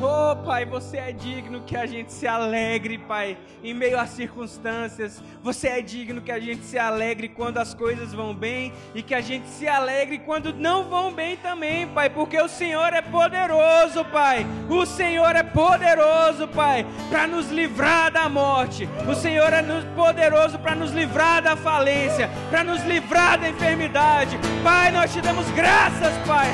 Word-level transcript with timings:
Oh, 0.00 0.36
Pai, 0.36 0.64
você 0.64 0.96
é 0.96 1.10
digno 1.10 1.60
que 1.62 1.76
a 1.76 1.84
gente 1.84 2.12
se 2.12 2.24
alegre, 2.24 2.98
Pai, 2.98 3.36
em 3.64 3.74
meio 3.74 3.98
às 3.98 4.10
circunstâncias. 4.10 5.20
Você 5.42 5.66
é 5.66 5.82
digno 5.82 6.22
que 6.22 6.30
a 6.30 6.38
gente 6.38 6.64
se 6.64 6.78
alegre 6.78 7.28
quando 7.28 7.58
as 7.58 7.74
coisas 7.74 8.14
vão 8.14 8.32
bem 8.32 8.72
e 8.94 9.02
que 9.02 9.12
a 9.12 9.20
gente 9.20 9.48
se 9.48 9.66
alegre 9.66 10.18
quando 10.18 10.54
não 10.54 10.84
vão 10.84 11.12
bem 11.12 11.36
também, 11.36 11.88
Pai, 11.88 12.08
porque 12.08 12.40
o 12.40 12.48
Senhor 12.48 12.92
é 12.92 13.02
poderoso, 13.02 14.04
Pai. 14.04 14.46
O 14.70 14.86
Senhor 14.86 15.34
é 15.34 15.42
poderoso, 15.42 16.46
Pai, 16.46 16.86
para 17.10 17.26
nos 17.26 17.50
livrar 17.50 18.12
da 18.12 18.28
morte. 18.28 18.88
O 19.10 19.16
Senhor 19.16 19.52
é 19.52 19.62
poderoso 19.96 20.60
para 20.60 20.76
nos 20.76 20.92
livrar 20.92 21.42
da 21.42 21.56
falência, 21.56 22.30
para 22.50 22.62
nos 22.62 22.84
livrar 22.84 23.36
da 23.40 23.48
enfermidade. 23.48 24.38
Pai, 24.62 24.92
nós 24.92 25.12
te 25.12 25.20
damos 25.20 25.50
graças, 25.50 26.16
Pai. 26.24 26.46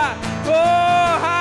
oh. 0.48 1.35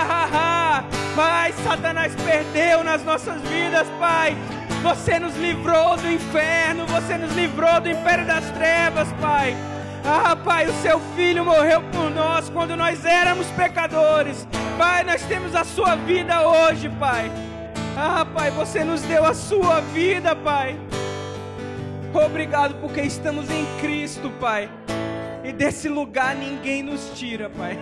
Pai, 1.15 1.53
Satanás 1.63 2.13
perdeu 2.25 2.83
nas 2.83 3.01
nossas 3.01 3.41
vidas, 3.43 3.87
Pai. 3.97 4.35
Você 4.83 5.17
nos 5.17 5.33
livrou 5.37 5.95
do 5.95 6.11
inferno, 6.11 6.85
você 6.87 7.17
nos 7.17 7.33
livrou 7.33 7.79
do 7.79 7.89
império 7.89 8.25
das 8.25 8.43
trevas, 8.51 9.07
Pai. 9.21 9.55
Ah, 10.03 10.35
Pai, 10.35 10.67
o 10.67 10.73
seu 10.81 10.99
filho 11.15 11.45
morreu 11.45 11.81
por 11.83 12.11
nós 12.11 12.49
quando 12.49 12.75
nós 12.75 13.05
éramos 13.05 13.47
pecadores. 13.51 14.45
Pai, 14.77 15.05
nós 15.05 15.21
temos 15.23 15.55
a 15.55 15.63
sua 15.63 15.95
vida 15.95 16.47
hoje, 16.47 16.89
Pai. 16.99 17.31
Ah, 17.95 18.25
Pai, 18.25 18.51
você 18.51 18.83
nos 18.83 19.01
deu 19.03 19.25
a 19.25 19.33
sua 19.33 19.79
vida, 19.79 20.35
Pai. 20.35 20.77
Obrigado 22.13 22.75
porque 22.81 23.01
estamos 23.01 23.49
em 23.49 23.65
Cristo, 23.79 24.29
Pai. 24.39 24.69
E 25.45 25.53
desse 25.53 25.87
lugar 25.87 26.35
ninguém 26.35 26.81
nos 26.81 27.11
tira, 27.13 27.51
Pai. 27.51 27.77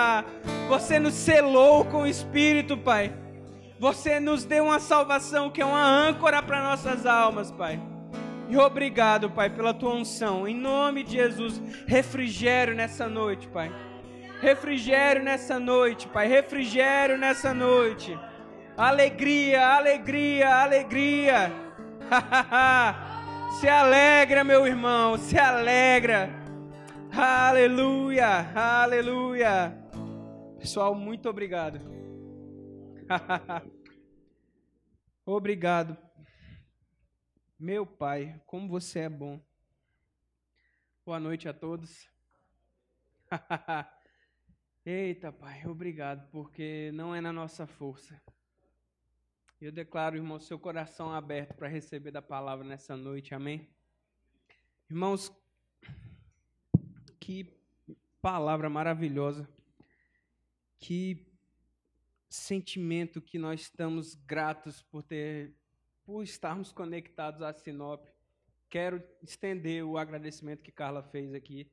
Você 0.68 0.98
nos 0.98 1.12
selou 1.12 1.84
com 1.84 2.02
o 2.02 2.06
Espírito, 2.06 2.78
Pai. 2.78 3.12
Você 3.78 4.18
nos 4.18 4.46
deu 4.46 4.64
uma 4.64 4.80
salvação 4.80 5.50
que 5.50 5.60
é 5.60 5.66
uma 5.66 5.84
âncora 5.84 6.42
para 6.42 6.62
nossas 6.62 7.04
almas, 7.04 7.50
Pai. 7.50 7.78
E 8.48 8.56
obrigado, 8.56 9.28
Pai, 9.28 9.50
pela 9.50 9.74
tua 9.74 9.94
unção. 9.94 10.48
Em 10.48 10.54
nome 10.54 11.02
de 11.02 11.12
Jesus, 11.12 11.60
refrigério 11.86 12.74
nessa 12.74 13.06
noite, 13.06 13.48
Pai. 13.48 13.70
Refrigério 14.40 15.22
nessa 15.22 15.60
noite, 15.60 16.08
Pai. 16.08 16.26
Refrigério 16.26 17.18
nessa 17.18 17.52
noite. 17.52 18.18
Alegria, 18.78 19.66
alegria, 19.66 20.56
alegria. 20.56 21.52
se 23.60 23.68
alegra, 23.68 24.42
meu 24.42 24.66
irmão, 24.66 25.18
se 25.18 25.38
alegra. 25.38 26.43
Aleluia, 27.16 28.50
aleluia. 28.58 29.72
Pessoal, 30.58 30.96
muito 30.96 31.28
obrigado. 31.28 31.78
obrigado. 35.24 35.96
Meu 37.56 37.86
Pai, 37.86 38.42
como 38.44 38.68
você 38.68 39.00
é 39.00 39.08
bom. 39.08 39.40
Boa 41.06 41.20
noite 41.20 41.48
a 41.48 41.54
todos. 41.54 42.10
Eita, 44.84 45.30
Pai, 45.30 45.64
obrigado, 45.68 46.28
porque 46.32 46.90
não 46.94 47.14
é 47.14 47.20
na 47.20 47.32
nossa 47.32 47.64
força. 47.64 48.20
Eu 49.60 49.70
declaro, 49.70 50.16
irmão, 50.16 50.40
seu 50.40 50.58
coração 50.58 51.12
aberto 51.12 51.54
para 51.54 51.68
receber 51.68 52.10
da 52.10 52.20
palavra 52.20 52.66
nessa 52.66 52.96
noite, 52.96 53.36
amém? 53.36 53.72
Irmãos, 54.90 55.30
que 57.24 57.50
palavra 58.20 58.68
maravilhosa. 58.68 59.48
Que 60.78 61.26
sentimento 62.28 63.22
que 63.22 63.38
nós 63.38 63.62
estamos 63.62 64.14
gratos 64.14 64.82
por 64.82 65.02
ter 65.02 65.54
por 66.04 66.22
estarmos 66.22 66.70
conectados 66.70 67.40
a 67.40 67.50
Sinop. 67.50 68.06
Quero 68.68 69.02
estender 69.22 69.82
o 69.82 69.96
agradecimento 69.96 70.62
que 70.62 70.70
Carla 70.70 71.02
fez 71.02 71.32
aqui 71.32 71.66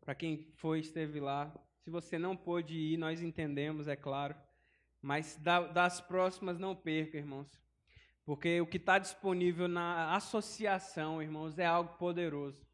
para 0.00 0.14
quem 0.14 0.50
foi 0.54 0.80
esteve 0.80 1.20
lá. 1.20 1.54
Se 1.82 1.90
você 1.90 2.18
não 2.18 2.34
pôde 2.34 2.74
ir, 2.74 2.96
nós 2.96 3.20
entendemos, 3.20 3.88
é 3.88 3.96
claro. 3.96 4.34
Mas 5.02 5.36
das 5.36 6.00
próximas 6.00 6.58
não 6.58 6.74
perca, 6.74 7.18
irmãos. 7.18 7.60
Porque 8.24 8.58
o 8.58 8.66
que 8.66 8.78
está 8.78 8.98
disponível 8.98 9.68
na 9.68 10.16
associação, 10.16 11.22
irmãos, 11.22 11.58
é 11.58 11.66
algo 11.66 11.98
poderoso. 11.98 12.66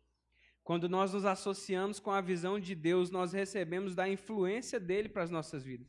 Quando 0.71 0.89
nós 0.89 1.13
nos 1.13 1.25
associamos 1.25 1.99
com 1.99 2.13
a 2.13 2.21
visão 2.21 2.61
de 2.61 2.77
Deus, 2.77 3.11
nós 3.11 3.33
recebemos 3.33 3.97
da 3.97 4.09
influência 4.09 4.79
dele 4.79 5.09
para 5.09 5.25
as 5.25 5.29
nossas 5.29 5.65
vidas. 5.65 5.89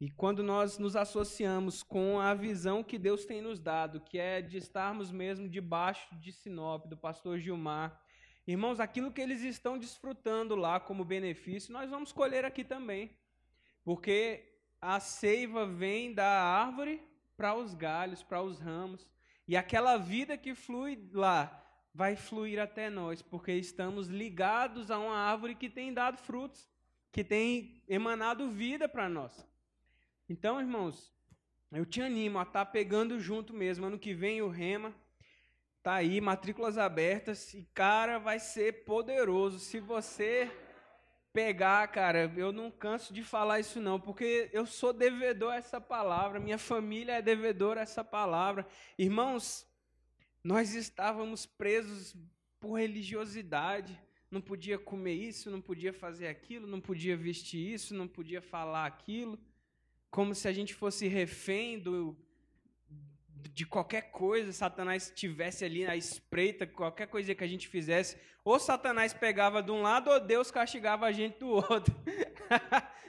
E 0.00 0.08
quando 0.08 0.40
nós 0.40 0.78
nos 0.78 0.94
associamos 0.94 1.82
com 1.82 2.20
a 2.20 2.32
visão 2.32 2.84
que 2.84 2.96
Deus 2.96 3.24
tem 3.24 3.42
nos 3.42 3.58
dado, 3.58 4.00
que 4.00 4.20
é 4.20 4.40
de 4.40 4.56
estarmos 4.56 5.10
mesmo 5.10 5.48
debaixo 5.48 6.14
de 6.14 6.30
Sinop, 6.30 6.86
do 6.86 6.96
pastor 6.96 7.40
Gilmar, 7.40 8.00
irmãos, 8.46 8.78
aquilo 8.78 9.10
que 9.10 9.20
eles 9.20 9.42
estão 9.42 9.76
desfrutando 9.76 10.54
lá 10.54 10.78
como 10.78 11.04
benefício, 11.04 11.72
nós 11.72 11.90
vamos 11.90 12.12
colher 12.12 12.44
aqui 12.44 12.62
também. 12.62 13.10
Porque 13.82 14.44
a 14.80 15.00
seiva 15.00 15.66
vem 15.66 16.14
da 16.14 16.40
árvore 16.40 17.02
para 17.36 17.56
os 17.56 17.74
galhos, 17.74 18.22
para 18.22 18.40
os 18.40 18.60
ramos. 18.60 19.10
E 19.48 19.56
aquela 19.56 19.96
vida 19.96 20.38
que 20.38 20.54
flui 20.54 21.10
lá 21.12 21.61
vai 21.94 22.16
fluir 22.16 22.58
até 22.58 22.88
nós, 22.88 23.20
porque 23.20 23.52
estamos 23.52 24.08
ligados 24.08 24.90
a 24.90 24.98
uma 24.98 25.16
árvore 25.16 25.54
que 25.54 25.68
tem 25.68 25.92
dado 25.92 26.18
frutos, 26.18 26.68
que 27.10 27.22
tem 27.22 27.82
emanado 27.88 28.48
vida 28.50 28.88
para 28.88 29.08
nós. 29.08 29.46
Então, 30.28 30.60
irmãos, 30.60 31.12
eu 31.70 31.84
te 31.84 32.00
animo 32.00 32.38
a 32.38 32.42
estar 32.42 32.64
tá 32.64 32.70
pegando 32.70 33.20
junto 33.20 33.52
mesmo. 33.52 33.86
Ano 33.86 33.98
que 33.98 34.14
vem 34.14 34.40
o 34.40 34.48
Rema 34.48 34.94
tá 35.82 35.94
aí, 35.94 36.20
matrículas 36.20 36.78
abertas 36.78 37.52
e 37.54 37.68
cara, 37.74 38.18
vai 38.18 38.38
ser 38.38 38.84
poderoso. 38.84 39.58
Se 39.58 39.80
você 39.80 40.50
pegar, 41.32 41.88
cara, 41.88 42.30
eu 42.36 42.52
não 42.52 42.70
canso 42.70 43.12
de 43.12 43.22
falar 43.22 43.58
isso 43.60 43.80
não, 43.80 43.98
porque 43.98 44.50
eu 44.52 44.66
sou 44.66 44.92
devedor 44.92 45.52
a 45.52 45.56
essa 45.56 45.80
palavra, 45.80 46.38
minha 46.38 46.58
família 46.58 47.14
é 47.14 47.22
devedora 47.22 47.80
a 47.80 47.82
essa 47.82 48.04
palavra. 48.04 48.66
Irmãos, 48.98 49.66
nós 50.42 50.74
estávamos 50.74 51.46
presos 51.46 52.16
por 52.58 52.74
religiosidade. 52.74 53.98
Não 54.30 54.40
podia 54.40 54.78
comer 54.78 55.14
isso, 55.14 55.50
não 55.50 55.60
podia 55.60 55.92
fazer 55.92 56.26
aquilo, 56.28 56.66
não 56.66 56.80
podia 56.80 57.16
vestir 57.16 57.74
isso, 57.74 57.94
não 57.94 58.08
podia 58.08 58.40
falar 58.40 58.86
aquilo. 58.86 59.38
Como 60.10 60.34
se 60.34 60.48
a 60.48 60.52
gente 60.52 60.74
fosse 60.74 61.06
refém 61.06 61.78
do, 61.78 62.16
de 63.52 63.66
qualquer 63.66 64.10
coisa, 64.10 64.52
Satanás 64.52 65.08
estivesse 65.08 65.64
ali 65.64 65.84
na 65.84 65.96
espreita, 65.96 66.66
qualquer 66.66 67.06
coisa 67.06 67.34
que 67.34 67.44
a 67.44 67.46
gente 67.46 67.68
fizesse, 67.68 68.16
ou 68.44 68.58
Satanás 68.58 69.12
pegava 69.12 69.62
de 69.62 69.70
um 69.70 69.82
lado, 69.82 70.10
ou 70.10 70.20
Deus 70.20 70.50
castigava 70.50 71.06
a 71.06 71.12
gente 71.12 71.38
do 71.38 71.48
outro. 71.70 71.94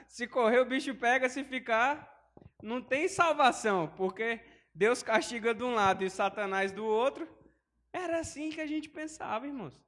se 0.06 0.26
correr, 0.26 0.60
o 0.60 0.66
bicho 0.66 0.94
pega, 0.94 1.28
se 1.28 1.42
ficar, 1.44 2.32
não 2.62 2.82
tem 2.82 3.08
salvação, 3.08 3.92
porque 3.96 4.40
Deus 4.74 5.02
castiga 5.02 5.54
de 5.54 5.62
um 5.62 5.74
lado 5.74 6.02
e 6.02 6.10
Satanás 6.10 6.72
do 6.72 6.84
outro. 6.84 7.28
Era 7.92 8.18
assim 8.18 8.50
que 8.50 8.60
a 8.60 8.66
gente 8.66 8.88
pensava, 8.88 9.46
irmãos. 9.46 9.80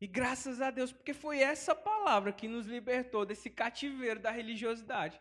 E 0.00 0.06
graças 0.06 0.60
a 0.60 0.70
Deus, 0.70 0.92
porque 0.92 1.12
foi 1.12 1.40
essa 1.40 1.74
palavra 1.74 2.32
que 2.32 2.48
nos 2.48 2.66
libertou 2.66 3.26
desse 3.26 3.50
cativeiro 3.50 4.20
da 4.20 4.30
religiosidade. 4.30 5.20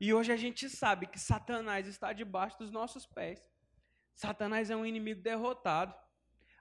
E 0.00 0.12
hoje 0.12 0.32
a 0.32 0.36
gente 0.36 0.68
sabe 0.68 1.06
que 1.06 1.18
Satanás 1.18 1.86
está 1.86 2.12
debaixo 2.12 2.58
dos 2.58 2.70
nossos 2.70 3.06
pés. 3.06 3.42
Satanás 4.14 4.70
é 4.70 4.76
um 4.76 4.84
inimigo 4.84 5.20
derrotado. 5.20 5.94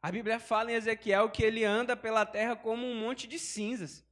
A 0.01 0.11
Bíblia 0.11 0.39
fala 0.39 0.71
em 0.71 0.75
Ezequiel 0.75 1.29
que 1.29 1.43
ele 1.43 1.63
anda 1.63 1.95
pela 1.95 2.25
terra 2.25 2.55
como 2.55 2.85
um 2.85 2.95
monte 2.95 3.27
de 3.27 3.39
cinzas. 3.39 4.05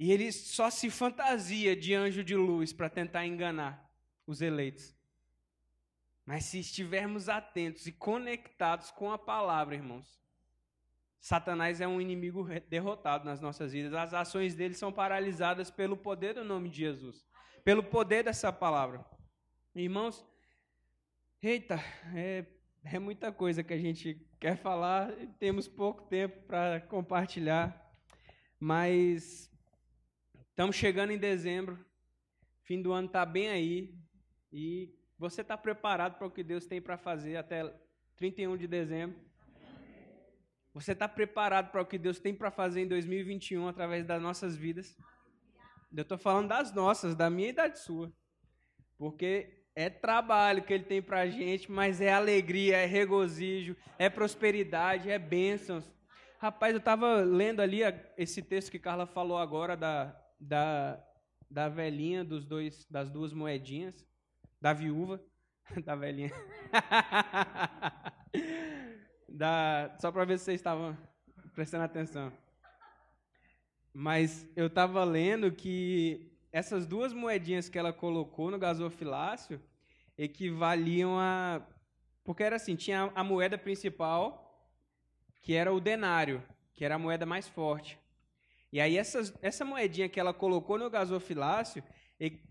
E 0.00 0.10
ele 0.10 0.32
só 0.32 0.70
se 0.70 0.88
fantasia 0.88 1.76
de 1.76 1.92
anjo 1.92 2.24
de 2.24 2.34
luz 2.34 2.72
para 2.72 2.88
tentar 2.88 3.26
enganar 3.26 3.86
os 4.26 4.40
eleitos. 4.40 4.96
Mas 6.24 6.46
se 6.46 6.58
estivermos 6.58 7.28
atentos 7.28 7.86
e 7.86 7.92
conectados 7.92 8.90
com 8.90 9.12
a 9.12 9.18
palavra, 9.18 9.74
irmãos, 9.74 10.18
Satanás 11.20 11.82
é 11.82 11.86
um 11.86 12.00
inimigo 12.00 12.48
derrotado 12.66 13.26
nas 13.26 13.42
nossas 13.42 13.72
vidas. 13.72 13.92
As 13.92 14.14
ações 14.14 14.54
dele 14.54 14.72
são 14.72 14.90
paralisadas 14.90 15.70
pelo 15.70 15.98
poder 15.98 16.32
do 16.32 16.44
nome 16.44 16.70
de 16.70 16.78
Jesus, 16.78 17.26
pelo 17.62 17.82
poder 17.82 18.24
dessa 18.24 18.50
palavra. 18.50 19.04
Irmãos, 19.74 20.24
eita, 21.42 21.78
é, 22.14 22.46
é 22.84 22.98
muita 22.98 23.30
coisa 23.30 23.62
que 23.62 23.74
a 23.74 23.78
gente 23.78 24.26
quer 24.40 24.56
falar, 24.56 25.12
temos 25.38 25.68
pouco 25.68 26.08
tempo 26.08 26.40
para 26.46 26.80
compartilhar, 26.88 27.86
mas 28.58 29.49
Estamos 30.60 30.76
chegando 30.76 31.10
em 31.10 31.16
dezembro, 31.16 31.82
fim 32.64 32.82
do 32.82 32.92
ano 32.92 33.06
está 33.06 33.24
bem 33.24 33.48
aí, 33.48 33.94
e 34.52 34.94
você 35.18 35.40
está 35.40 35.56
preparado 35.56 36.18
para 36.18 36.26
o 36.26 36.30
que 36.30 36.42
Deus 36.42 36.66
tem 36.66 36.82
para 36.82 36.98
fazer 36.98 37.38
até 37.38 37.64
31 38.14 38.58
de 38.58 38.66
dezembro? 38.66 39.18
Você 40.74 40.92
está 40.92 41.08
preparado 41.08 41.70
para 41.70 41.80
o 41.80 41.86
que 41.86 41.96
Deus 41.96 42.20
tem 42.20 42.34
para 42.34 42.50
fazer 42.50 42.82
em 42.82 42.88
2021 42.88 43.68
através 43.68 44.04
das 44.04 44.20
nossas 44.20 44.54
vidas? 44.54 44.94
Eu 45.96 46.02
estou 46.02 46.18
falando 46.18 46.48
das 46.48 46.74
nossas, 46.74 47.14
da 47.14 47.30
minha 47.30 47.48
e 47.48 47.52
da 47.54 47.74
sua. 47.74 48.12
Porque 48.98 49.64
é 49.74 49.88
trabalho 49.88 50.62
que 50.62 50.74
ele 50.74 50.84
tem 50.84 51.00
para 51.00 51.20
a 51.20 51.26
gente, 51.26 51.72
mas 51.72 52.02
é 52.02 52.12
alegria, 52.12 52.76
é 52.76 52.84
regozijo, 52.84 53.74
é 53.98 54.10
prosperidade, 54.10 55.08
é 55.08 55.18
bênçãos. 55.18 55.90
Rapaz, 56.38 56.74
eu 56.74 56.80
estava 56.80 57.22
lendo 57.22 57.60
ali 57.60 57.80
esse 58.18 58.42
texto 58.42 58.70
que 58.70 58.78
Carla 58.78 59.06
falou 59.06 59.38
agora 59.38 59.74
da, 59.74 60.20
da, 60.40 60.98
da 61.50 61.68
velhinha 61.68 62.24
dos 62.24 62.46
dois, 62.46 62.86
das 62.86 63.10
duas 63.10 63.32
moedinhas, 63.32 64.06
da 64.60 64.72
viúva, 64.72 65.22
da 65.84 65.94
velhinha. 65.94 66.30
da, 69.28 69.96
só 70.00 70.10
para 70.10 70.24
ver 70.24 70.38
se 70.38 70.46
vocês 70.46 70.60
estavam 70.60 70.96
prestando 71.54 71.84
atenção. 71.84 72.32
Mas 73.92 74.48
eu 74.56 74.68
estava 74.68 75.04
lendo 75.04 75.52
que 75.52 76.30
essas 76.52 76.86
duas 76.86 77.12
moedinhas 77.12 77.68
que 77.68 77.78
ela 77.78 77.92
colocou 77.92 78.50
no 78.50 78.58
gasofilácio 78.58 79.60
equivaliam 80.16 81.18
a. 81.18 81.60
Porque 82.24 82.42
era 82.42 82.56
assim: 82.56 82.76
tinha 82.76 83.12
a 83.14 83.22
moeda 83.22 83.58
principal, 83.58 84.72
que 85.42 85.54
era 85.54 85.72
o 85.72 85.80
denário, 85.80 86.42
que 86.72 86.84
era 86.84 86.94
a 86.94 86.98
moeda 86.98 87.26
mais 87.26 87.48
forte. 87.48 87.99
E 88.72 88.80
aí, 88.80 88.96
essas, 88.96 89.32
essa 89.42 89.64
moedinha 89.64 90.08
que 90.08 90.20
ela 90.20 90.32
colocou 90.32 90.78
no 90.78 90.88
gasofilácio 90.88 91.82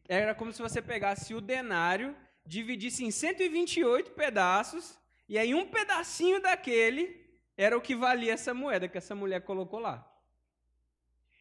era 0.07 0.33
como 0.33 0.51
se 0.51 0.61
você 0.61 0.81
pegasse 0.81 1.33
o 1.33 1.41
denário, 1.41 2.15
dividisse 2.45 3.05
em 3.05 3.11
128 3.11 4.11
pedaços, 4.11 4.99
e 5.27 5.37
aí 5.37 5.53
um 5.53 5.67
pedacinho 5.67 6.41
daquele 6.41 7.29
era 7.55 7.77
o 7.77 7.81
que 7.81 7.95
valia 7.95 8.33
essa 8.33 8.53
moeda 8.53 8.87
que 8.87 8.97
essa 8.97 9.13
mulher 9.13 9.41
colocou 9.41 9.79
lá. 9.79 10.05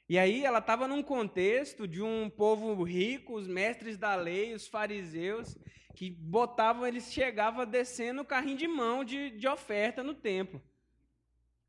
E 0.09 0.19
aí 0.19 0.45
ela 0.45 0.59
estava 0.59 0.89
num 0.89 1.03
contexto 1.03 1.87
de 1.87 2.03
um 2.03 2.31
povo 2.31 2.83
rico, 2.83 3.35
os 3.35 3.47
mestres 3.47 3.97
da 3.97 4.15
lei, 4.15 4.55
os 4.55 4.67
fariseus, 4.67 5.57
que 5.95 6.11
botavam, 6.11 6.87
eles 6.87 7.13
chegavam 7.13 7.67
descendo 7.67 8.23
o 8.23 8.25
carrinho 8.25 8.57
de 8.57 8.69
mão 8.69 9.05
de, 9.05 9.31
de 9.31 9.49
oferta 9.49 10.03
no 10.03 10.15
templo. 10.15 10.63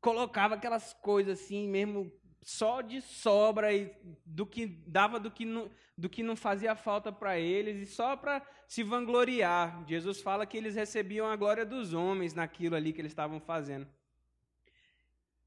Colocava 0.00 0.54
aquelas 0.54 0.92
coisas 0.94 1.38
assim, 1.40 1.68
mesmo 1.68 2.10
só 2.42 2.80
de 2.80 3.00
sobra 3.00 3.72
e 3.72 3.92
do 4.24 4.46
que 4.46 4.66
dava 4.66 5.20
do 5.20 5.30
que 5.30 5.44
não, 5.44 5.70
do 5.96 6.08
que 6.08 6.22
não 6.22 6.34
fazia 6.34 6.74
falta 6.74 7.12
para 7.12 7.38
eles 7.38 7.76
e 7.88 7.92
só 7.92 8.16
para 8.16 8.46
se 8.66 8.82
vangloriar. 8.82 9.84
Jesus 9.86 10.20
fala 10.20 10.46
que 10.46 10.56
eles 10.56 10.74
recebiam 10.74 11.26
a 11.26 11.36
glória 11.36 11.66
dos 11.66 11.92
homens 11.92 12.34
naquilo 12.34 12.76
ali 12.76 12.92
que 12.92 13.00
eles 13.00 13.12
estavam 13.12 13.40
fazendo. 13.40 13.86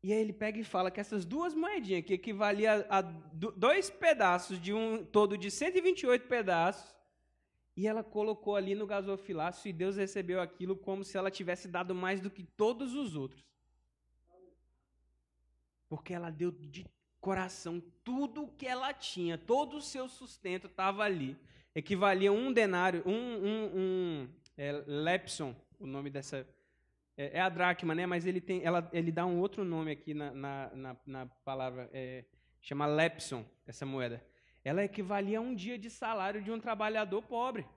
E 0.03 0.11
aí 0.11 0.19
ele 0.19 0.33
pega 0.33 0.59
e 0.59 0.63
fala 0.65 0.91
que 0.91 0.99
essas 0.99 1.23
duas 1.23 1.55
moedinhas, 1.55 2.03
que 2.03 2.13
equivalia 2.13 2.85
a 2.89 3.01
dois 3.01 3.89
pedaços 3.89 4.61
de 4.61 4.73
um 4.73 5.03
todo 5.05 5.37
de 5.37 5.49
128 5.49 6.27
pedaços, 6.27 6.93
e 7.75 7.87
ela 7.87 8.03
colocou 8.03 8.55
ali 8.55 8.75
no 8.75 8.85
gasofilácio 8.85 9.69
e 9.69 9.73
Deus 9.73 9.95
recebeu 9.95 10.41
aquilo 10.41 10.75
como 10.75 11.03
se 11.03 11.17
ela 11.17 11.31
tivesse 11.31 11.67
dado 11.67 11.95
mais 11.95 12.19
do 12.19 12.29
que 12.29 12.43
todos 12.43 12.93
os 12.93 13.15
outros. 13.15 13.43
Porque 15.93 16.11
ela 16.11 16.31
deu 16.31 16.51
de 16.51 16.87
coração 17.21 17.79
tudo 18.03 18.45
o 18.45 18.47
que 18.47 18.65
ela 18.65 18.91
tinha, 18.91 19.37
todo 19.37 19.77
o 19.77 19.81
seu 19.81 20.09
sustento 20.09 20.65
estava 20.65 21.03
ali. 21.03 21.37
Equivalia 21.75 22.31
a 22.31 22.33
um 22.33 22.51
denário, 22.51 23.03
um, 23.05 23.11
um, 23.13 23.71
um 23.75 24.29
é, 24.57 24.71
lepson, 24.87 25.55
o 25.79 25.85
nome 25.85 26.09
dessa 26.09 26.47
é, 27.15 27.37
é, 27.37 27.39
a 27.39 27.47
dracma, 27.47 27.93
né? 27.93 28.07
Mas 28.07 28.25
ele 28.25 28.41
tem, 28.41 28.63
ela, 28.63 28.89
ele 28.91 29.11
dá 29.11 29.23
um 29.23 29.39
outro 29.39 29.63
nome 29.63 29.91
aqui 29.91 30.15
na, 30.15 30.31
na, 30.31 30.71
na, 30.73 30.97
na 31.05 31.25
palavra, 31.45 31.87
é, 31.93 32.25
chama 32.59 32.87
lepson, 32.87 33.45
essa 33.67 33.85
moeda. 33.85 34.19
Ela 34.63 34.83
equivalia 34.83 35.37
a 35.37 35.41
um 35.41 35.53
dia 35.53 35.77
de 35.77 35.91
salário 35.91 36.41
de 36.41 36.49
um 36.49 36.59
trabalhador 36.59 37.21
pobre. 37.21 37.67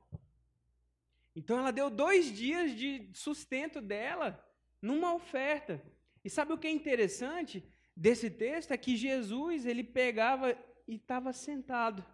Então 1.35 1.59
ela 1.59 1.71
deu 1.71 1.91
dois 1.91 2.35
dias 2.35 2.75
de 2.75 3.11
sustento 3.13 3.79
dela 3.79 4.43
numa 4.81 5.13
oferta. 5.13 5.83
E 6.25 6.31
sabe 6.31 6.55
o 6.55 6.59
que 6.59 6.67
é 6.67 6.71
interessante 6.71 7.63
desse 7.97 8.31
texto? 8.31 8.73
É 8.73 8.77
que 8.77 8.97
Jesus 8.97 9.65
ele 9.65 9.83
pegava 9.83 10.57
e 10.87 10.97
estava 10.97 11.33
sentado, 11.33 12.05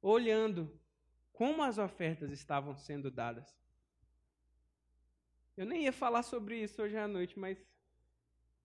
olhando 0.00 0.72
como 1.32 1.62
as 1.62 1.76
ofertas 1.76 2.30
estavam 2.30 2.76
sendo 2.76 3.10
dadas. 3.10 3.54
Eu 5.56 5.66
nem 5.66 5.84
ia 5.84 5.92
falar 5.92 6.22
sobre 6.22 6.62
isso 6.62 6.80
hoje 6.82 6.96
à 6.96 7.08
noite, 7.08 7.38
mas, 7.38 7.58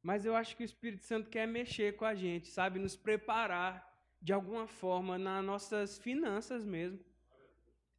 mas 0.02 0.26
eu 0.26 0.36
acho 0.36 0.56
que 0.56 0.64
o 0.64 0.66
Espírito 0.66 1.04
Santo 1.04 1.30
quer 1.30 1.48
mexer 1.48 1.96
com 1.96 2.06
a 2.06 2.14
gente, 2.14 2.48
sabe? 2.48 2.80
Nos 2.80 2.96
preparar 2.96 3.90
de 4.22 4.32
alguma 4.32 4.68
forma 4.68 5.18
nas 5.18 5.44
nossas 5.44 5.98
finanças 5.98 6.64
mesmo. 6.64 7.04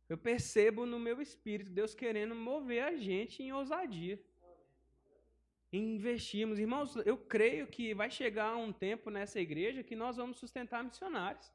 Eu 0.08 0.16
percebo 0.18 0.84
no 0.84 0.98
meu 0.98 1.20
espírito 1.22 1.70
Deus 1.70 1.94
querendo 1.94 2.34
mover 2.34 2.82
a 2.84 2.96
gente 2.96 3.42
em 3.42 3.52
ousadia. 3.52 4.22
Em 5.72 5.94
investirmos. 5.94 6.58
Irmãos, 6.58 6.94
eu 7.06 7.16
creio 7.16 7.66
que 7.66 7.94
vai 7.94 8.10
chegar 8.10 8.54
um 8.56 8.72
tempo 8.72 9.08
nessa 9.08 9.40
igreja 9.40 9.82
que 9.82 9.96
nós 9.96 10.16
vamos 10.16 10.36
sustentar 10.36 10.84
missionários. 10.84 11.50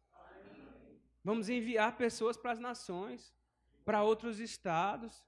Vamos 1.23 1.49
enviar 1.49 1.97
pessoas 1.97 2.35
para 2.37 2.51
as 2.53 2.59
nações, 2.59 3.33
para 3.85 4.01
outros 4.01 4.39
estados. 4.39 5.23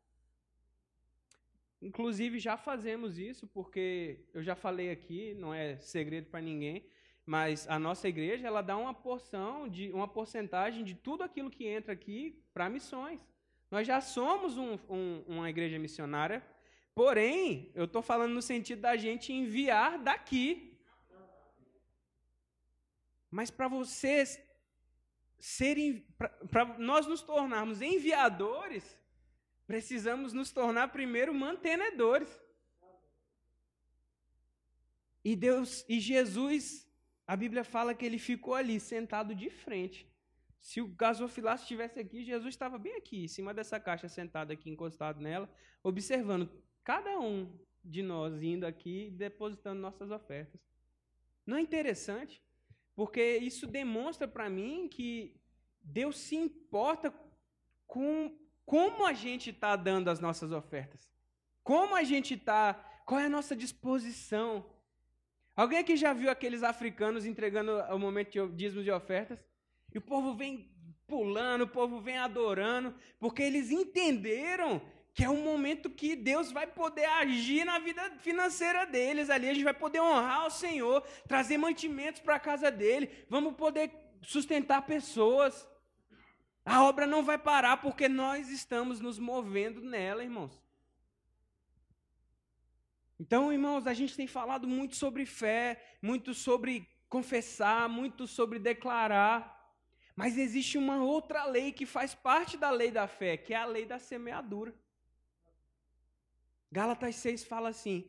Inclusive, 1.81 2.39
já 2.39 2.57
fazemos 2.57 3.17
isso, 3.17 3.47
porque 3.47 4.25
eu 4.33 4.41
já 4.41 4.55
falei 4.55 4.89
aqui, 4.91 5.33
não 5.35 5.53
é 5.53 5.77
segredo 5.77 6.27
para 6.29 6.41
ninguém, 6.41 6.85
mas 7.25 7.69
a 7.69 7.77
nossa 7.77 8.07
igreja 8.07 8.47
ela 8.47 8.61
dá 8.61 8.75
uma 8.75 8.93
porção, 8.93 9.69
de 9.69 9.91
uma 9.91 10.07
porcentagem 10.07 10.83
de 10.83 10.95
tudo 10.95 11.21
aquilo 11.21 11.49
que 11.49 11.67
entra 11.67 11.93
aqui 11.93 12.41
para 12.53 12.69
missões. 12.69 13.19
Nós 13.69 13.85
já 13.85 14.01
somos 14.01 14.57
um, 14.57 14.79
um, 14.89 15.23
uma 15.27 15.49
igreja 15.49 15.77
missionária, 15.77 16.43
porém, 16.99 17.71
eu 17.73 17.85
estou 17.85 18.01
falando 18.01 18.33
no 18.33 18.41
sentido 18.41 18.81
da 18.81 18.97
gente 18.97 19.31
enviar 19.31 19.91
daqui. 20.07 20.77
Mas 23.31 23.49
para 23.49 23.69
vocês 23.69 24.37
serem, 25.39 26.05
para 26.51 26.65
nós 26.89 27.07
nos 27.07 27.21
tornarmos 27.21 27.81
enviadores, 27.81 28.83
precisamos 29.65 30.33
nos 30.33 30.51
tornar 30.51 30.89
primeiro 30.89 31.33
mantenedores. 31.33 32.29
E 35.23 35.37
Deus 35.37 35.85
e 35.87 36.01
Jesus, 36.01 36.85
a 37.25 37.37
Bíblia 37.37 37.63
fala 37.63 37.95
que 37.95 38.05
ele 38.05 38.19
ficou 38.19 38.55
ali 38.55 38.77
sentado 38.77 39.33
de 39.33 39.49
frente. 39.49 40.05
Se 40.59 40.81
o 40.81 40.87
gasofilácio 40.89 41.63
estivesse 41.63 41.97
aqui, 41.97 42.25
Jesus 42.25 42.53
estava 42.55 42.77
bem 42.77 42.95
aqui, 42.97 43.23
em 43.23 43.29
cima 43.29 43.53
dessa 43.53 43.79
caixa, 43.79 44.09
sentado 44.09 44.51
aqui, 44.51 44.69
encostado 44.69 45.21
nela, 45.21 45.49
observando 45.81 46.51
cada 46.89 47.19
um 47.19 47.47
de 47.85 48.01
nós 48.01 48.41
indo 48.41 48.65
aqui 48.65 49.11
depositando 49.11 49.79
nossas 49.79 50.09
ofertas. 50.09 50.59
Não 51.45 51.55
é 51.57 51.61
interessante? 51.61 52.41
Porque 52.95 53.37
isso 53.37 53.67
demonstra 53.67 54.27
para 54.27 54.49
mim 54.49 54.87
que 54.89 55.39
Deus 55.79 56.17
se 56.17 56.35
importa 56.35 57.13
com 57.85 58.35
como 58.65 59.05
a 59.05 59.13
gente 59.13 59.51
está 59.51 59.75
dando 59.75 60.09
as 60.09 60.19
nossas 60.19 60.51
ofertas? 60.51 61.07
Como 61.63 61.93
a 61.93 62.03
gente 62.03 62.33
está? 62.33 62.73
Qual 63.05 63.21
é 63.21 63.27
a 63.27 63.29
nossa 63.37 63.55
disposição? 63.55 64.65
Alguém 65.55 65.77
aqui 65.77 65.95
já 65.95 66.11
viu 66.11 66.31
aqueles 66.31 66.63
africanos 66.63 67.23
entregando 67.23 67.71
o 67.93 67.99
momento 67.99 68.31
de 68.31 68.55
dízimos 68.55 68.83
de 68.83 68.89
ofertas? 68.89 69.37
E 69.93 69.99
o 69.99 70.01
povo 70.01 70.33
vem 70.33 70.71
pulando, 71.05 71.65
o 71.65 71.67
povo 71.67 72.01
vem 72.01 72.17
adorando, 72.17 72.95
porque 73.19 73.43
eles 73.43 73.69
entenderam 73.69 74.81
que 75.19 75.25
é 75.25 75.29
um 75.29 75.43
momento 75.43 75.89
que 75.89 76.15
Deus 76.15 76.49
vai 76.49 76.65
poder 76.65 77.03
agir 77.03 77.65
na 77.65 77.77
vida 77.77 78.01
financeira 78.19 78.85
deles 78.85 79.29
ali. 79.29 79.49
A 79.49 79.53
gente 79.53 79.65
vai 79.65 79.73
poder 79.73 79.99
honrar 79.99 80.47
o 80.47 80.49
Senhor, 80.49 81.01
trazer 81.27 81.57
mantimentos 81.57 82.21
para 82.21 82.35
a 82.35 82.39
casa 82.39 82.71
dele, 82.71 83.25
vamos 83.27 83.53
poder 83.55 83.91
sustentar 84.21 84.81
pessoas. 84.83 85.67
A 86.63 86.85
obra 86.85 87.05
não 87.05 87.21
vai 87.21 87.37
parar 87.37 87.81
porque 87.81 88.07
nós 88.07 88.49
estamos 88.49 89.01
nos 89.01 89.19
movendo 89.19 89.81
nela, 89.81 90.23
irmãos. 90.23 90.63
Então, 93.19 93.51
irmãos, 93.51 93.87
a 93.87 93.93
gente 93.93 94.15
tem 94.15 94.25
falado 94.25 94.69
muito 94.69 94.95
sobre 94.95 95.25
fé, 95.25 95.97
muito 96.01 96.33
sobre 96.33 96.87
confessar, 97.09 97.89
muito 97.89 98.25
sobre 98.25 98.57
declarar. 98.57 99.69
Mas 100.15 100.37
existe 100.37 100.77
uma 100.77 101.03
outra 101.03 101.43
lei 101.43 101.73
que 101.73 101.85
faz 101.85 102.15
parte 102.15 102.55
da 102.55 102.69
lei 102.69 102.89
da 102.89 103.05
fé, 103.05 103.35
que 103.35 103.53
é 103.53 103.57
a 103.57 103.65
lei 103.65 103.85
da 103.85 103.99
semeadura. 103.99 104.73
Gálatas 106.71 107.15
6 107.15 107.43
fala 107.43 107.69
assim: 107.69 108.05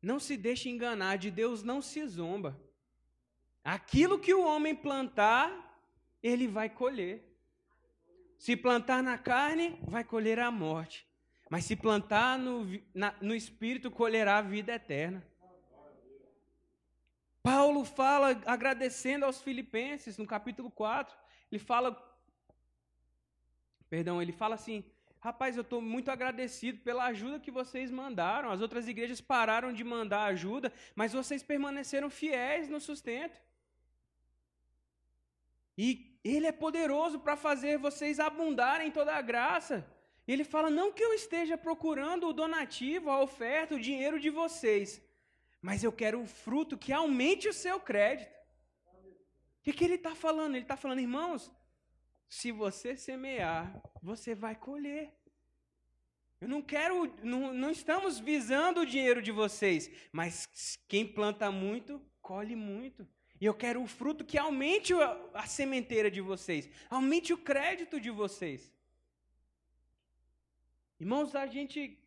Não 0.00 0.18
se 0.18 0.36
deixe 0.36 0.68
enganar, 0.68 1.16
de 1.16 1.30
Deus 1.30 1.62
não 1.62 1.80
se 1.80 2.06
zomba. 2.06 2.60
Aquilo 3.62 4.18
que 4.18 4.34
o 4.34 4.44
homem 4.44 4.74
plantar, 4.74 5.78
ele 6.22 6.48
vai 6.48 6.68
colher. 6.68 7.28
Se 8.38 8.56
plantar 8.56 9.02
na 9.02 9.16
carne, 9.16 9.78
vai 9.82 10.02
colher 10.02 10.40
a 10.40 10.50
morte. 10.50 11.06
Mas 11.48 11.64
se 11.64 11.76
plantar 11.76 12.38
no, 12.38 12.66
na, 12.92 13.14
no 13.20 13.34
espírito, 13.34 13.90
colherá 13.90 14.38
a 14.38 14.42
vida 14.42 14.72
eterna. 14.72 15.24
Paulo 17.42 17.84
fala 17.84 18.40
agradecendo 18.46 19.24
aos 19.24 19.40
filipenses 19.40 20.18
no 20.18 20.26
capítulo 20.26 20.70
4. 20.70 21.16
Ele 21.50 21.58
fala 21.60 21.96
Perdão, 23.92 24.22
ele 24.22 24.32
fala 24.32 24.54
assim: 24.54 24.82
Rapaz, 25.26 25.56
eu 25.56 25.62
estou 25.62 25.80
muito 25.80 26.10
agradecido 26.10 26.78
pela 26.80 27.04
ajuda 27.04 27.38
que 27.38 27.52
vocês 27.58 27.92
mandaram. 27.92 28.50
As 28.50 28.60
outras 28.60 28.88
igrejas 28.88 29.20
pararam 29.20 29.72
de 29.72 29.84
mandar 29.84 30.24
ajuda, 30.24 30.72
mas 30.96 31.12
vocês 31.12 31.44
permaneceram 31.44 32.10
fiéis 32.10 32.68
no 32.68 32.80
sustento. 32.80 33.40
E 35.78 36.18
Ele 36.24 36.48
é 36.48 36.50
poderoso 36.64 37.20
para 37.20 37.36
fazer 37.36 37.78
vocês 37.78 38.18
abundarem 38.18 38.88
em 38.88 38.90
toda 38.90 39.14
a 39.14 39.22
graça. 39.22 39.86
Ele 40.26 40.42
fala: 40.42 40.68
não 40.68 40.92
que 40.92 41.04
eu 41.04 41.14
esteja 41.14 41.56
procurando 41.56 42.26
o 42.26 42.32
donativo, 42.32 43.08
a 43.08 43.22
oferta, 43.22 43.76
o 43.76 43.84
dinheiro 43.88 44.18
de 44.18 44.28
vocês, 44.28 45.00
mas 45.68 45.84
eu 45.84 45.92
quero 45.92 46.20
o 46.20 46.26
fruto 46.26 46.76
que 46.76 46.92
aumente 46.92 47.48
o 47.48 47.52
seu 47.52 47.78
crédito. 47.78 48.34
O 49.60 49.62
que, 49.62 49.72
que 49.72 49.84
ele 49.84 49.94
está 49.94 50.16
falando? 50.16 50.56
Ele 50.56 50.64
está 50.64 50.76
falando, 50.76 50.98
irmãos, 50.98 51.48
se 52.32 52.50
você 52.50 52.96
semear, 52.96 53.78
você 54.02 54.34
vai 54.34 54.56
colher. 54.56 55.12
Eu 56.40 56.48
não 56.48 56.62
quero, 56.62 57.14
não, 57.22 57.52
não 57.52 57.70
estamos 57.70 58.18
visando 58.18 58.80
o 58.80 58.86
dinheiro 58.86 59.20
de 59.20 59.30
vocês, 59.30 59.90
mas 60.10 60.78
quem 60.88 61.06
planta 61.06 61.50
muito, 61.50 62.00
colhe 62.22 62.56
muito. 62.56 63.06
E 63.38 63.44
eu 63.44 63.52
quero 63.52 63.82
o 63.82 63.86
fruto 63.86 64.24
que 64.24 64.38
aumente 64.38 64.94
a, 65.34 65.46
sementeira 65.46 66.10
de 66.10 66.22
vocês, 66.22 66.70
aumente 66.88 67.34
o 67.34 67.36
crédito 67.36 68.00
de 68.00 68.08
vocês. 68.08 68.72
Irmãos, 70.98 71.34
a 71.34 71.46
gente 71.46 71.98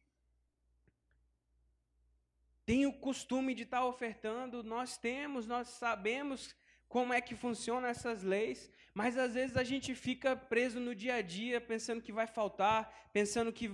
tem 2.65 2.87
o 2.87 2.93
costume 2.93 3.53
de 3.53 3.61
estar 3.61 3.85
ofertando, 3.85 4.63
nós 4.63 4.97
temos, 4.97 5.45
nós 5.45 5.67
sabemos 5.67 6.55
como 6.95 7.13
é 7.13 7.19
que 7.19 7.35
funcionam 7.35 7.89
essas 7.89 8.23
leis, 8.23 8.71
mas 8.93 9.17
às 9.17 9.33
vezes 9.33 9.57
a 9.57 9.65
gente 9.65 9.93
fica 9.93 10.33
preso 10.33 10.79
no 10.79 10.95
dia 10.95 11.15
a 11.15 11.21
dia, 11.21 11.59
pensando 11.59 12.01
que 12.01 12.13
vai 12.19 12.25
faltar, 12.25 13.09
pensando 13.11 13.51
que 13.51 13.67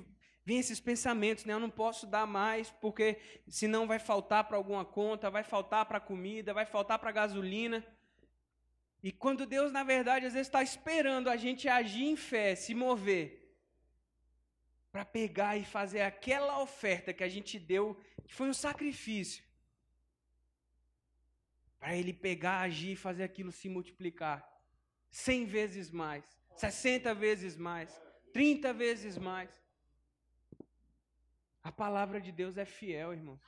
vem 0.43 0.57
esses 0.57 0.79
pensamentos, 0.79 1.45
né? 1.45 1.53
Eu 1.53 1.59
não 1.59 1.69
posso 1.69 2.07
dar 2.07 2.25
mais, 2.25 2.71
porque 2.83 3.19
senão 3.47 3.85
vai 3.85 3.99
faltar 3.99 4.45
para 4.45 4.57
alguma 4.57 4.83
conta, 4.83 5.29
vai 5.29 5.43
faltar 5.43 5.85
para 5.85 5.99
comida, 5.99 6.51
vai 6.51 6.65
faltar 6.65 6.97
para 6.97 7.11
gasolina. 7.11 7.85
E 9.03 9.11
quando 9.11 9.45
Deus, 9.45 9.71
na 9.71 9.83
verdade, 9.83 10.25
às 10.25 10.33
vezes 10.33 10.47
está 10.47 10.63
esperando 10.63 11.29
a 11.29 11.37
gente 11.37 11.69
agir 11.69 12.05
em 12.05 12.15
fé, 12.15 12.55
se 12.55 12.73
mover, 12.73 13.55
para 14.91 15.05
pegar 15.05 15.57
e 15.57 15.63
fazer 15.63 16.01
aquela 16.01 16.59
oferta 16.59 17.13
que 17.13 17.23
a 17.23 17.29
gente 17.29 17.59
deu, 17.59 18.01
que 18.25 18.33
foi 18.33 18.49
um 18.49 18.59
sacrifício, 18.67 19.43
para 21.81 21.97
Ele 21.97 22.13
pegar, 22.13 22.61
agir 22.61 22.91
e 22.91 22.95
fazer 22.95 23.23
aquilo 23.23 23.51
se 23.51 23.67
multiplicar 23.67 24.47
cem 25.09 25.45
vezes 25.45 25.89
mais, 25.89 26.23
sessenta 26.55 27.13
vezes 27.13 27.57
mais, 27.57 27.99
trinta 28.31 28.71
vezes 28.71 29.17
mais. 29.17 29.49
A 31.63 31.71
palavra 31.71 32.21
de 32.21 32.31
Deus 32.31 32.55
é 32.55 32.65
fiel, 32.65 33.13
irmãos. 33.13 33.41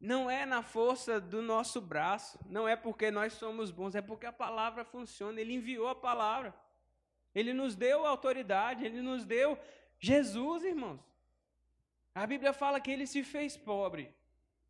Não 0.00 0.30
é 0.30 0.46
na 0.46 0.62
força 0.62 1.20
do 1.20 1.42
nosso 1.42 1.80
braço, 1.82 2.38
não 2.46 2.66
é 2.66 2.74
porque 2.74 3.10
nós 3.10 3.34
somos 3.34 3.70
bons, 3.70 3.94
é 3.94 4.00
porque 4.00 4.26
a 4.26 4.32
palavra 4.32 4.84
funciona. 4.84 5.40
Ele 5.40 5.54
enviou 5.54 5.88
a 5.88 5.94
palavra. 5.94 6.54
Ele 7.34 7.52
nos 7.52 7.76
deu 7.76 8.06
autoridade, 8.06 8.84
ele 8.86 9.02
nos 9.02 9.24
deu 9.24 9.58
Jesus, 9.98 10.64
irmãos. 10.64 11.00
A 12.14 12.26
Bíblia 12.26 12.54
fala 12.54 12.80
que 12.80 12.90
ele 12.90 13.06
se 13.06 13.22
fez 13.22 13.56
pobre 13.56 14.17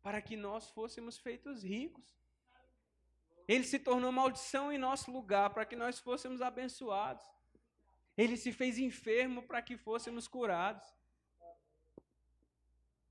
para 0.01 0.21
que 0.21 0.35
nós 0.35 0.69
fôssemos 0.69 1.17
feitos 1.17 1.63
ricos. 1.63 2.17
Ele 3.47 3.63
se 3.63 3.79
tornou 3.79 4.11
maldição 4.11 4.71
em 4.71 4.77
nosso 4.77 5.11
lugar 5.11 5.49
para 5.49 5.65
que 5.65 5.75
nós 5.75 5.99
fôssemos 5.99 6.41
abençoados. 6.41 7.27
Ele 8.15 8.37
se 8.37 8.51
fez 8.51 8.77
enfermo 8.77 9.41
para 9.43 9.61
que 9.61 9.77
fôssemos 9.77 10.27
curados 10.27 10.87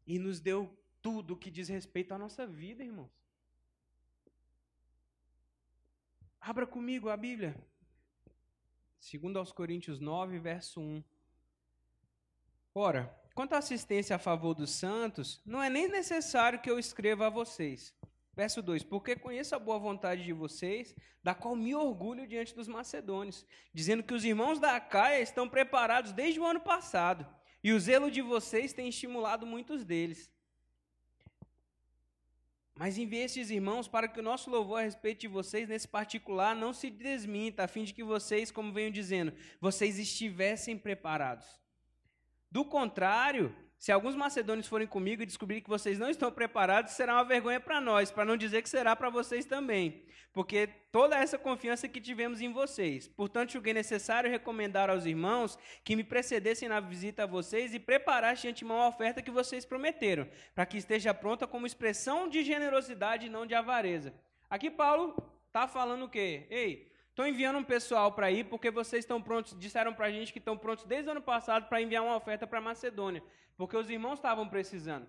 e 0.06 0.18
nos 0.18 0.40
deu 0.40 0.76
tudo 1.02 1.36
que 1.36 1.50
diz 1.50 1.68
respeito 1.68 2.12
à 2.12 2.18
nossa 2.18 2.46
vida, 2.46 2.84
irmãos. 2.84 3.10
Abra 6.40 6.66
comigo 6.66 7.08
a 7.08 7.16
Bíblia. 7.16 7.56
Segundo 9.00 9.38
aos 9.38 9.52
Coríntios 9.52 10.00
9, 10.00 10.38
verso 10.38 10.80
1. 10.80 11.04
Ora, 12.74 13.14
quanto 13.38 13.52
à 13.52 13.58
assistência 13.58 14.16
a 14.16 14.18
favor 14.18 14.52
dos 14.52 14.70
santos, 14.70 15.40
não 15.46 15.62
é 15.62 15.70
nem 15.70 15.86
necessário 15.86 16.60
que 16.60 16.68
eu 16.68 16.76
escreva 16.76 17.28
a 17.28 17.30
vocês. 17.30 17.94
Verso 18.34 18.60
2: 18.60 18.82
Porque 18.82 19.14
conheço 19.14 19.54
a 19.54 19.60
boa 19.60 19.78
vontade 19.78 20.24
de 20.24 20.32
vocês, 20.32 20.92
da 21.22 21.36
qual 21.36 21.54
me 21.54 21.72
orgulho 21.72 22.26
diante 22.26 22.52
dos 22.52 22.66
macedônios, 22.66 23.46
dizendo 23.72 24.02
que 24.02 24.12
os 24.12 24.24
irmãos 24.24 24.58
da 24.58 24.74
Acaia 24.74 25.20
estão 25.20 25.48
preparados 25.48 26.10
desde 26.10 26.40
o 26.40 26.44
ano 26.44 26.58
passado 26.58 27.24
e 27.62 27.70
o 27.70 27.78
zelo 27.78 28.10
de 28.10 28.20
vocês 28.20 28.72
tem 28.72 28.88
estimulado 28.88 29.46
muitos 29.46 29.84
deles. 29.84 30.28
Mas 32.74 32.98
enviei 32.98 33.22
esses 33.22 33.50
irmãos 33.50 33.86
para 33.86 34.08
que 34.08 34.18
o 34.18 34.22
nosso 34.30 34.50
louvor 34.50 34.80
a 34.80 34.82
respeito 34.82 35.20
de 35.20 35.28
vocês, 35.28 35.68
nesse 35.68 35.86
particular, 35.86 36.56
não 36.56 36.72
se 36.72 36.90
desminta, 36.90 37.62
a 37.62 37.68
fim 37.68 37.84
de 37.84 37.94
que 37.94 38.02
vocês, 38.02 38.50
como 38.50 38.72
venho 38.72 38.90
dizendo, 38.90 39.32
vocês 39.60 39.96
estivessem 39.96 40.76
preparados. 40.76 41.67
Do 42.50 42.64
contrário, 42.64 43.54
se 43.78 43.92
alguns 43.92 44.16
macedônios 44.16 44.66
forem 44.66 44.86
comigo 44.86 45.22
e 45.22 45.26
descobrir 45.26 45.60
que 45.60 45.68
vocês 45.68 45.98
não 45.98 46.10
estão 46.10 46.32
preparados, 46.32 46.94
será 46.94 47.14
uma 47.14 47.24
vergonha 47.24 47.60
para 47.60 47.80
nós, 47.80 48.10
para 48.10 48.24
não 48.24 48.36
dizer 48.36 48.62
que 48.62 48.68
será 48.68 48.96
para 48.96 49.08
vocês 49.08 49.44
também. 49.44 50.04
Porque 50.32 50.68
toda 50.90 51.16
essa 51.16 51.38
confiança 51.38 51.86
que 51.86 52.00
tivemos 52.00 52.40
em 52.40 52.52
vocês. 52.52 53.06
Portanto, 53.06 53.52
julguei 53.52 53.72
necessário 53.72 54.30
recomendar 54.30 54.90
aos 54.90 55.06
irmãos 55.06 55.58
que 55.84 55.94
me 55.94 56.02
precedessem 56.02 56.68
na 56.68 56.80
visita 56.80 57.22
a 57.22 57.26
vocês 57.26 57.72
e 57.72 57.78
preparassem 57.78 58.42
de 58.42 58.48
antemão 58.48 58.82
a 58.82 58.88
oferta 58.88 59.22
que 59.22 59.30
vocês 59.30 59.64
prometeram, 59.64 60.28
para 60.54 60.66
que 60.66 60.76
esteja 60.76 61.14
pronta 61.14 61.46
como 61.46 61.66
expressão 61.66 62.28
de 62.28 62.42
generosidade 62.42 63.26
e 63.26 63.30
não 63.30 63.46
de 63.46 63.54
avareza. 63.54 64.12
Aqui 64.50 64.70
Paulo 64.70 65.14
está 65.46 65.68
falando 65.68 66.04
o 66.04 66.08
quê? 66.08 66.46
Ei, 66.50 66.90
Estou 67.18 67.26
enviando 67.26 67.58
um 67.58 67.64
pessoal 67.64 68.12
para 68.12 68.30
ir 68.30 68.44
porque 68.44 68.70
vocês 68.70 69.02
estão 69.04 69.20
prontos, 69.20 69.58
disseram 69.58 69.92
para 69.92 70.06
a 70.06 70.10
gente 70.12 70.32
que 70.32 70.38
estão 70.38 70.56
prontos 70.56 70.84
desde 70.84 71.08
o 71.08 71.10
ano 71.10 71.20
passado 71.20 71.68
para 71.68 71.82
enviar 71.82 72.04
uma 72.04 72.14
oferta 72.14 72.46
para 72.46 72.60
Macedônia, 72.60 73.20
porque 73.56 73.76
os 73.76 73.90
irmãos 73.90 74.20
estavam 74.20 74.48
precisando. 74.48 75.04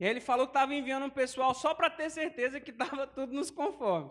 E 0.00 0.04
aí 0.04 0.10
ele 0.10 0.20
falou 0.20 0.48
que 0.48 0.50
estava 0.50 0.74
enviando 0.74 1.06
um 1.06 1.10
pessoal 1.10 1.54
só 1.54 1.74
para 1.74 1.88
ter 1.88 2.10
certeza 2.10 2.58
que 2.58 2.72
estava 2.72 3.06
tudo 3.14 3.32
nos 3.32 3.52
conformes. 3.52 4.10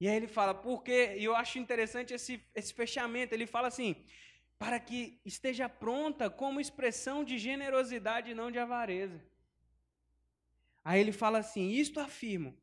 E 0.00 0.08
aí 0.08 0.16
ele 0.16 0.26
fala, 0.26 0.54
porque, 0.54 1.16
e 1.18 1.24
eu 1.24 1.36
acho 1.36 1.58
interessante 1.58 2.14
esse, 2.14 2.42
esse 2.54 2.72
fechamento, 2.72 3.34
ele 3.34 3.46
fala 3.46 3.68
assim, 3.68 3.94
para 4.58 4.80
que 4.80 5.20
esteja 5.22 5.68
pronta 5.68 6.30
como 6.30 6.62
expressão 6.62 7.22
de 7.22 7.36
generosidade 7.36 8.30
e 8.30 8.34
não 8.34 8.50
de 8.50 8.58
avareza. 8.58 9.22
Aí 10.82 10.98
ele 10.98 11.12
fala 11.12 11.40
assim: 11.40 11.68
Isto 11.68 12.00
afirmo, 12.00 12.56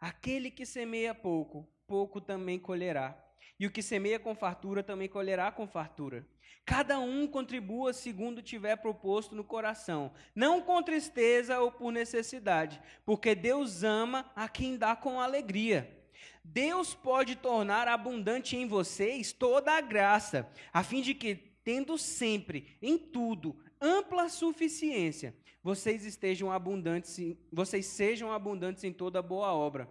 aquele 0.00 0.48
que 0.48 0.64
semeia 0.64 1.12
pouco, 1.12 1.68
pouco 1.86 2.20
também 2.20 2.58
colherá. 2.58 3.18
E 3.58 3.66
o 3.66 3.70
que 3.70 3.82
semeia 3.82 4.18
com 4.18 4.34
fartura 4.34 4.82
também 4.82 5.08
colherá 5.08 5.50
com 5.52 5.66
fartura. 5.66 6.26
Cada 6.66 6.98
um 6.98 7.26
contribua 7.26 7.92
segundo 7.92 8.40
tiver 8.40 8.76
proposto 8.76 9.34
no 9.34 9.44
coração, 9.44 10.12
não 10.34 10.62
com 10.62 10.82
tristeza 10.82 11.60
ou 11.60 11.70
por 11.70 11.92
necessidade, 11.92 12.80
porque 13.04 13.34
Deus 13.34 13.82
ama 13.82 14.30
a 14.34 14.48
quem 14.48 14.76
dá 14.76 14.96
com 14.96 15.20
alegria. 15.20 16.02
Deus 16.42 16.94
pode 16.94 17.36
tornar 17.36 17.86
abundante 17.86 18.56
em 18.56 18.66
vocês 18.66 19.32
toda 19.32 19.72
a 19.72 19.80
graça, 19.80 20.50
a 20.72 20.82
fim 20.82 21.02
de 21.02 21.14
que, 21.14 21.34
tendo 21.62 21.98
sempre, 21.98 22.76
em 22.80 22.96
tudo, 22.96 23.56
ampla 23.80 24.28
suficiência, 24.30 25.36
vocês 25.62 26.04
estejam 26.04 26.50
abundantes, 26.50 27.18
vocês 27.52 27.86
sejam 27.86 28.32
abundantes 28.32 28.84
em 28.84 28.92
toda 28.92 29.22
boa 29.22 29.52
obra. 29.52 29.88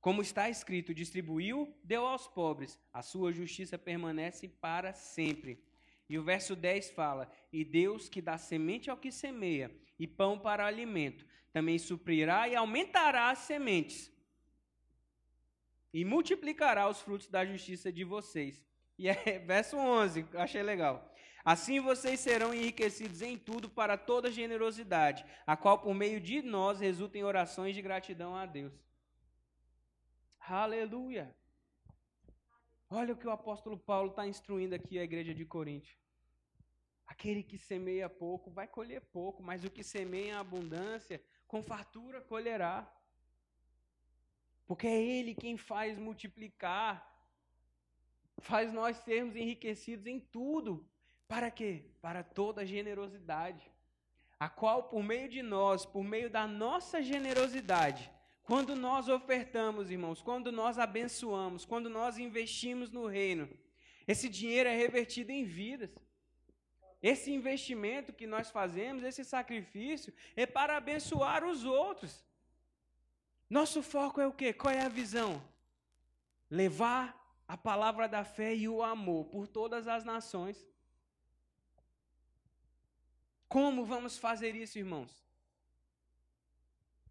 Como 0.00 0.22
está 0.22 0.48
escrito, 0.48 0.94
distribuiu, 0.94 1.76
deu 1.82 2.06
aos 2.06 2.28
pobres, 2.28 2.78
a 2.92 3.02
sua 3.02 3.32
justiça 3.32 3.76
permanece 3.76 4.48
para 4.48 4.92
sempre. 4.92 5.62
E 6.08 6.16
o 6.18 6.22
verso 6.22 6.54
10 6.54 6.90
fala: 6.90 7.30
E 7.52 7.64
Deus 7.64 8.08
que 8.08 8.22
dá 8.22 8.38
semente 8.38 8.88
ao 8.88 8.96
que 8.96 9.10
semeia, 9.10 9.70
e 9.98 10.06
pão 10.06 10.38
para 10.38 10.64
alimento, 10.64 11.26
também 11.52 11.78
suprirá 11.78 12.48
e 12.48 12.54
aumentará 12.54 13.30
as 13.30 13.40
sementes, 13.40 14.10
e 15.92 16.04
multiplicará 16.04 16.88
os 16.88 17.00
frutos 17.00 17.26
da 17.26 17.44
justiça 17.44 17.92
de 17.92 18.04
vocês. 18.04 18.64
E 18.96 19.08
é 19.08 19.14
verso 19.44 19.76
11, 19.76 20.26
achei 20.34 20.62
legal. 20.62 21.12
Assim 21.44 21.80
vocês 21.80 22.20
serão 22.20 22.52
enriquecidos 22.54 23.22
em 23.22 23.36
tudo 23.36 23.68
para 23.68 23.96
toda 23.96 24.30
generosidade, 24.30 25.24
a 25.46 25.56
qual 25.56 25.78
por 25.78 25.94
meio 25.94 26.20
de 26.20 26.42
nós 26.42 26.78
resulta 26.78 27.16
em 27.16 27.24
orações 27.24 27.74
de 27.74 27.80
gratidão 27.80 28.36
a 28.36 28.44
Deus. 28.44 28.87
Aleluia. 30.50 31.36
Olha 32.88 33.12
o 33.12 33.16
que 33.16 33.26
o 33.26 33.30
apóstolo 33.30 33.76
Paulo 33.76 34.08
está 34.10 34.26
instruindo 34.26 34.74
aqui 34.74 34.98
a 34.98 35.04
igreja 35.04 35.34
de 35.34 35.44
Corinto. 35.44 35.90
Aquele 37.06 37.42
que 37.42 37.58
semeia 37.58 38.08
pouco 38.08 38.50
vai 38.50 38.66
colher 38.66 39.02
pouco, 39.02 39.42
mas 39.42 39.62
o 39.62 39.70
que 39.70 39.84
semeia 39.84 40.28
em 40.28 40.32
abundância, 40.32 41.22
com 41.46 41.62
fartura 41.62 42.22
colherá. 42.22 42.90
Porque 44.66 44.86
é 44.86 45.02
Ele 45.02 45.34
quem 45.34 45.58
faz 45.58 45.98
multiplicar, 45.98 47.06
faz 48.38 48.72
nós 48.72 48.96
sermos 48.98 49.36
enriquecidos 49.36 50.06
em 50.06 50.18
tudo. 50.18 50.88
Para 51.26 51.50
quê? 51.50 51.84
Para 52.00 52.22
toda 52.22 52.64
generosidade, 52.64 53.70
a 54.40 54.48
qual, 54.48 54.84
por 54.84 55.02
meio 55.02 55.28
de 55.28 55.42
nós, 55.42 55.84
por 55.84 56.02
meio 56.02 56.30
da 56.30 56.46
nossa 56.46 57.02
generosidade, 57.02 58.10
quando 58.48 58.74
nós 58.74 59.10
ofertamos, 59.10 59.90
irmãos, 59.90 60.22
quando 60.22 60.50
nós 60.50 60.78
abençoamos, 60.78 61.66
quando 61.66 61.90
nós 61.90 62.16
investimos 62.16 62.90
no 62.90 63.06
reino, 63.06 63.46
esse 64.06 64.26
dinheiro 64.26 64.70
é 64.70 64.74
revertido 64.74 65.30
em 65.30 65.44
vidas. 65.44 65.90
Esse 67.02 67.30
investimento 67.30 68.10
que 68.10 68.26
nós 68.26 68.48
fazemos, 68.50 69.02
esse 69.02 69.22
sacrifício, 69.22 70.14
é 70.34 70.46
para 70.46 70.78
abençoar 70.78 71.44
os 71.44 71.62
outros. 71.66 72.24
Nosso 73.50 73.82
foco 73.82 74.18
é 74.18 74.26
o 74.26 74.32
quê? 74.32 74.54
Qual 74.54 74.72
é 74.72 74.80
a 74.80 74.88
visão? 74.88 75.46
Levar 76.50 77.04
a 77.46 77.54
palavra 77.58 78.08
da 78.08 78.24
fé 78.24 78.54
e 78.54 78.66
o 78.66 78.82
amor 78.82 79.26
por 79.26 79.46
todas 79.46 79.86
as 79.86 80.04
nações. 80.04 80.66
Como 83.46 83.84
vamos 83.84 84.16
fazer 84.16 84.54
isso, 84.56 84.78
irmãos? 84.78 85.22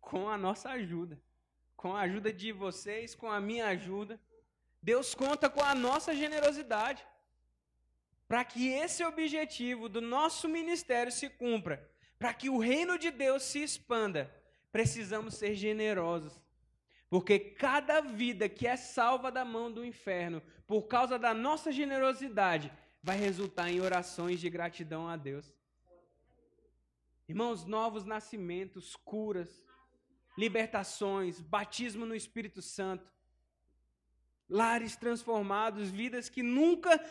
Com 0.02 0.28
a 0.28 0.36
nossa 0.36 0.72
ajuda 0.72 1.27
com 1.78 1.96
a 1.96 2.02
ajuda 2.02 2.34
de 2.34 2.52
vocês, 2.52 3.16
com 3.16 3.32
a 3.32 3.40
minha 3.40 3.68
ajuda. 3.68 4.20
Deus 4.82 5.16
conta 5.16 5.50
com 5.50 5.64
a 5.64 5.74
nossa 5.74 6.14
generosidade 6.14 7.06
para 8.28 8.44
que 8.44 8.68
esse 8.68 9.06
objetivo 9.06 9.88
do 9.88 10.02
nosso 10.02 10.50
ministério 10.50 11.12
se 11.12 11.30
cumpra, 11.30 11.90
para 12.20 12.34
que 12.34 12.50
o 12.50 12.58
reino 12.58 12.98
de 12.98 13.10
Deus 13.10 13.44
se 13.44 13.64
expanda. 13.64 14.30
Precisamos 14.72 15.36
ser 15.36 15.56
generosos. 15.56 16.42
Porque 17.10 17.40
cada 17.40 18.02
vida 18.02 18.50
que 18.50 18.68
é 18.68 18.76
salva 18.76 19.32
da 19.32 19.46
mão 19.46 19.72
do 19.72 19.86
inferno, 19.86 20.42
por 20.66 20.84
causa 20.88 21.18
da 21.18 21.34
nossa 21.34 21.72
generosidade, 21.72 22.70
vai 23.02 23.18
resultar 23.18 23.72
em 23.72 23.80
orações 23.80 24.42
de 24.42 24.50
gratidão 24.50 25.08
a 25.08 25.16
Deus. 25.16 25.50
Irmãos, 27.30 27.64
novos 27.64 28.04
nascimentos, 28.04 28.96
curas, 28.96 29.62
libertações, 30.38 31.42
batismo 31.42 32.06
no 32.06 32.16
Espírito 32.16 32.62
Santo, 32.62 33.12
lares 34.48 34.96
transformados, 34.96 35.90
vidas 35.90 36.30
que 36.30 36.44
nunca 36.44 37.04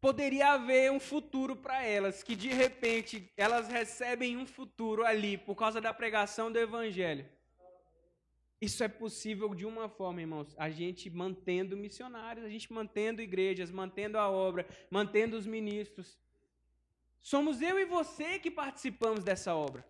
poderia 0.00 0.52
haver 0.52 0.90
um 0.90 1.00
futuro 1.00 1.56
para 1.56 1.82
elas, 1.82 2.22
que 2.22 2.34
de 2.34 2.48
repente 2.48 3.32
elas 3.36 3.68
recebem 3.68 4.36
um 4.36 4.46
futuro 4.46 5.04
ali 5.04 5.38
por 5.38 5.54
causa 5.54 5.80
da 5.80 5.94
pregação 5.94 6.50
do 6.50 6.58
Evangelho. 6.58 7.26
Isso 8.60 8.82
é 8.82 8.88
possível 8.88 9.54
de 9.54 9.66
uma 9.66 9.88
forma, 9.88 10.20
irmãos, 10.20 10.54
a 10.58 10.70
gente 10.70 11.10
mantendo 11.10 11.76
missionários, 11.76 12.44
a 12.44 12.48
gente 12.48 12.72
mantendo 12.72 13.20
igrejas, 13.20 13.70
mantendo 13.70 14.18
a 14.18 14.30
obra, 14.30 14.66
mantendo 14.90 15.36
os 15.36 15.46
ministros. 15.46 16.18
Somos 17.20 17.60
eu 17.60 17.78
e 17.78 17.84
você 17.84 18.38
que 18.38 18.50
participamos 18.50 19.22
dessa 19.22 19.54
obra. 19.54 19.86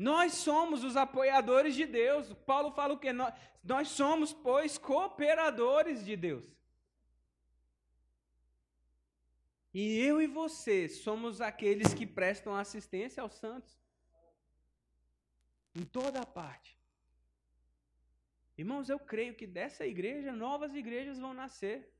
Nós 0.00 0.32
somos 0.32 0.82
os 0.82 0.96
apoiadores 0.96 1.74
de 1.74 1.84
Deus. 1.84 2.32
Paulo 2.46 2.70
fala 2.72 2.94
o 2.94 2.98
que? 2.98 3.12
Nós, 3.12 3.34
nós 3.62 3.88
somos, 3.88 4.32
pois, 4.32 4.78
cooperadores 4.78 6.02
de 6.02 6.16
Deus. 6.16 6.46
E 9.74 9.98
eu 9.98 10.22
e 10.22 10.26
você 10.26 10.88
somos 10.88 11.42
aqueles 11.42 11.92
que 11.92 12.06
prestam 12.06 12.56
assistência 12.56 13.22
aos 13.22 13.34
santos. 13.34 13.78
Em 15.74 15.84
toda 15.84 16.24
parte. 16.24 16.78
Irmãos, 18.56 18.88
eu 18.88 18.98
creio 18.98 19.34
que 19.34 19.46
dessa 19.46 19.84
igreja, 19.86 20.32
novas 20.32 20.74
igrejas 20.74 21.18
vão 21.18 21.34
nascer. 21.34 21.92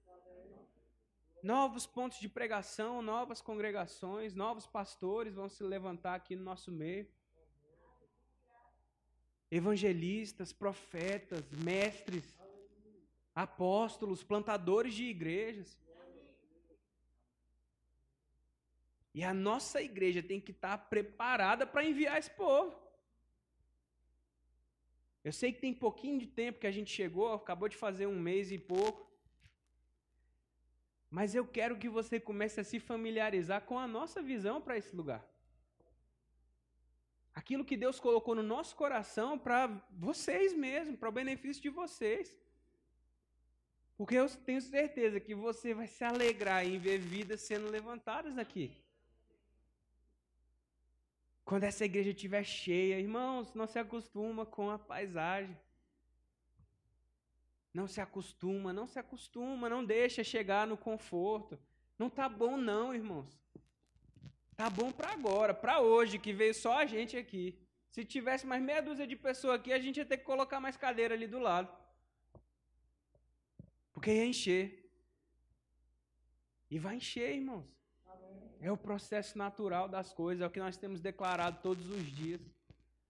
Novos 1.43 1.87
pontos 1.87 2.19
de 2.19 2.31
pregação, 2.31 3.03
novas 3.03 3.43
congregações, 3.43 4.35
novos 4.35 4.67
pastores 4.67 5.35
vão 5.35 5.51
se 5.51 5.63
levantar 5.63 6.15
aqui 6.15 6.35
no 6.35 6.43
nosso 6.43 6.73
meio 6.73 7.07
evangelistas, 9.51 10.53
profetas, 10.53 11.51
mestres, 11.51 12.25
apóstolos, 13.35 14.23
plantadores 14.23 14.95
de 14.95 15.05
igrejas. 15.05 15.77
E 19.13 19.25
a 19.25 19.35
nossa 19.35 19.83
igreja 19.83 20.23
tem 20.23 20.41
que 20.41 20.53
estar 20.53 20.79
preparada 20.79 21.67
para 21.67 21.85
enviar 21.85 22.19
esse 22.19 22.31
povo. 22.31 22.79
Eu 25.25 25.33
sei 25.33 25.53
que 25.53 25.61
tem 25.61 25.75
pouquinho 25.75 26.19
de 26.19 26.27
tempo 26.27 26.61
que 26.61 26.67
a 26.67 26.71
gente 26.71 26.91
chegou, 26.91 27.33
acabou 27.33 27.69
de 27.69 27.77
fazer 27.77 28.07
um 28.07 28.19
mês 28.19 28.53
e 28.53 28.59
pouco. 28.59 29.11
Mas 31.11 31.35
eu 31.35 31.45
quero 31.45 31.77
que 31.77 31.89
você 31.89 32.21
comece 32.21 32.61
a 32.61 32.65
se 32.65 32.79
familiarizar 32.79 33.63
com 33.63 33.77
a 33.79 33.87
nossa 33.87 34.23
visão 34.23 34.61
para 34.61 34.79
esse 34.79 34.95
lugar 34.95 35.30
aquilo 37.41 37.69
que 37.69 37.77
Deus 37.85 37.99
colocou 38.07 38.35
no 38.35 38.43
nosso 38.55 38.73
coração 38.83 39.31
para 39.39 39.61
vocês 40.09 40.49
mesmos, 40.67 40.99
para 41.01 41.09
o 41.09 41.19
benefício 41.21 41.63
de 41.67 41.71
vocês. 41.71 42.27
Porque 43.97 44.17
eu 44.23 44.29
tenho 44.49 44.61
certeza 44.61 45.19
que 45.27 45.35
você 45.47 45.69
vai 45.79 45.89
se 45.95 46.05
alegrar 46.05 46.61
em 46.67 46.79
ver 46.79 46.99
vidas 46.99 47.41
sendo 47.41 47.69
levantadas 47.77 48.37
aqui. 48.45 48.67
Quando 51.49 51.65
essa 51.65 51.85
igreja 51.85 52.11
estiver 52.11 52.45
cheia, 52.45 53.01
irmãos, 53.07 53.55
não 53.55 53.67
se 53.67 53.79
acostuma 53.79 54.45
com 54.45 54.71
a 54.71 54.79
paisagem. 54.79 55.57
Não 57.73 57.87
se 57.93 58.01
acostuma, 58.07 58.73
não 58.73 58.87
se 58.87 58.99
acostuma, 58.99 59.69
não 59.75 59.83
deixa 59.85 60.23
chegar 60.23 60.67
no 60.67 60.77
conforto. 60.77 61.59
Não 61.99 62.11
tá 62.11 62.29
bom 62.29 62.57
não, 62.57 62.95
irmãos. 62.95 63.31
Tá 64.61 64.69
bom 64.69 64.93
para 64.93 65.13
agora, 65.13 65.55
para 65.55 65.81
hoje, 65.81 66.19
que 66.19 66.35
veio 66.35 66.53
só 66.53 66.77
a 66.77 66.85
gente 66.85 67.17
aqui. 67.17 67.59
Se 67.89 68.05
tivesse 68.05 68.47
mais 68.47 68.63
meia 68.63 68.83
dúzia 68.83 69.07
de 69.07 69.17
pessoas 69.17 69.55
aqui, 69.59 69.73
a 69.73 69.79
gente 69.79 69.97
ia 69.97 70.05
ter 70.05 70.19
que 70.19 70.25
colocar 70.25 70.61
mais 70.61 70.77
cadeira 70.77 71.15
ali 71.15 71.27
do 71.27 71.39
lado. 71.39 71.75
Porque 73.91 74.13
ia 74.13 74.27
encher. 74.27 74.87
E 76.71 76.79
vai 76.79 76.97
encher, 76.97 77.37
irmãos. 77.37 77.65
É 78.61 78.71
o 78.71 78.77
processo 78.77 79.39
natural 79.39 79.89
das 79.89 80.13
coisas, 80.13 80.43
é 80.43 80.47
o 80.47 80.51
que 80.51 80.61
nós 80.61 80.77
temos 80.77 81.01
declarado 81.01 81.63
todos 81.63 81.89
os 81.89 82.05
dias. 82.15 82.43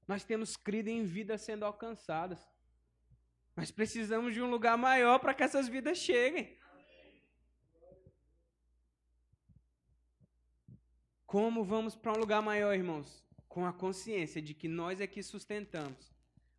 Nós 0.06 0.22
temos 0.22 0.56
crido 0.56 0.86
em 0.86 1.02
vidas 1.04 1.40
sendo 1.40 1.64
alcançadas. 1.64 2.48
Nós 3.56 3.72
precisamos 3.72 4.34
de 4.34 4.40
um 4.40 4.48
lugar 4.48 4.78
maior 4.78 5.18
para 5.18 5.34
que 5.34 5.42
essas 5.42 5.66
vidas 5.66 5.98
cheguem. 5.98 6.59
Como 11.30 11.62
vamos 11.62 11.94
para 11.94 12.10
um 12.10 12.18
lugar 12.18 12.42
maior, 12.42 12.74
irmãos? 12.74 13.24
Com 13.48 13.64
a 13.64 13.72
consciência 13.72 14.42
de 14.42 14.52
que 14.52 14.66
nós 14.66 15.00
é 15.00 15.06
que 15.06 15.22
sustentamos, 15.22 16.12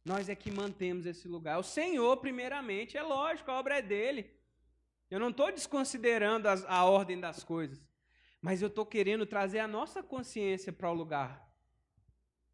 nós 0.05 0.29
é 0.29 0.33
que 0.33 0.49
mantemos 0.49 1.05
esse 1.05 1.27
lugar. 1.27 1.59
O 1.59 1.63
Senhor, 1.63 2.15
primeiramente, 2.15 2.97
é 2.97 3.03
lógico, 3.03 3.51
a 3.51 3.59
obra 3.59 3.79
é 3.79 3.81
dele. 3.81 4.31
Eu 5.09 5.19
não 5.19 5.27
estou 5.27 5.51
desconsiderando 5.51 6.47
as, 6.47 6.63
a 6.69 6.85
ordem 6.85 7.19
das 7.19 7.43
coisas, 7.43 7.85
mas 8.41 8.61
eu 8.61 8.69
estou 8.69 8.85
querendo 8.85 9.25
trazer 9.25 9.59
a 9.59 9.67
nossa 9.67 10.01
consciência 10.01 10.71
para 10.71 10.89
o 10.89 10.93
lugar. 10.93 11.53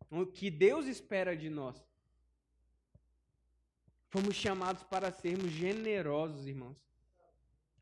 O 0.10 0.26
que 0.26 0.50
Deus 0.50 0.88
espera 0.88 1.38
de 1.38 1.52
nós. 1.52 1.80
Fomos 4.10 4.36
chamados 4.36 4.82
para 4.82 5.12
sermos 5.12 5.52
generosos, 5.52 6.48
irmãos 6.48 6.87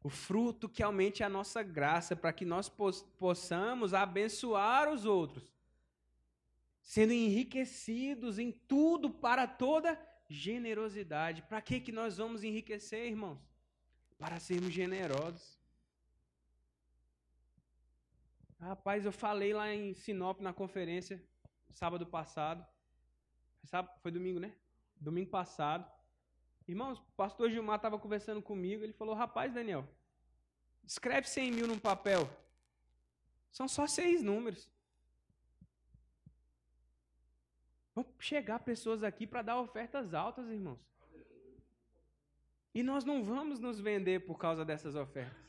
o 0.05 0.09
fruto 0.09 0.69
que 0.69 0.83
aumente 0.83 1.23
a 1.23 1.29
nossa 1.37 1.63
graça, 1.63 2.15
para 2.15 2.31
que 2.31 2.45
nós 2.45 2.69
possamos 3.17 3.91
abençoar 3.91 4.87
os 4.87 5.03
outros, 5.03 5.51
sendo 6.79 7.11
enriquecidos 7.11 8.37
em 8.37 8.51
tudo 8.51 9.09
para 9.09 9.47
toda 9.47 9.99
generosidade. 10.29 11.41
Para 11.41 11.59
que, 11.59 11.79
que 11.79 11.91
nós 11.91 12.17
vamos 12.17 12.43
enriquecer, 12.43 13.07
irmãos? 13.07 13.39
Para 14.19 14.39
sermos 14.39 14.71
generosos. 14.71 15.59
Rapaz, 18.59 19.05
eu 19.05 19.11
falei 19.11 19.55
lá 19.55 19.73
em 19.73 19.95
Sinop 19.95 20.39
na 20.39 20.53
conferência, 20.53 21.19
sábado 21.71 22.05
passado. 22.05 22.63
Foi 24.03 24.11
domingo, 24.11 24.39
né? 24.39 24.53
Domingo 25.01 25.31
passado. 25.31 25.91
Irmãos, 26.67 26.99
o 26.99 27.11
pastor 27.17 27.49
Gilmar 27.49 27.77
estava 27.77 27.97
conversando 27.97 28.39
comigo, 28.39 28.83
ele 28.83 28.93
falou, 28.93 29.15
rapaz, 29.15 29.51
Daniel, 29.51 29.87
escreve 30.85 31.27
100 31.27 31.51
mil 31.51 31.67
num 31.67 31.79
papel. 31.79 32.29
São 33.51 33.67
só 33.67 33.87
seis 33.87 34.21
números. 34.21 34.69
Vão 37.93 38.05
chegar 38.19 38.59
pessoas 38.59 39.03
aqui 39.03 39.25
para 39.25 39.41
dar 39.41 39.59
ofertas 39.59 40.13
altas, 40.13 40.49
irmãos. 40.49 40.79
E 42.73 42.83
nós 42.83 43.05
não 43.05 43.23
vamos 43.23 43.59
nos 43.59 43.79
vender 43.79 44.25
por 44.25 44.37
causa 44.37 44.65
dessas 44.65 44.95
ofertas. 44.95 45.45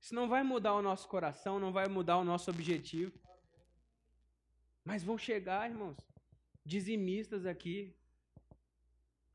Isso 0.00 0.14
não 0.14 0.28
vai 0.28 0.42
mudar 0.42 0.74
o 0.74 0.82
nosso 0.82 1.08
coração, 1.08 1.60
não 1.60 1.72
vai 1.72 1.86
mudar 1.88 2.18
o 2.18 2.24
nosso 2.24 2.50
objetivo. 2.50 3.16
Mas 4.84 5.04
vão 5.04 5.16
chegar, 5.16 5.70
irmãos, 5.70 5.96
dizimistas 6.64 7.46
aqui, 7.46 7.94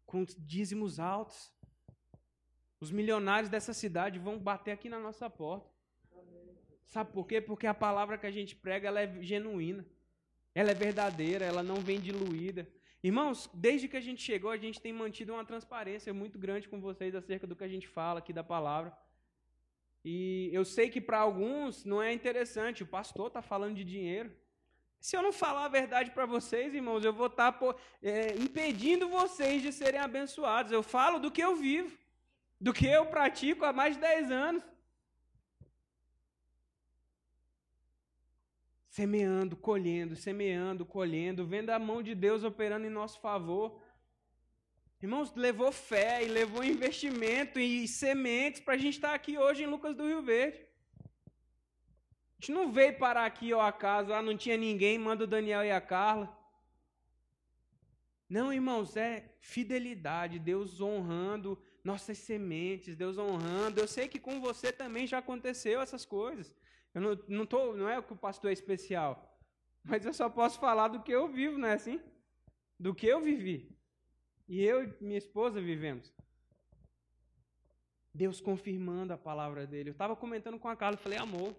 com 0.06 0.26
dízimos 0.38 1.00
altos. 1.00 1.52
Os 2.82 2.92
milionários 2.92 3.50
dessa 3.50 3.74
cidade 3.74 4.18
vão 4.18 4.38
bater 4.38 4.72
aqui 4.72 4.90
na 4.90 5.00
nossa 5.00 5.30
porta. 5.30 5.70
Sabe 6.88 7.14
por 7.14 7.26
quê? 7.28 7.40
Porque 7.40 7.68
a 7.68 7.74
palavra 7.74 8.18
que 8.18 8.26
a 8.26 8.32
gente 8.32 8.54
prega 8.56 8.88
ela 8.88 9.00
é 9.00 9.22
genuína. 9.22 9.86
Ela 10.54 10.72
é 10.72 10.74
verdadeira, 10.74 11.46
ela 11.46 11.64
não 11.64 11.76
vem 11.76 12.00
diluída. 12.00 12.68
Irmãos, 13.04 13.50
desde 13.54 13.88
que 13.88 13.96
a 13.96 14.02
gente 14.02 14.22
chegou, 14.22 14.52
a 14.52 14.58
gente 14.58 14.82
tem 14.82 14.92
mantido 14.92 15.32
uma 15.34 15.46
transparência 15.46 16.14
muito 16.14 16.38
grande 16.38 16.68
com 16.68 16.82
vocês 16.82 17.16
acerca 17.16 17.48
do 17.48 17.56
que 17.56 17.64
a 17.64 17.68
gente 17.68 17.88
fala 17.88 18.20
aqui 18.20 18.34
da 18.34 18.44
palavra. 18.44 18.92
E 20.04 20.50
eu 20.52 20.66
sei 20.66 20.90
que 20.90 21.00
para 21.00 21.20
alguns 21.20 21.86
não 21.86 22.02
é 22.02 22.12
interessante, 22.12 22.84
o 22.84 22.88
pastor 22.88 23.28
está 23.28 23.42
falando 23.42 23.76
de 23.76 23.84
dinheiro. 23.84 24.32
Se 25.00 25.16
eu 25.16 25.22
não 25.22 25.32
falar 25.32 25.66
a 25.66 25.76
verdade 25.80 26.12
para 26.12 26.26
vocês, 26.26 26.74
irmãos, 26.74 27.06
eu 27.06 27.14
vou 27.14 27.28
estar 27.28 27.52
tá, 27.52 27.76
é, 28.04 28.36
impedindo 28.36 29.08
vocês 29.08 29.62
de 29.62 29.72
serem 29.72 30.00
abençoados. 30.00 30.72
Eu 30.72 30.84
falo 30.84 31.20
do 31.20 31.32
que 31.32 31.42
eu 31.42 31.56
vivo, 31.56 31.98
do 32.62 32.72
que 32.72 32.86
eu 32.86 33.08
pratico 33.08 33.66
há 33.66 33.74
mais 33.74 33.96
de 33.96 34.02
10 34.02 34.32
anos. 34.32 34.64
Semeando, 38.88 39.58
colhendo, 39.58 40.16
semeando, 40.16 40.86
colhendo, 40.86 41.48
vendo 41.48 41.72
a 41.72 41.80
mão 41.80 42.04
de 42.04 42.14
Deus 42.14 42.44
operando 42.44 42.86
em 42.86 42.90
nosso 42.90 43.20
favor. 43.20 43.82
Irmãos, 45.02 45.34
levou 45.34 45.72
fé 45.72 46.24
e 46.24 46.28
levou 46.28 46.64
investimento 46.64 47.60
e 47.60 47.88
sementes 47.88 48.62
para 48.62 48.76
a 48.76 48.78
gente 48.78 48.94
estar 48.94 49.16
aqui 49.16 49.40
hoje 49.40 49.64
em 49.64 49.68
Lucas 49.68 49.96
do 49.96 50.06
Rio 50.06 50.22
Verde. 50.22 50.60
A 50.60 52.34
gente 52.40 52.52
não 52.52 52.72
veio 52.72 52.96
parar 53.00 53.26
aqui 53.26 53.52
ao 53.52 53.62
acaso, 53.62 54.14
ah, 54.14 54.22
não 54.22 54.38
tinha 54.38 54.58
ninguém, 54.58 55.00
manda 55.00 55.24
o 55.24 55.28
Daniel 55.28 55.64
e 55.64 55.72
a 55.72 55.82
Carla. 55.82 56.38
Não, 58.30 58.54
irmãos, 58.54 58.96
é 58.96 59.34
fidelidade, 59.40 60.38
Deus 60.38 60.80
honrando 60.80 61.60
nossas 61.84 62.18
sementes, 62.18 62.96
Deus 62.96 63.18
honrando. 63.18 63.80
Eu 63.80 63.88
sei 63.88 64.08
que 64.08 64.20
com 64.20 64.40
você 64.40 64.72
também 64.72 65.08
já 65.08 65.18
aconteceu 65.18 65.82
essas 65.82 66.06
coisas. 66.06 66.56
Eu 66.94 67.02
não, 67.02 67.20
não, 67.28 67.46
tô, 67.46 67.74
não 67.74 67.90
é 67.90 68.02
que 68.02 68.14
o 68.14 68.18
pastor 68.18 68.50
é 68.50 68.54
especial, 68.54 69.40
mas 69.84 70.06
eu 70.06 70.14
só 70.14 70.30
posso 70.30 70.60
falar 70.60 70.90
do 70.90 71.02
que 71.02 71.12
eu 71.12 71.28
vivo, 71.28 71.58
não 71.58 71.70
é 71.70 71.74
assim? 71.74 72.00
Do 72.80 72.94
que 72.94 73.08
eu 73.08 73.22
vivi. 73.22 73.76
E 74.48 74.64
eu 74.64 74.84
e 74.84 74.94
minha 75.02 75.18
esposa 75.18 75.62
vivemos. 75.62 76.14
Deus 78.14 78.42
confirmando 78.42 79.14
a 79.14 79.18
palavra 79.18 79.66
dele. 79.66 79.90
Eu 79.90 79.94
estava 79.94 80.16
comentando 80.16 80.60
com 80.60 80.68
a 80.68 80.76
Carla, 80.76 80.98
falei, 80.98 81.18
amor, 81.18 81.56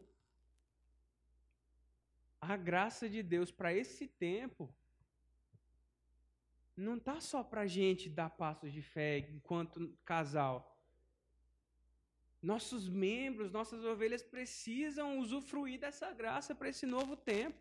a 2.40 2.56
graça 2.56 3.08
de 3.08 3.22
Deus 3.22 3.50
para 3.50 3.72
esse 3.72 4.06
tempo 4.06 4.68
não 6.76 6.96
está 6.96 7.20
só 7.20 7.42
para 7.42 7.66
gente 7.66 8.08
dar 8.08 8.30
passos 8.30 8.72
de 8.72 8.82
fé 8.82 9.18
enquanto 9.18 9.96
casal. 10.04 10.68
Nossos 12.40 12.88
membros, 12.88 13.52
nossas 13.52 13.84
ovelhas 13.84 14.22
precisam 14.22 15.18
usufruir 15.18 15.78
dessa 15.78 16.12
graça 16.12 16.54
para 16.54 16.68
esse 16.68 16.86
novo 16.86 17.16
tempo. 17.16 17.58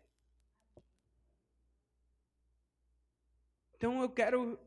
Então 3.76 4.00
eu 4.02 4.08
quero 4.08 4.58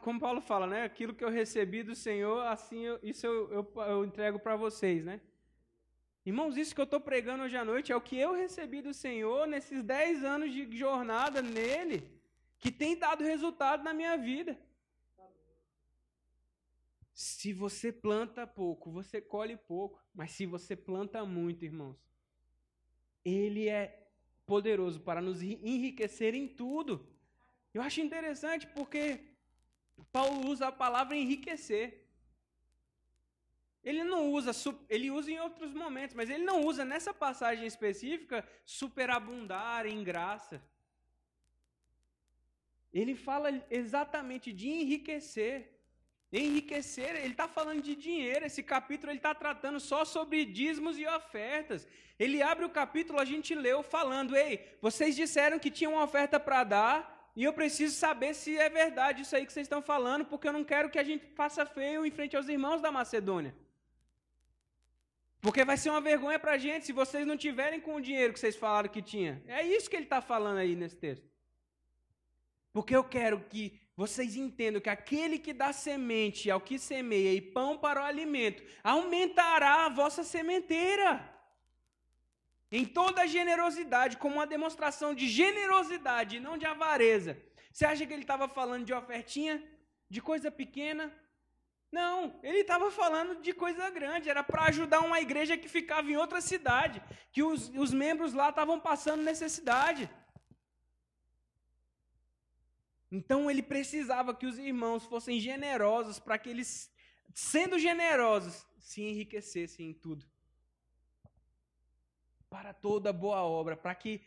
como 0.00 0.18
Paulo 0.18 0.40
fala, 0.40 0.66
né? 0.66 0.82
Aquilo 0.82 1.14
que 1.14 1.24
eu 1.24 1.30
recebi 1.30 1.84
do 1.84 1.94
Senhor, 1.94 2.44
assim, 2.46 2.80
eu, 2.80 2.98
isso 3.04 3.24
eu, 3.24 3.52
eu, 3.52 3.82
eu 3.82 4.04
entrego 4.04 4.36
para 4.36 4.56
vocês, 4.56 5.04
né? 5.04 5.20
Irmãos, 6.26 6.56
isso 6.56 6.74
que 6.74 6.80
eu 6.80 6.84
estou 6.84 7.00
pregando 7.00 7.44
hoje 7.44 7.56
à 7.56 7.64
noite 7.64 7.92
é 7.92 7.96
o 7.96 8.00
que 8.00 8.18
eu 8.18 8.32
recebi 8.32 8.82
do 8.82 8.92
Senhor 8.92 9.46
nesses 9.46 9.82
dez 9.84 10.24
anos 10.24 10.52
de 10.52 10.76
jornada 10.76 11.40
nele, 11.40 12.02
que 12.64 12.72
tem 12.72 12.96
dado 12.96 13.22
resultado 13.22 13.84
na 13.84 13.92
minha 13.92 14.16
vida. 14.16 14.58
Se 17.12 17.52
você 17.52 17.92
planta 17.92 18.46
pouco, 18.46 18.90
você 18.90 19.20
colhe 19.20 19.54
pouco. 19.54 20.02
Mas 20.14 20.30
se 20.30 20.46
você 20.46 20.74
planta 20.74 21.26
muito, 21.26 21.62
irmãos, 21.62 21.98
Ele 23.22 23.68
é 23.68 24.08
poderoso 24.46 24.98
para 25.00 25.20
nos 25.20 25.42
enriquecer 25.42 26.34
em 26.34 26.48
tudo. 26.48 27.06
Eu 27.74 27.82
acho 27.82 28.00
interessante 28.00 28.66
porque 28.68 29.20
Paulo 30.10 30.48
usa 30.48 30.68
a 30.68 30.72
palavra 30.72 31.14
enriquecer. 31.14 31.86
Ele 33.82 34.02
não 34.02 34.32
usa, 34.32 34.52
ele 34.88 35.10
usa 35.10 35.30
em 35.30 35.38
outros 35.38 35.74
momentos, 35.74 36.16
mas 36.16 36.30
ele 36.30 36.44
não 36.44 36.64
usa 36.64 36.82
nessa 36.82 37.12
passagem 37.12 37.66
específica 37.66 38.48
superabundar 38.64 39.84
em 39.84 40.02
graça. 40.02 40.62
Ele 42.94 43.16
fala 43.16 43.48
exatamente 43.68 44.52
de 44.52 44.68
enriquecer. 44.68 45.56
Enriquecer, 46.32 47.16
ele 47.16 47.32
está 47.32 47.48
falando 47.48 47.82
de 47.82 47.94
dinheiro. 47.96 48.46
Esse 48.46 48.62
capítulo 48.62 49.10
ele 49.10 49.18
está 49.18 49.34
tratando 49.34 49.80
só 49.80 50.04
sobre 50.04 50.44
dízimos 50.44 50.96
e 50.98 51.06
ofertas. 51.06 51.86
Ele 52.18 52.40
abre 52.40 52.64
o 52.64 52.70
capítulo, 52.70 53.18
a 53.20 53.24
gente 53.24 53.52
leu 53.54 53.82
falando: 53.82 54.36
Ei, 54.36 54.64
vocês 54.80 55.16
disseram 55.16 55.58
que 55.58 55.70
tinham 55.70 55.94
uma 55.94 56.04
oferta 56.04 56.38
para 56.38 56.62
dar, 56.62 57.32
e 57.34 57.42
eu 57.42 57.52
preciso 57.52 57.96
saber 57.96 58.32
se 58.32 58.56
é 58.56 58.68
verdade 58.68 59.22
isso 59.22 59.34
aí 59.34 59.44
que 59.44 59.52
vocês 59.52 59.66
estão 59.66 59.82
falando, 59.82 60.24
porque 60.24 60.46
eu 60.46 60.52
não 60.52 60.64
quero 60.64 60.88
que 60.88 60.98
a 60.98 61.04
gente 61.04 61.26
faça 61.34 61.66
feio 61.66 62.06
em 62.06 62.10
frente 62.12 62.36
aos 62.36 62.48
irmãos 62.48 62.80
da 62.80 62.92
Macedônia. 62.92 63.54
Porque 65.40 65.64
vai 65.64 65.76
ser 65.76 65.90
uma 65.90 66.00
vergonha 66.00 66.38
para 66.38 66.52
a 66.52 66.58
gente 66.58 66.86
se 66.86 66.92
vocês 66.92 67.26
não 67.26 67.36
tiverem 67.36 67.80
com 67.80 67.96
o 67.96 68.00
dinheiro 68.00 68.32
que 68.32 68.40
vocês 68.40 68.56
falaram 68.56 68.88
que 68.88 69.02
tinha. 69.02 69.42
É 69.46 69.62
isso 69.62 69.90
que 69.90 69.96
ele 69.96 70.04
está 70.04 70.20
falando 70.22 70.58
aí 70.58 70.74
nesse 70.76 70.96
texto. 70.96 71.33
Porque 72.74 72.94
eu 72.94 73.04
quero 73.04 73.38
que 73.48 73.80
vocês 73.96 74.34
entendam 74.34 74.80
que 74.80 74.90
aquele 74.90 75.38
que 75.38 75.52
dá 75.52 75.72
semente 75.72 76.50
ao 76.50 76.60
que 76.60 76.76
semeia 76.76 77.32
e 77.32 77.40
pão 77.40 77.78
para 77.78 78.00
o 78.02 78.04
alimento, 78.04 78.64
aumentará 78.82 79.86
a 79.86 79.88
vossa 79.88 80.24
sementeira 80.24 81.32
em 82.72 82.84
toda 82.84 83.28
generosidade, 83.28 84.16
como 84.16 84.34
uma 84.34 84.46
demonstração 84.46 85.14
de 85.14 85.28
generosidade, 85.28 86.40
não 86.40 86.58
de 86.58 86.66
avareza. 86.66 87.40
Você 87.70 87.86
acha 87.86 88.04
que 88.04 88.12
ele 88.12 88.22
estava 88.22 88.48
falando 88.48 88.84
de 88.84 88.92
ofertinha, 88.92 89.62
de 90.10 90.20
coisa 90.20 90.50
pequena? 90.50 91.14
Não, 91.92 92.40
ele 92.42 92.62
estava 92.62 92.90
falando 92.90 93.40
de 93.40 93.52
coisa 93.52 93.88
grande, 93.88 94.28
era 94.28 94.42
para 94.42 94.64
ajudar 94.64 95.02
uma 95.02 95.20
igreja 95.20 95.56
que 95.56 95.68
ficava 95.68 96.10
em 96.10 96.16
outra 96.16 96.40
cidade, 96.40 97.00
que 97.30 97.44
os, 97.44 97.68
os 97.68 97.92
membros 97.94 98.34
lá 98.34 98.48
estavam 98.48 98.80
passando 98.80 99.22
necessidade. 99.22 100.10
Então 103.10 103.50
ele 103.50 103.62
precisava 103.62 104.34
que 104.34 104.46
os 104.46 104.58
irmãos 104.58 105.04
fossem 105.04 105.38
generosos 105.38 106.18
para 106.18 106.38
que 106.38 106.48
eles, 106.48 106.90
sendo 107.34 107.78
generosos, 107.78 108.66
se 108.78 109.02
enriquecessem 109.02 109.90
em 109.90 109.94
tudo 109.94 110.26
para 112.54 112.72
toda 112.72 113.12
boa 113.12 113.42
obra, 113.42 113.76
para 113.76 113.96
que 113.96 114.22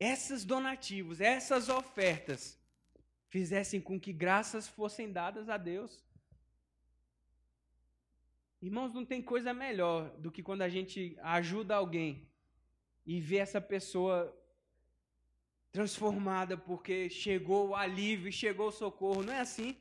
esses 0.00 0.42
donativos, 0.42 1.20
essas 1.20 1.68
ofertas, 1.68 2.58
fizessem 3.28 3.78
com 3.78 4.00
que 4.00 4.12
graças 4.12 4.66
fossem 4.66 5.12
dadas 5.12 5.50
a 5.50 5.56
Deus. 5.56 6.02
Irmãos, 8.60 8.94
não 8.94 9.04
tem 9.04 9.20
coisa 9.20 9.52
melhor 9.52 10.10
do 10.16 10.32
que 10.32 10.42
quando 10.42 10.62
a 10.62 10.68
gente 10.68 11.14
ajuda 11.20 11.74
alguém 11.74 12.26
e 13.04 13.20
vê 13.20 13.36
essa 13.36 13.60
pessoa 13.60 14.34
transformada 15.72 16.56
porque 16.56 17.08
chegou 17.08 17.70
o 17.70 17.74
alívio 17.74 18.30
chegou 18.30 18.68
o 18.68 18.72
socorro. 18.72 19.22
Não 19.22 19.32
é 19.32 19.40
assim? 19.40 19.76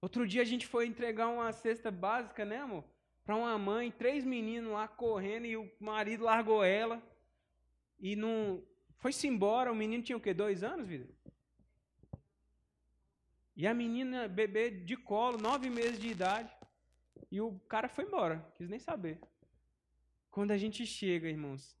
Outro 0.00 0.26
dia 0.26 0.42
a 0.42 0.44
gente 0.44 0.66
foi 0.66 0.86
entregar 0.86 1.28
uma 1.28 1.50
cesta 1.52 1.90
básica, 1.90 2.44
né, 2.44 2.58
amor? 2.58 2.84
para 3.24 3.36
uma 3.36 3.56
mãe, 3.58 3.90
três 3.90 4.24
meninos 4.24 4.72
lá 4.72 4.86
correndo 4.86 5.46
e 5.46 5.56
o 5.56 5.70
marido 5.80 6.24
largou 6.24 6.62
ela 6.62 7.02
e 7.98 8.14
não 8.14 8.62
foi-se 8.98 9.26
embora. 9.26 9.72
O 9.72 9.74
menino 9.74 10.02
tinha 10.02 10.16
o 10.16 10.20
quê? 10.20 10.34
Dois 10.34 10.62
anos, 10.62 10.86
vida? 10.86 11.08
E 13.56 13.66
a 13.66 13.72
menina, 13.72 14.28
bebê 14.28 14.70
de 14.70 14.96
colo, 14.96 15.38
nove 15.38 15.70
meses 15.70 15.98
de 15.98 16.08
idade. 16.08 16.54
E 17.30 17.40
o 17.40 17.58
cara 17.60 17.88
foi 17.88 18.04
embora, 18.04 18.44
quis 18.56 18.68
nem 18.68 18.78
saber. 18.78 19.18
Quando 20.30 20.50
a 20.50 20.58
gente 20.58 20.84
chega, 20.84 21.28
irmãos, 21.28 21.76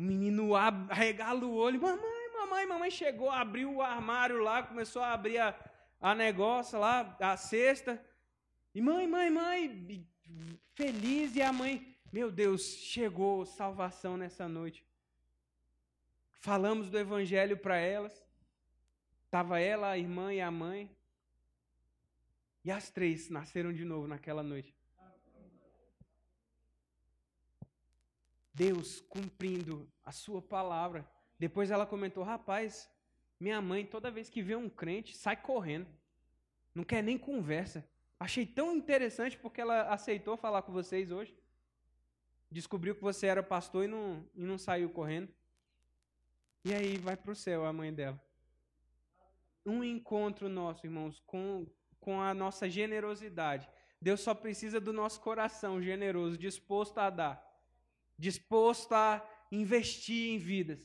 o 0.00 0.02
menino 0.02 0.56
arregala 0.56 1.44
o 1.44 1.54
olho, 1.54 1.78
mamãe, 1.78 2.32
mamãe, 2.32 2.66
mamãe 2.66 2.90
chegou, 2.90 3.30
abriu 3.30 3.70
o 3.70 3.82
armário 3.82 4.38
lá, 4.38 4.62
começou 4.62 5.02
a 5.02 5.12
abrir 5.12 5.36
a, 5.36 5.54
a 6.00 6.14
negócio 6.14 6.78
lá, 6.78 7.14
a 7.20 7.36
cesta. 7.36 8.02
E 8.74 8.80
mãe, 8.80 9.06
mãe, 9.06 9.28
mãe, 9.28 10.08
feliz 10.72 11.36
e 11.36 11.42
a 11.42 11.52
mãe, 11.52 11.94
meu 12.10 12.32
Deus, 12.32 12.62
chegou 12.62 13.44
salvação 13.44 14.16
nessa 14.16 14.48
noite. 14.48 14.82
Falamos 16.30 16.88
do 16.88 16.98
evangelho 16.98 17.58
para 17.58 17.76
elas. 17.76 18.26
Tava 19.30 19.60
ela, 19.60 19.90
a 19.90 19.98
irmã 19.98 20.32
e 20.32 20.40
a 20.40 20.50
mãe. 20.50 20.90
E 22.64 22.70
as 22.70 22.88
três 22.88 23.28
nasceram 23.28 23.70
de 23.70 23.84
novo 23.84 24.08
naquela 24.08 24.42
noite. 24.42 24.74
Deus 28.52 29.00
cumprindo 29.02 29.90
a 30.04 30.12
sua 30.12 30.42
palavra. 30.42 31.08
Depois 31.38 31.70
ela 31.70 31.86
comentou: 31.86 32.22
rapaz, 32.22 32.90
minha 33.38 33.60
mãe, 33.60 33.86
toda 33.86 34.10
vez 34.10 34.28
que 34.28 34.42
vê 34.42 34.54
um 34.54 34.68
crente, 34.68 35.16
sai 35.16 35.36
correndo. 35.36 35.86
Não 36.74 36.84
quer 36.84 37.02
nem 37.02 37.18
conversa. 37.18 37.88
Achei 38.18 38.44
tão 38.44 38.76
interessante 38.76 39.38
porque 39.38 39.60
ela 39.60 39.82
aceitou 39.92 40.36
falar 40.36 40.62
com 40.62 40.72
vocês 40.72 41.10
hoje. 41.10 41.34
Descobriu 42.50 42.94
que 42.94 43.02
você 43.02 43.26
era 43.26 43.42
pastor 43.42 43.84
e 43.84 43.88
não, 43.88 44.28
e 44.34 44.42
não 44.42 44.58
saiu 44.58 44.90
correndo. 44.90 45.32
E 46.64 46.74
aí 46.74 46.98
vai 46.98 47.16
para 47.16 47.32
o 47.32 47.34
céu 47.34 47.64
a 47.64 47.72
mãe 47.72 47.92
dela. 47.92 48.20
Um 49.64 49.82
encontro 49.82 50.48
nosso, 50.48 50.84
irmãos, 50.84 51.22
com, 51.26 51.66
com 51.98 52.20
a 52.20 52.34
nossa 52.34 52.68
generosidade. 52.68 53.68
Deus 54.00 54.20
só 54.20 54.34
precisa 54.34 54.80
do 54.80 54.92
nosso 54.92 55.20
coração 55.20 55.80
generoso, 55.80 56.36
disposto 56.36 56.98
a 56.98 57.08
dar, 57.08 57.49
disposto 58.20 58.92
a 58.92 59.26
investir 59.50 60.32
em 60.32 60.38
vidas. 60.38 60.80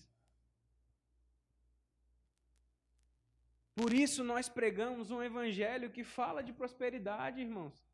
Por 3.76 3.92
isso 3.92 4.24
nós 4.24 4.48
pregamos 4.48 5.12
um 5.12 5.22
evangelho 5.22 5.90
que 5.90 6.04
fala 6.04 6.42
de 6.42 6.54
prosperidade, 6.54 7.42
irmãos. 7.42 7.86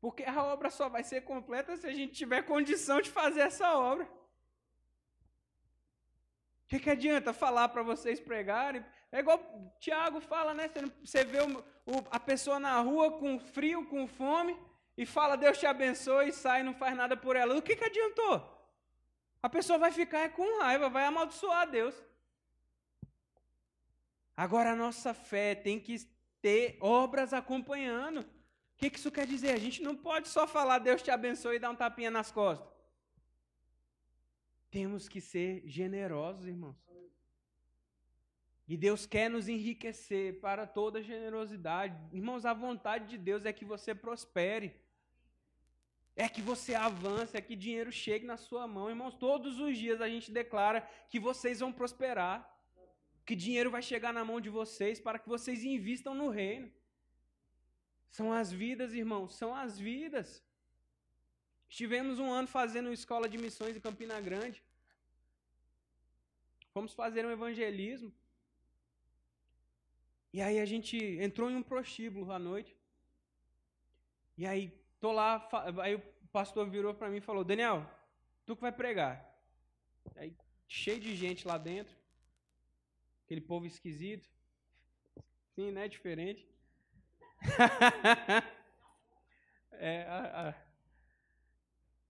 Porque 0.00 0.22
a 0.22 0.44
obra 0.44 0.70
só 0.70 0.88
vai 0.88 1.02
ser 1.02 1.22
completa 1.22 1.76
se 1.76 1.88
a 1.88 1.92
gente 1.92 2.12
tiver 2.12 2.42
condição 2.42 3.00
de 3.00 3.10
fazer 3.10 3.40
essa 3.40 3.76
obra. 3.76 4.04
O 4.04 4.08
que, 6.68 6.78
que 6.78 6.90
adianta 6.90 7.32
falar 7.32 7.68
para 7.70 7.82
vocês 7.82 8.20
pregarem? 8.20 8.84
É 9.10 9.18
igual 9.18 9.40
Tiago 9.80 10.20
fala, 10.20 10.54
né? 10.54 10.70
Você 11.04 11.24
vê 11.24 11.40
o, 11.40 11.58
o, 11.84 12.06
a 12.10 12.20
pessoa 12.20 12.60
na 12.60 12.80
rua 12.80 13.18
com 13.18 13.40
frio, 13.40 13.86
com 13.86 14.06
fome, 14.06 14.56
e 14.96 15.04
fala, 15.04 15.36
Deus 15.36 15.58
te 15.58 15.66
abençoe, 15.66 16.28
e 16.28 16.32
sai 16.32 16.60
e 16.60 16.64
não 16.64 16.74
faz 16.74 16.96
nada 16.96 17.16
por 17.16 17.34
ela. 17.36 17.56
O 17.56 17.62
que, 17.62 17.76
que 17.76 17.84
adiantou? 17.84 18.54
A 19.42 19.48
pessoa 19.48 19.78
vai 19.78 19.92
ficar 19.92 20.30
com 20.30 20.60
raiva, 20.60 20.88
vai 20.88 21.04
amaldiçoar 21.04 21.68
Deus. 21.68 21.94
Agora 24.36 24.72
a 24.72 24.76
nossa 24.76 25.12
fé 25.12 25.54
tem 25.54 25.78
que 25.78 25.96
ter 26.40 26.78
obras 26.80 27.32
acompanhando. 27.32 28.20
O 28.20 28.26
que, 28.76 28.86
isso 28.94 29.10
quer 29.10 29.26
dizer? 29.26 29.52
A 29.52 29.58
gente 29.58 29.82
não 29.82 29.96
pode 29.96 30.28
só 30.28 30.46
falar 30.46 30.78
Deus 30.78 31.02
te 31.02 31.10
abençoe 31.10 31.56
e 31.56 31.58
dar 31.58 31.70
um 31.70 31.76
tapinha 31.76 32.10
nas 32.10 32.30
costas. 32.30 32.68
Temos 34.70 35.08
que 35.08 35.20
ser 35.20 35.62
generosos, 35.66 36.46
irmãos. 36.46 36.76
E 38.66 38.76
Deus 38.76 39.06
quer 39.06 39.28
nos 39.28 39.46
enriquecer 39.46 40.40
para 40.40 40.66
toda 40.66 41.02
generosidade. 41.02 41.94
Irmãos, 42.12 42.46
a 42.46 42.54
vontade 42.54 43.06
de 43.06 43.18
Deus 43.18 43.44
é 43.44 43.52
que 43.52 43.64
você 43.64 43.94
prospere. 43.94 44.74
É 46.16 46.28
que 46.28 46.40
você 46.40 46.74
avance, 46.74 47.36
é 47.36 47.40
que 47.40 47.56
dinheiro 47.56 47.90
chegue 47.90 48.24
na 48.24 48.36
sua 48.36 48.66
mão. 48.66 48.88
Irmãos, 48.88 49.14
todos 49.14 49.58
os 49.58 49.76
dias 49.76 50.00
a 50.00 50.08
gente 50.08 50.30
declara 50.30 50.80
que 51.08 51.18
vocês 51.18 51.60
vão 51.60 51.72
prosperar 51.72 52.54
que 53.26 53.34
dinheiro 53.34 53.70
vai 53.70 53.82
chegar 53.82 54.12
na 54.12 54.24
mão 54.24 54.40
de 54.40 54.50
vocês 54.50 55.00
para 55.00 55.18
que 55.18 55.28
vocês 55.28 55.64
invistam 55.64 56.14
no 56.14 56.28
reino. 56.28 56.70
São 58.10 58.32
as 58.32 58.52
vidas, 58.52 58.92
irmãos, 58.92 59.34
são 59.34 59.54
as 59.54 59.78
vidas. 59.78 60.28
Estivemos 61.68 62.18
um 62.18 62.30
ano 62.30 62.46
fazendo 62.46 62.92
escola 62.92 63.28
de 63.28 63.38
missões 63.38 63.76
em 63.76 63.80
Campina 63.80 64.20
Grande. 64.20 64.62
Fomos 66.74 66.92
fazer 66.92 67.24
um 67.24 67.30
evangelismo. 67.30 68.12
E 70.32 70.40
aí 70.42 70.58
a 70.60 70.66
gente 70.66 70.96
entrou 71.26 71.50
em 71.50 71.56
um 71.56 71.62
prostíbulo 71.62 72.30
à 72.30 72.38
noite. 72.38 72.76
E 74.36 74.46
aí 74.46 74.64
tô 75.04 75.12
lá, 75.12 75.46
aí 75.82 75.96
o 75.96 76.02
pastor 76.32 76.66
virou 76.70 76.94
para 76.94 77.10
mim 77.10 77.18
e 77.18 77.28
falou: 77.28 77.44
"Daniel, 77.44 77.86
tu 78.46 78.56
que 78.56 78.62
vai 78.62 78.72
pregar". 78.72 79.14
Aí 80.16 80.34
cheio 80.66 80.98
de 80.98 81.14
gente 81.14 81.46
lá 81.46 81.58
dentro 81.58 81.94
aquele 83.24 83.42
povo 83.42 83.66
esquisito. 83.66 84.26
Sim, 85.54 85.72
né? 85.72 85.88
Diferente. 85.88 86.48
é, 89.72 90.02
a, 90.04 90.48
a... 90.48 90.54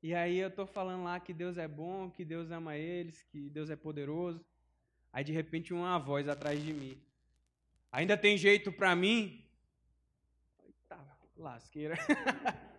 E 0.00 0.14
aí 0.14 0.38
eu 0.38 0.50
tô 0.50 0.64
falando 0.64 1.02
lá 1.02 1.18
que 1.18 1.34
Deus 1.34 1.58
é 1.58 1.66
bom, 1.66 2.08
que 2.08 2.24
Deus 2.24 2.52
ama 2.52 2.76
eles, 2.76 3.24
que 3.24 3.50
Deus 3.50 3.70
é 3.70 3.76
poderoso. 3.76 4.46
Aí 5.12 5.24
de 5.24 5.32
repente 5.32 5.74
uma 5.74 5.98
voz 5.98 6.28
atrás 6.28 6.62
de 6.62 6.72
mim. 6.72 6.96
Ainda 7.90 8.16
tem 8.16 8.36
jeito 8.36 8.70
para 8.70 8.94
mim? 8.94 9.44
Tá, 10.88 11.04
lasqueira. 11.36 11.96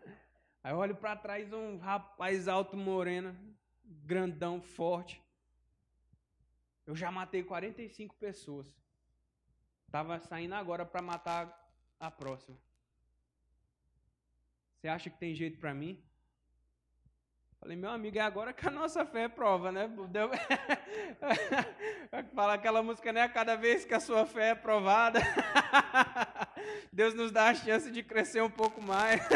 Aí 0.65 0.71
eu 0.71 0.79
olho 0.79 0.95
para 0.95 1.15
trás 1.15 1.53
um 1.53 1.77
rapaz 1.77 2.47
alto, 2.47 2.75
moreno, 2.75 3.37
grandão, 4.03 4.59
forte. 4.59 5.21
Eu 6.87 6.95
já 6.95 7.11
matei 7.11 7.43
45 7.43 8.15
pessoas. 8.15 8.75
Tava 9.91 10.19
saindo 10.21 10.55
agora 10.55 10.83
para 10.83 11.03
matar 11.03 11.71
a 11.99 12.09
próxima. 12.09 12.57
Você 14.73 14.87
acha 14.87 15.07
que 15.07 15.19
tem 15.19 15.35
jeito 15.35 15.59
para 15.59 15.71
mim? 15.71 16.03
Falei, 17.59 17.77
meu 17.77 17.91
amigo, 17.91 18.17
é 18.17 18.21
agora 18.21 18.51
que 18.51 18.67
a 18.67 18.71
nossa 18.71 19.05
fé 19.05 19.25
é 19.25 19.29
prova, 19.29 19.71
né? 19.71 19.87
Deu... 20.09 20.31
Fala 22.33 22.55
aquela 22.55 22.81
música, 22.81 23.13
né? 23.13 23.27
Cada 23.27 23.55
vez 23.55 23.85
que 23.85 23.93
a 23.93 23.99
sua 23.99 24.25
fé 24.25 24.49
é 24.49 24.55
provada, 24.55 25.19
Deus 26.91 27.13
nos 27.13 27.31
dá 27.31 27.49
a 27.49 27.53
chance 27.53 27.91
de 27.91 28.01
crescer 28.01 28.41
um 28.41 28.49
pouco 28.49 28.81
mais. 28.81 29.21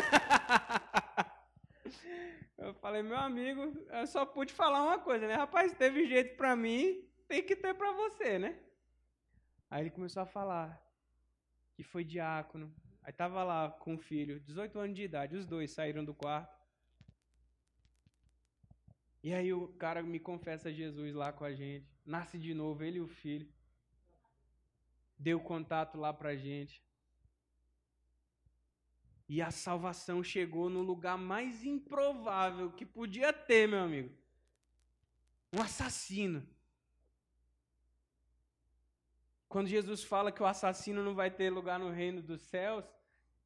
Eu 2.62 2.74
falei, 2.74 3.02
meu 3.02 3.18
amigo, 3.18 3.62
eu 3.90 4.06
só 4.06 4.26
pude 4.26 4.52
falar 4.52 4.84
uma 4.84 5.00
coisa, 5.00 5.26
né? 5.26 5.36
Rapaz, 5.36 5.72
teve 5.74 6.06
jeito 6.06 6.36
para 6.36 6.58
mim, 6.58 7.02
tem 7.26 7.42
que 7.42 7.56
ter 7.56 7.74
para 7.74 7.94
você, 7.94 8.38
né? 8.38 8.60
Aí 9.72 9.84
ele 9.84 9.90
começou 9.90 10.24
a 10.24 10.26
falar 10.26 10.82
que 11.74 11.84
foi 11.84 12.04
diácono. 12.04 12.74
Aí 13.02 13.14
tava 13.14 13.44
lá 13.46 13.72
com 13.72 13.96
o 13.96 13.98
filho, 13.98 14.42
18 14.42 14.78
anos 14.78 14.96
de 14.96 15.04
idade, 15.04 15.38
os 15.38 15.46
dois 15.46 15.72
saíram 15.72 16.04
do 16.04 16.14
quarto. 16.14 16.60
E 19.24 19.34
aí 19.34 19.54
o 19.54 19.70
cara 19.70 20.04
me 20.04 20.20
confessa 20.20 20.72
Jesus 20.72 21.16
lá 21.16 21.32
com 21.32 21.46
a 21.46 21.54
gente. 21.54 21.88
Nasce 22.06 22.38
de 22.38 22.54
novo, 22.54 22.84
ele 22.84 22.98
e 22.98 23.02
o 23.02 23.08
filho. 23.08 23.48
Deu 25.18 25.40
contato 25.40 25.98
lá 25.98 26.14
pra 26.14 26.36
gente. 26.36 26.84
E 29.30 29.42
a 29.42 29.52
salvação 29.52 30.22
chegou 30.22 30.70
no 30.70 30.82
lugar 30.82 31.18
mais 31.18 31.64
improvável 31.64 32.72
que 32.72 32.86
podia 32.86 33.32
ter, 33.32 33.68
meu 33.68 33.80
amigo. 33.80 34.10
Um 35.54 35.62
assassino 35.62 36.46
quando 39.50 39.68
Jesus 39.68 40.04
fala 40.04 40.32
que 40.32 40.44
o 40.44 40.46
assassino 40.46 41.04
não 41.04 41.16
vai 41.16 41.32
ter 41.32 41.50
lugar 41.50 41.80
no 41.80 41.90
reino 41.90 42.22
dos 42.22 42.40
céus, 42.44 42.86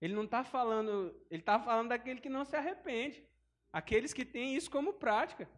ele 0.02 0.14
não 0.14 0.26
está 0.26 0.44
falando, 0.44 1.16
ele 1.32 1.42
está 1.42 1.58
falando 1.58 1.90
daquele 1.90 2.20
que 2.20 2.28
não 2.28 2.44
se 2.44 2.58
arrepende, 2.58 3.26
aqueles 3.72 4.14
que 4.14 4.26
têm 4.26 4.54
isso 4.54 4.70
como 4.70 4.92
prática. 4.92 5.50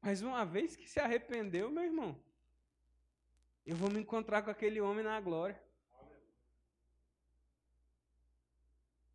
Mas 0.00 0.22
uma 0.22 0.42
vez 0.42 0.74
que 0.74 0.88
se 0.88 0.98
arrependeu, 0.98 1.70
meu 1.70 1.84
irmão, 1.84 2.18
eu 3.66 3.76
vou 3.76 3.90
me 3.90 4.00
encontrar 4.00 4.40
com 4.42 4.50
aquele 4.50 4.80
homem 4.80 5.04
na 5.04 5.20
glória. 5.20 5.62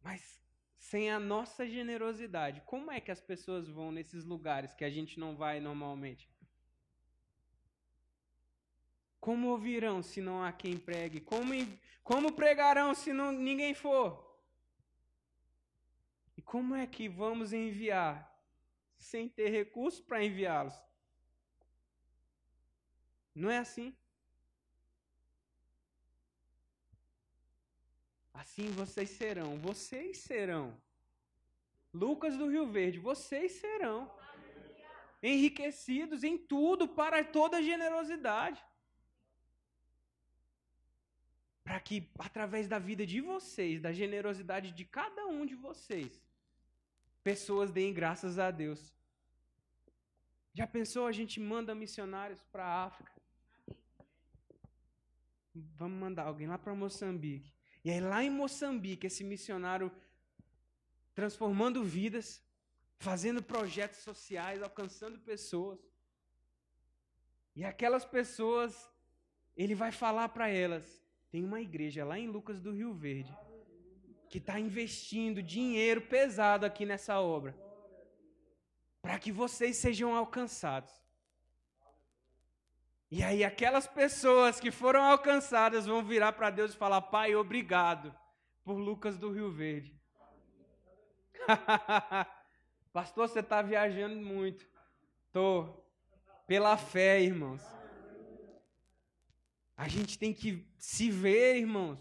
Mas 0.09 0.41
sem 0.79 1.11
a 1.11 1.19
nossa 1.19 1.67
generosidade, 1.67 2.63
como 2.65 2.91
é 2.91 2.99
que 2.99 3.11
as 3.11 3.21
pessoas 3.21 3.69
vão 3.69 3.91
nesses 3.91 4.25
lugares 4.25 4.73
que 4.73 4.83
a 4.83 4.89
gente 4.89 5.19
não 5.19 5.35
vai 5.35 5.59
normalmente? 5.59 6.27
Como 9.19 9.49
ouvirão 9.49 10.01
se 10.01 10.19
não 10.19 10.43
há 10.43 10.51
quem 10.51 10.75
pregue? 10.79 11.19
Como, 11.19 11.53
como 12.03 12.31
pregarão 12.31 12.95
se 12.95 13.13
não, 13.13 13.31
ninguém 13.31 13.75
for? 13.75 14.07
E 16.35 16.41
como 16.41 16.73
é 16.73 16.87
que 16.87 17.07
vamos 17.07 17.53
enviar 17.53 18.15
sem 18.97 19.29
ter 19.29 19.49
recursos 19.49 20.01
para 20.01 20.25
enviá-los? 20.25 20.73
Não 23.35 23.51
é 23.51 23.59
assim? 23.59 23.95
Assim 28.41 28.67
vocês 28.81 29.09
serão, 29.09 29.49
vocês 29.57 30.17
serão. 30.29 30.65
Lucas 31.93 32.37
do 32.37 32.47
Rio 32.53 32.65
Verde, 32.77 32.97
vocês 33.11 33.51
serão 33.63 33.99
enriquecidos 35.21 36.23
em 36.23 36.37
tudo 36.37 36.87
para 36.87 37.23
toda 37.37 37.67
generosidade 37.71 38.61
para 41.69 41.79
que 41.79 42.09
através 42.17 42.67
da 42.67 42.79
vida 42.79 43.05
de 43.05 43.21
vocês, 43.21 43.79
da 43.79 43.91
generosidade 43.93 44.71
de 44.71 44.85
cada 44.85 45.27
um 45.27 45.45
de 45.45 45.53
vocês, 45.53 46.11
pessoas 47.23 47.69
deem 47.71 47.93
graças 47.93 48.39
a 48.39 48.49
Deus. 48.49 48.91
Já 50.51 50.65
pensou 50.65 51.05
a 51.05 51.11
gente 51.11 51.39
manda 51.39 51.75
missionários 51.75 52.41
para 52.51 52.65
a 52.65 52.85
África? 52.85 53.11
Vamos 55.53 55.99
mandar 55.99 56.25
alguém 56.25 56.47
lá 56.47 56.57
para 56.57 56.73
Moçambique. 56.73 57.58
E 57.83 57.91
aí 57.91 58.01
lá 58.01 58.23
em 58.23 58.29
Moçambique, 58.29 59.07
esse 59.07 59.23
missionário 59.23 59.91
transformando 61.13 61.83
vidas, 61.83 62.41
fazendo 62.97 63.41
projetos 63.41 63.99
sociais, 63.99 64.61
alcançando 64.61 65.19
pessoas. 65.19 65.79
E 67.55 67.63
aquelas 67.63 68.05
pessoas, 68.05 68.89
ele 69.55 69.75
vai 69.75 69.91
falar 69.91 70.29
para 70.29 70.49
elas: 70.49 71.01
tem 71.31 71.43
uma 71.43 71.61
igreja 71.61 72.05
lá 72.05 72.17
em 72.17 72.27
Lucas 72.27 72.59
do 72.61 72.71
Rio 72.71 72.93
Verde 72.93 73.33
que 74.29 74.37
está 74.37 74.59
investindo 74.59 75.41
dinheiro 75.41 76.01
pesado 76.01 76.63
aqui 76.65 76.85
nessa 76.85 77.19
obra, 77.19 77.57
para 79.01 79.17
que 79.17 79.31
vocês 79.31 79.77
sejam 79.77 80.15
alcançados. 80.15 80.93
E 83.11 83.23
aí, 83.23 83.43
aquelas 83.43 83.87
pessoas 83.87 84.59
que 84.59 84.69
foram 84.69 85.03
alcançadas 85.03 85.87
vão 85.87 86.03
virar 86.03 86.33
para 86.33 86.51
Deus 86.51 86.73
e 86.73 86.77
falar: 86.77 87.01
Pai, 87.01 87.35
obrigado 87.35 88.15
por 88.63 88.77
Lucas 88.77 89.17
do 89.17 89.31
Rio 89.31 89.51
Verde. 89.51 89.99
Pastor, 92.93 93.27
você 93.27 93.39
está 93.39 93.61
viajando 93.61 94.15
muito. 94.15 94.67
Tô. 95.31 95.67
Pela 96.45 96.77
fé, 96.77 97.21
irmãos. 97.21 97.61
A 99.77 99.87
gente 99.87 100.19
tem 100.19 100.33
que 100.33 100.67
se 100.77 101.09
ver, 101.09 101.57
irmãos. 101.57 101.99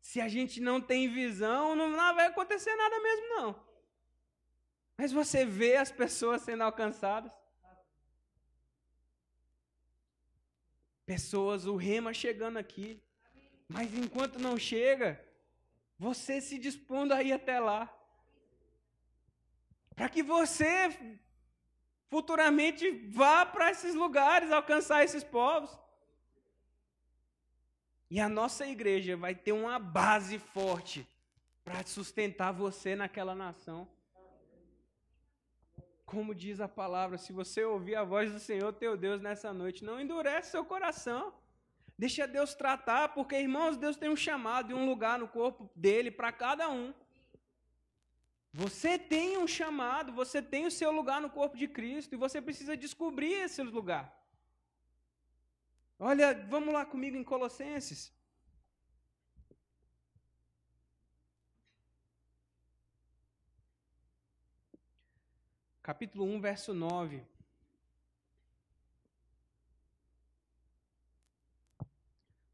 Se 0.00 0.20
a 0.20 0.28
gente 0.28 0.60
não 0.60 0.80
tem 0.80 1.08
visão, 1.08 1.76
não, 1.76 1.88
não 1.88 2.14
vai 2.14 2.26
acontecer 2.26 2.74
nada 2.74 3.00
mesmo, 3.00 3.28
não. 3.36 3.68
Mas 4.96 5.12
você 5.12 5.44
vê 5.44 5.76
as 5.76 5.92
pessoas 5.92 6.42
sendo 6.42 6.62
alcançadas. 6.62 7.37
Pessoas, 11.12 11.64
o 11.64 11.74
rema 11.74 12.12
chegando 12.12 12.58
aqui. 12.58 13.02
Mas 13.66 13.94
enquanto 13.94 14.38
não 14.38 14.58
chega, 14.58 15.08
você 15.98 16.38
se 16.38 16.58
dispondo 16.58 17.12
a 17.14 17.22
ir 17.22 17.32
até 17.32 17.58
lá. 17.58 17.82
Para 19.96 20.10
que 20.10 20.22
você 20.22 20.70
futuramente 22.10 22.90
vá 23.08 23.46
para 23.46 23.70
esses 23.70 23.94
lugares, 23.94 24.52
alcançar 24.52 25.02
esses 25.02 25.24
povos. 25.24 25.70
E 28.10 28.20
a 28.20 28.28
nossa 28.28 28.66
igreja 28.66 29.16
vai 29.16 29.34
ter 29.34 29.52
uma 29.52 29.78
base 29.78 30.38
forte 30.38 31.08
para 31.64 31.82
sustentar 31.84 32.52
você 32.52 32.94
naquela 32.94 33.34
nação. 33.34 33.88
Como 36.12 36.34
diz 36.34 36.58
a 36.58 36.66
palavra, 36.66 37.18
se 37.18 37.34
você 37.34 37.62
ouvir 37.64 37.94
a 37.94 38.02
voz 38.02 38.32
do 38.32 38.40
Senhor 38.40 38.72
teu 38.72 38.96
Deus 38.96 39.20
nessa 39.20 39.52
noite, 39.52 39.84
não 39.84 40.00
endurece 40.00 40.52
seu 40.52 40.64
coração. 40.64 41.34
Deixa 41.98 42.26
Deus 42.26 42.54
tratar, 42.54 43.10
porque 43.16 43.36
irmãos, 43.36 43.76
Deus 43.76 43.94
tem 43.94 44.08
um 44.08 44.16
chamado 44.16 44.70
e 44.70 44.74
um 44.74 44.86
lugar 44.86 45.18
no 45.18 45.28
corpo 45.28 45.70
dele 45.76 46.10
para 46.10 46.32
cada 46.32 46.70
um. 46.70 46.94
Você 48.54 48.98
tem 48.98 49.36
um 49.36 49.46
chamado, 49.46 50.10
você 50.12 50.40
tem 50.40 50.64
o 50.64 50.70
seu 50.70 50.90
lugar 50.90 51.20
no 51.20 51.28
corpo 51.28 51.58
de 51.58 51.68
Cristo 51.68 52.14
e 52.14 52.22
você 52.24 52.40
precisa 52.40 52.74
descobrir 52.74 53.34
esse 53.34 53.62
lugar. 53.62 54.04
Olha, 55.98 56.32
vamos 56.48 56.72
lá 56.72 56.86
comigo 56.86 57.18
em 57.18 57.24
Colossenses. 57.24 58.00
Capítulo 65.88 66.26
1, 66.26 66.40
verso 66.42 66.74
9. 66.74 67.22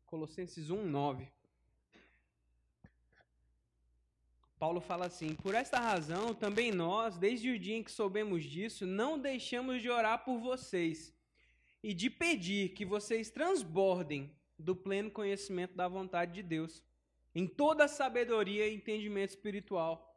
Colossenses 0.07 0.71
1, 0.71 0.87
9. 0.87 1.27
Paulo 4.57 4.81
fala 4.81 5.07
assim: 5.07 5.35
Por 5.35 5.53
esta 5.53 5.81
razão, 5.81 6.33
também 6.33 6.71
nós, 6.71 7.19
desde 7.19 7.51
o 7.51 7.59
dia 7.59 7.75
em 7.75 7.83
que 7.83 7.91
soubemos 7.91 8.45
disso, 8.45 8.87
não 8.87 9.19
deixamos 9.19 9.83
de 9.83 9.91
orar 9.91 10.25
por 10.25 10.39
vocês 10.39 11.13
e 11.83 11.93
de 11.93 12.09
pedir 12.09 12.69
que 12.69 12.85
vocês 12.85 13.31
transbordem 13.31 14.31
do 14.57 14.77
pleno 14.77 15.11
conhecimento 15.11 15.75
da 15.75 15.89
vontade 15.89 16.35
de 16.35 16.43
Deus, 16.45 16.85
em 17.35 17.49
toda 17.49 17.89
sabedoria 17.89 18.69
e 18.69 18.77
entendimento 18.77 19.31
espiritual. 19.31 20.14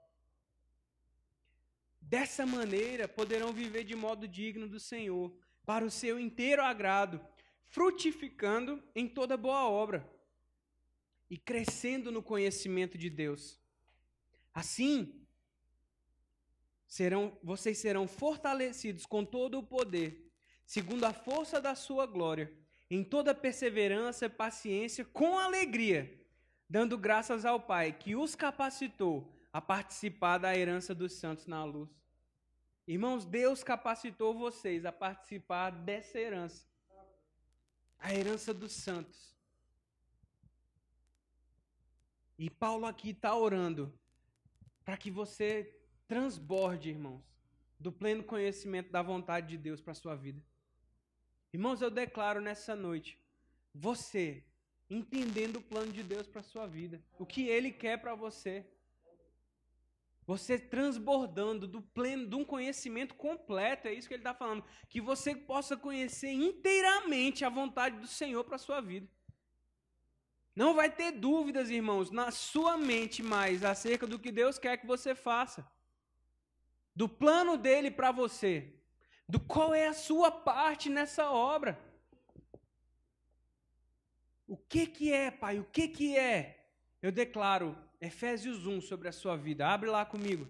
Dessa 2.02 2.46
maneira 2.46 3.08
poderão 3.08 3.52
viver 3.52 3.84
de 3.84 3.96
modo 3.96 4.28
digno 4.28 4.68
do 4.68 4.80
Senhor, 4.80 5.36
para 5.66 5.84
o 5.84 5.92
seu 5.92 6.18
inteiro 6.20 6.62
agrado, 6.62 7.20
frutificando 7.66 8.82
em 8.96 9.08
toda 9.08 9.36
boa 9.36 9.68
obra 9.68 10.10
e 11.30 11.38
crescendo 11.38 12.12
no 12.12 12.24
conhecimento 12.24 12.98
de 12.98 13.10
Deus. 13.10 13.60
Assim, 14.54 15.22
serão, 16.88 17.38
vocês 17.44 17.78
serão 17.78 18.08
fortalecidos 18.08 19.06
com 19.06 19.26
todo 19.26 19.60
o 19.60 19.64
poder 19.64 20.28
segundo 20.68 21.06
a 21.06 21.14
força 21.14 21.62
da 21.62 21.74
sua 21.74 22.06
glória, 22.06 22.52
em 22.92 23.02
toda 23.02 23.34
perseverança 23.34 24.30
paciência, 24.30 25.06
com 25.06 25.40
alegria, 25.40 26.14
dando 26.70 26.98
graças 26.98 27.46
ao 27.46 27.60
Pai, 27.60 27.94
que 27.94 28.16
os 28.16 28.36
capacitou 28.36 29.34
a 29.58 29.62
participar 29.62 30.38
da 30.38 30.56
herança 30.56 30.93
dos 30.93 31.13
santos 31.13 31.48
na 31.48 31.63
luz. 31.63 31.89
Irmãos, 32.88 33.26
Deus 33.26 33.63
capacitou 33.63 34.38
vocês 34.38 34.86
a 34.86 34.91
participar 34.91 35.72
dessa 35.72 36.20
herança, 36.20 36.63
a 37.98 38.13
herança 38.13 38.54
dos 38.54 38.72
santos. 38.72 39.36
E 42.38 42.52
Paulo 42.52 42.86
aqui 42.86 43.10
está 43.10 43.36
orando 43.36 43.91
para 44.86 44.96
que 44.96 45.10
você 45.10 45.76
transborde, 46.08 46.91
irmãos, 46.91 47.24
do 47.80 47.91
pleno 47.91 48.24
conhecimento 48.24 48.91
da 48.91 49.02
vontade 49.02 49.48
de 49.48 49.58
Deus 49.58 49.82
para 49.82 49.93
a 49.93 49.96
sua 49.96 50.15
vida. 50.15 50.39
Irmãos, 51.52 51.82
eu 51.82 51.89
declaro 51.89 52.39
nessa 52.39 52.76
noite, 52.76 53.20
você 53.74 54.46
entendendo 54.88 55.56
o 55.56 55.63
plano 55.63 55.91
de 55.91 56.04
Deus 56.04 56.28
para 56.28 56.43
sua 56.43 56.67
vida, 56.67 57.04
o 57.17 57.26
que 57.26 57.48
ele 57.48 57.72
quer 57.72 58.00
para 58.00 58.13
você. 58.13 58.63
Você 60.28 60.60
transbordando 60.60 61.66
do 61.66 61.82
pleno, 61.82 62.28
de 62.28 62.36
um 62.36 62.46
conhecimento 62.46 63.16
completo, 63.16 63.88
é 63.88 63.94
isso 63.94 64.08
que 64.08 64.13
ele 64.13 64.20
está 64.20 64.34
falando. 64.34 64.63
Que 64.90 65.02
você 65.02 65.34
possa 65.34 65.78
conhecer 65.78 66.32
inteiramente 66.32 67.46
a 67.46 67.50
vontade 67.50 67.98
do 67.98 68.08
Senhor 68.08 68.44
para 68.44 68.58
a 68.58 68.60
sua 68.60 68.82
vida. 68.82 69.08
Não 70.54 70.76
vai 70.76 70.92
ter 70.92 71.12
dúvidas, 71.12 71.70
irmãos, 71.70 72.12
na 72.12 72.30
sua 72.30 72.78
mente 72.78 73.24
mais 73.24 73.63
acerca 73.63 74.06
do 74.06 74.20
que 74.20 74.32
Deus 74.32 74.60
quer 74.60 74.78
que 74.78 74.86
você 74.86 75.16
faça. 75.16 75.66
Do 76.94 77.08
plano 77.08 77.58
dele 77.58 77.90
para 77.90 78.12
você 78.12 78.74
do 79.28 79.40
qual 79.40 79.74
é 79.74 79.88
a 79.88 79.94
sua 79.94 80.32
parte 80.32 80.90
nessa 80.90 81.30
obra. 81.30 81.80
O 84.48 84.56
que 84.56 84.88
que 84.88 85.12
é, 85.12 85.30
Pai? 85.30 85.60
O 85.60 85.66
que 85.66 85.88
que 85.90 86.18
é? 86.18 86.66
Eu 87.02 87.12
declaro 87.12 87.78
Efésios 88.00 88.66
1 88.66 88.82
sobre 88.82 89.08
a 89.08 89.12
sua 89.12 89.36
vida. 89.36 89.68
Abre 89.68 89.90
lá 89.90 90.06
comigo. 90.06 90.48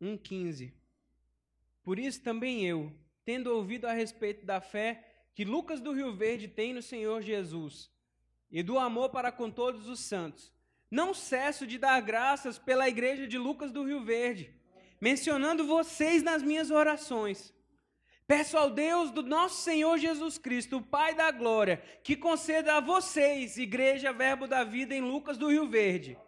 Um 0.00 0.16
quinze. 0.16 0.72
Por 1.82 1.98
isso 1.98 2.22
também 2.22 2.64
eu, 2.66 2.90
tendo 3.24 3.54
ouvido 3.54 3.86
a 3.86 3.92
respeito 3.92 4.46
da 4.46 4.60
fé 4.60 5.06
que 5.34 5.44
Lucas 5.44 5.80
do 5.80 5.92
Rio 5.92 6.14
Verde 6.14 6.48
tem 6.48 6.72
no 6.72 6.82
Senhor 6.82 7.22
Jesus 7.22 7.90
e 8.50 8.62
do 8.62 8.78
amor 8.78 9.10
para 9.10 9.30
com 9.30 9.50
todos 9.50 9.88
os 9.88 10.00
santos, 10.00 10.52
não 10.90 11.14
cesso 11.14 11.66
de 11.66 11.78
dar 11.78 12.00
graças 12.00 12.58
pela 12.58 12.88
igreja 12.88 13.26
de 13.26 13.38
Lucas 13.38 13.70
do 13.70 13.84
Rio 13.84 14.02
Verde, 14.02 14.52
mencionando 15.00 15.66
vocês 15.66 16.22
nas 16.22 16.42
minhas 16.42 16.70
orações. 16.70 17.54
Peço 18.26 18.56
ao 18.56 18.70
Deus 18.70 19.10
do 19.10 19.22
nosso 19.22 19.62
Senhor 19.62 19.98
Jesus 19.98 20.38
Cristo, 20.38 20.78
o 20.78 20.82
Pai 20.82 21.14
da 21.14 21.30
glória, 21.30 21.82
que 22.02 22.16
conceda 22.16 22.76
a 22.76 22.80
vocês, 22.80 23.56
Igreja 23.56 24.12
Verbo 24.12 24.46
da 24.46 24.62
Vida 24.62 24.94
em 24.94 25.00
Lucas 25.00 25.36
do 25.36 25.48
Rio 25.48 25.68
Verde, 25.68 26.18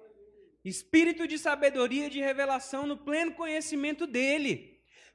espírito 0.64 1.26
de 1.26 1.38
sabedoria 1.38 2.06
e 2.06 2.10
de 2.10 2.20
revelação 2.20 2.86
no 2.86 2.96
pleno 2.96 3.32
conhecimento 3.32 4.06
dele 4.06 4.71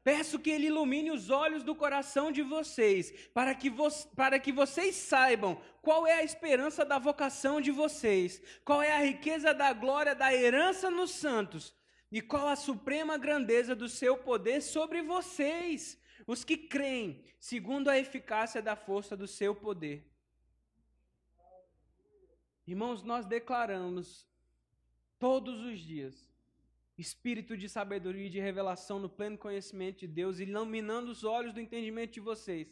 Peço 0.08 0.40
que 0.40 0.50
Ele 0.50 0.68
ilumine 0.68 1.12
os 1.12 1.30
olhos 1.30 1.64
do 1.64 1.76
coração 1.76 2.32
de 2.32 2.42
vocês, 2.42 3.12
para 3.34 3.54
que, 3.54 3.70
vo 3.70 3.90
para 4.16 4.40
que 4.40 4.54
vocês 4.54 4.96
saibam 4.96 5.62
qual 5.82 6.08
é 6.08 6.14
a 6.14 6.24
esperança 6.24 6.86
da 6.86 6.98
vocação 6.98 7.60
de 7.60 7.72
vocês, 7.72 8.42
qual 8.64 8.82
é 8.82 8.94
a 8.94 9.04
riqueza 9.04 9.54
da 9.54 9.74
glória 9.74 10.16
da 10.16 10.34
herança 10.34 10.90
nos 10.90 11.12
santos, 11.12 11.76
e 12.10 12.22
qual 12.22 12.48
a 12.48 12.56
suprema 12.56 13.18
grandeza 13.18 13.76
do 13.76 13.90
seu 13.90 14.16
poder 14.18 14.62
sobre 14.62 15.02
vocês, 15.02 16.02
os 16.26 16.46
que 16.46 16.56
creem, 16.56 17.22
segundo 17.38 17.90
a 17.90 18.00
eficácia 18.00 18.62
da 18.62 18.78
força 18.78 19.14
do 19.18 19.28
seu 19.28 19.54
poder. 19.54 20.10
Irmãos, 22.66 23.04
nós 23.04 23.26
declaramos 23.26 24.26
todos 25.20 25.60
os 25.60 25.82
dias 25.82 26.27
espírito 26.98 27.56
de 27.56 27.70
sabedoria 27.70 28.26
e 28.26 28.30
de 28.30 28.40
revelação 28.40 29.00
no 29.00 29.10
pleno 29.10 29.38
conhecimento 29.38 30.00
de 30.00 30.08
Deus, 30.08 30.40
iluminando 30.40 31.12
os 31.12 31.24
olhos 31.24 31.54
do 31.54 31.62
entendimento 31.62 32.14
de 32.14 32.20
vocês, 32.20 32.68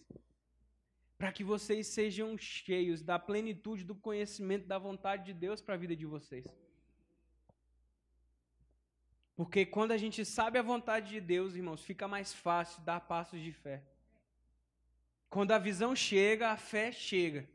para 1.18 1.32
que 1.32 1.44
vocês 1.44 1.88
sejam 1.88 2.38
cheios 2.38 3.02
da 3.04 3.20
plenitude 3.20 3.84
do 3.84 3.96
conhecimento 3.96 4.66
da 4.66 4.80
vontade 4.80 5.26
de 5.26 5.34
Deus 5.34 5.62
para 5.62 5.76
a 5.76 5.78
vida 5.78 5.96
de 5.96 6.06
vocês. 6.06 6.46
Porque 9.36 9.66
quando 9.66 9.92
a 9.92 9.98
gente 9.98 10.24
sabe 10.26 10.58
a 10.58 10.64
vontade 10.64 11.10
de 11.10 11.22
Deus, 11.22 11.56
irmãos, 11.56 11.84
fica 11.84 12.08
mais 12.08 12.34
fácil 12.34 12.82
dar 12.84 13.02
passos 13.02 13.42
de 13.42 13.52
fé. 13.52 13.84
Quando 15.30 15.52
a 15.52 15.58
visão 15.58 15.96
chega, 15.96 16.52
a 16.52 16.58
fé 16.58 16.92
chega. 16.92 17.48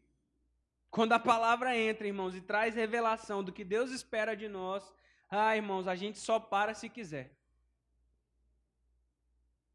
Quando 0.91 1.13
a 1.13 1.19
palavra 1.19 1.77
entra, 1.77 2.07
irmãos, 2.07 2.35
e 2.35 2.41
traz 2.41 2.75
revelação 2.75 3.43
do 3.43 3.53
que 3.53 3.65
Deus 3.65 3.91
espera 3.91 4.37
de 4.37 4.49
nós, 4.49 4.93
ah, 5.31 5.57
irmãos, 5.57 5.87
a 5.87 5.95
gente 5.95 6.19
só 6.19 6.41
para 6.41 6.75
se 6.75 6.89
quiser. 6.89 7.31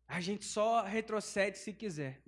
A 0.08 0.20
gente 0.20 0.44
só 0.44 0.84
retrocede 0.84 1.58
se 1.58 1.72
quiser. 1.72 2.22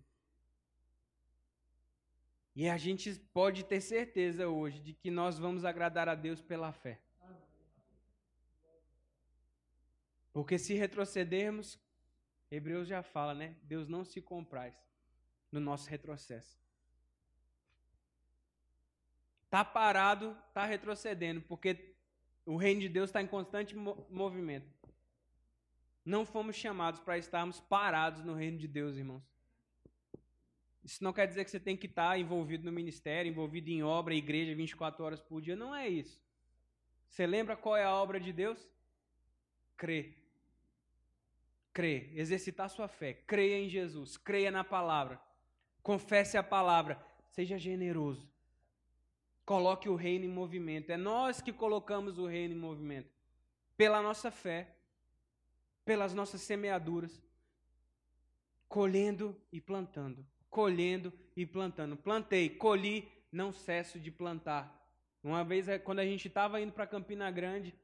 E 2.56 2.70
a 2.70 2.78
gente 2.78 3.14
pode 3.34 3.64
ter 3.66 3.82
certeza 3.82 4.48
hoje 4.48 4.80
de 4.80 4.94
que 4.94 5.12
nós 5.12 5.38
vamos 5.38 5.66
agradar 5.66 6.08
a 6.08 6.16
Deus 6.16 6.42
pela 6.42 6.72
fé. 6.72 7.00
Porque 10.34 10.58
se 10.58 10.74
retrocedermos, 10.74 11.80
Hebreus 12.50 12.88
já 12.88 13.04
fala, 13.04 13.34
né? 13.34 13.56
Deus 13.64 13.88
não 13.88 14.06
se 14.06 14.22
compraz 14.22 14.74
no 15.52 15.60
nosso 15.60 15.90
retrocesso. 15.90 16.58
Tá 19.50 19.64
parado, 19.64 20.36
tá 20.54 20.66
retrocedendo, 20.66 21.42
porque 21.42 21.97
o 22.48 22.56
reino 22.56 22.80
de 22.80 22.88
Deus 22.88 23.10
está 23.10 23.22
em 23.22 23.28
constante 23.28 23.76
movimento. 23.76 24.72
Não 26.04 26.26
fomos 26.26 26.56
chamados 26.56 27.02
para 27.02 27.18
estarmos 27.18 27.60
parados 27.60 28.24
no 28.24 28.34
reino 28.34 28.58
de 28.58 28.70
Deus, 28.70 28.96
irmãos. 28.96 29.22
Isso 30.82 31.04
não 31.04 31.12
quer 31.12 31.28
dizer 31.28 31.44
que 31.44 31.52
você 31.52 31.60
tem 31.60 31.76
que 31.76 31.88
estar 31.88 32.18
envolvido 32.18 32.64
no 32.64 32.72
ministério, 32.72 33.30
envolvido 33.30 33.70
em 33.70 33.84
obra, 33.84 34.16
igreja 34.16 34.56
24 34.56 35.04
horas 35.04 35.22
por 35.22 35.42
dia. 35.42 35.58
Não 35.58 35.76
é 35.76 35.90
isso. 35.90 36.24
Você 37.10 37.28
lembra 37.28 37.58
qual 37.58 37.76
é 37.76 37.84
a 37.84 37.94
obra 37.94 38.18
de 38.18 38.32
Deus? 38.32 38.58
Crer. 39.76 40.18
Crer. 41.74 42.18
Exercitar 42.18 42.70
sua 42.70 42.88
fé. 42.88 43.14
Creia 43.14 43.60
em 43.60 43.68
Jesus. 43.68 44.16
Creia 44.16 44.50
na 44.50 44.64
palavra. 44.64 45.20
Confesse 45.84 46.38
a 46.38 46.44
palavra. 46.44 46.98
Seja 47.32 47.58
generoso. 47.58 48.32
Coloque 49.48 49.90
o 49.90 49.96
reino 49.96 50.26
em 50.26 50.30
movimento. 50.30 50.92
É 50.92 50.98
nós 50.98 51.42
que 51.42 51.52
colocamos 51.52 52.20
o 52.20 52.28
reino 52.28 52.54
em 52.54 52.60
movimento. 52.60 53.10
Pela 53.76 54.00
nossa 54.00 54.30
fé. 54.30 54.76
Pelas 55.84 56.14
nossas 56.14 56.42
semeaduras. 56.42 57.20
Colhendo 58.68 59.36
e 59.52 59.60
plantando 59.60 60.24
colhendo 60.58 61.14
e 61.36 61.46
plantando. 61.46 61.96
Plantei, 61.96 62.50
colhi, 62.50 63.08
não 63.32 63.52
cesso 63.52 64.00
de 64.00 64.10
plantar. 64.10 64.74
Uma 65.24 65.44
vez, 65.44 65.68
é, 65.68 65.78
quando 65.78 66.00
a 66.00 66.06
gente 66.06 66.28
estava 66.28 66.60
indo 66.60 66.72
para 66.72 66.88
Campina 66.88 67.30
Grande, 67.30 67.76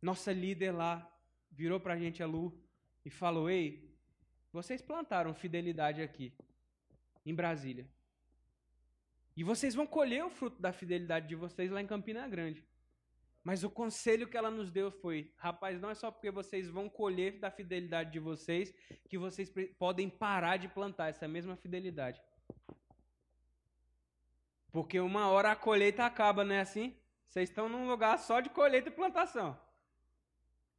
nossa 0.00 0.32
líder 0.32 0.72
lá 0.72 1.08
virou 1.50 1.78
para 1.78 1.94
a 1.94 1.96
gente, 1.96 2.20
a 2.20 2.26
Lu, 2.26 2.52
e 3.04 3.10
falou: 3.10 3.48
Ei, 3.48 3.96
vocês 4.52 4.82
plantaram 4.82 5.32
fidelidade 5.32 6.02
aqui, 6.02 6.32
em 7.24 7.32
Brasília. 7.32 7.86
E 9.36 9.42
vocês 9.42 9.74
vão 9.74 9.86
colher 9.86 10.24
o 10.24 10.30
fruto 10.30 10.60
da 10.60 10.72
fidelidade 10.72 11.26
de 11.26 11.34
vocês 11.34 11.70
lá 11.70 11.80
em 11.80 11.86
Campina 11.86 12.28
Grande. 12.28 12.64
Mas 13.42 13.64
o 13.64 13.70
conselho 13.70 14.28
que 14.28 14.36
ela 14.36 14.50
nos 14.50 14.70
deu 14.70 14.90
foi: 14.90 15.32
rapaz, 15.36 15.80
não 15.80 15.90
é 15.90 15.94
só 15.94 16.10
porque 16.10 16.30
vocês 16.30 16.68
vão 16.68 16.88
colher 16.88 17.40
da 17.40 17.50
fidelidade 17.50 18.12
de 18.12 18.20
vocês 18.20 18.72
que 19.08 19.18
vocês 19.18 19.52
podem 19.78 20.08
parar 20.08 20.58
de 20.58 20.68
plantar 20.68 21.08
essa 21.08 21.26
mesma 21.26 21.56
fidelidade. 21.56 22.20
Porque 24.70 25.00
uma 25.00 25.28
hora 25.28 25.50
a 25.50 25.56
colheita 25.56 26.04
acaba, 26.04 26.44
não 26.44 26.54
é 26.54 26.60
assim? 26.60 26.96
Vocês 27.26 27.48
estão 27.48 27.68
num 27.68 27.88
lugar 27.88 28.18
só 28.18 28.40
de 28.40 28.48
colheita 28.48 28.88
e 28.88 28.92
plantação. 28.92 29.58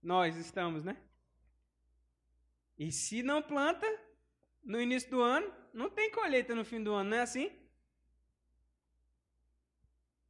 Nós 0.01 0.35
estamos, 0.37 0.83
né? 0.83 0.97
E 2.77 2.91
se 2.91 3.21
não 3.21 3.41
planta 3.41 3.85
no 4.63 4.81
início 4.81 5.09
do 5.11 5.21
ano, 5.21 5.51
não 5.73 5.89
tem 5.89 6.09
colheita 6.11 6.55
no 6.55 6.65
fim 6.65 6.81
do 6.81 6.93
ano, 6.93 7.11
não 7.11 7.17
é 7.17 7.21
assim? 7.21 7.51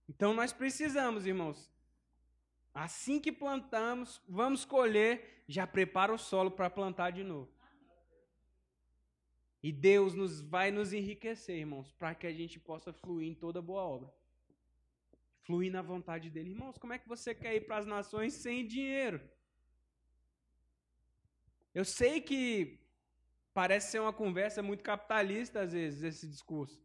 Então 0.07 0.33
nós 0.33 0.51
precisamos, 0.51 1.25
irmãos, 1.25 1.73
Assim 2.73 3.19
que 3.19 3.31
plantamos, 3.31 4.19
vamos 4.27 4.65
colher, 4.65 5.43
já 5.47 5.67
prepara 5.67 6.11
o 6.11 6.17
solo 6.17 6.49
para 6.49 6.69
plantar 6.69 7.11
de 7.11 7.23
novo. 7.23 7.51
E 9.61 9.71
Deus 9.71 10.15
nos 10.15 10.41
vai 10.41 10.71
nos 10.71 10.91
enriquecer, 10.91 11.57
irmãos, 11.57 11.91
para 11.93 12.15
que 12.15 12.25
a 12.25 12.33
gente 12.33 12.59
possa 12.59 12.91
fluir 12.91 13.29
em 13.29 13.35
toda 13.35 13.61
boa 13.61 13.83
obra. 13.83 14.13
Fluir 15.43 15.71
na 15.71 15.81
vontade 15.81 16.29
dele. 16.29 16.49
Irmãos, 16.49 16.77
como 16.77 16.93
é 16.93 16.97
que 16.97 17.07
você 17.07 17.35
quer 17.35 17.55
ir 17.55 17.61
para 17.61 17.77
as 17.77 17.85
nações 17.85 18.33
sem 18.33 18.65
dinheiro? 18.65 19.21
Eu 21.75 21.85
sei 21.85 22.19
que 22.19 22.79
parece 23.53 23.91
ser 23.91 23.99
uma 23.99 24.13
conversa 24.13 24.63
muito 24.63 24.83
capitalista 24.83 25.61
às 25.61 25.73
vezes 25.73 26.03
esse 26.03 26.27
discurso. 26.27 26.81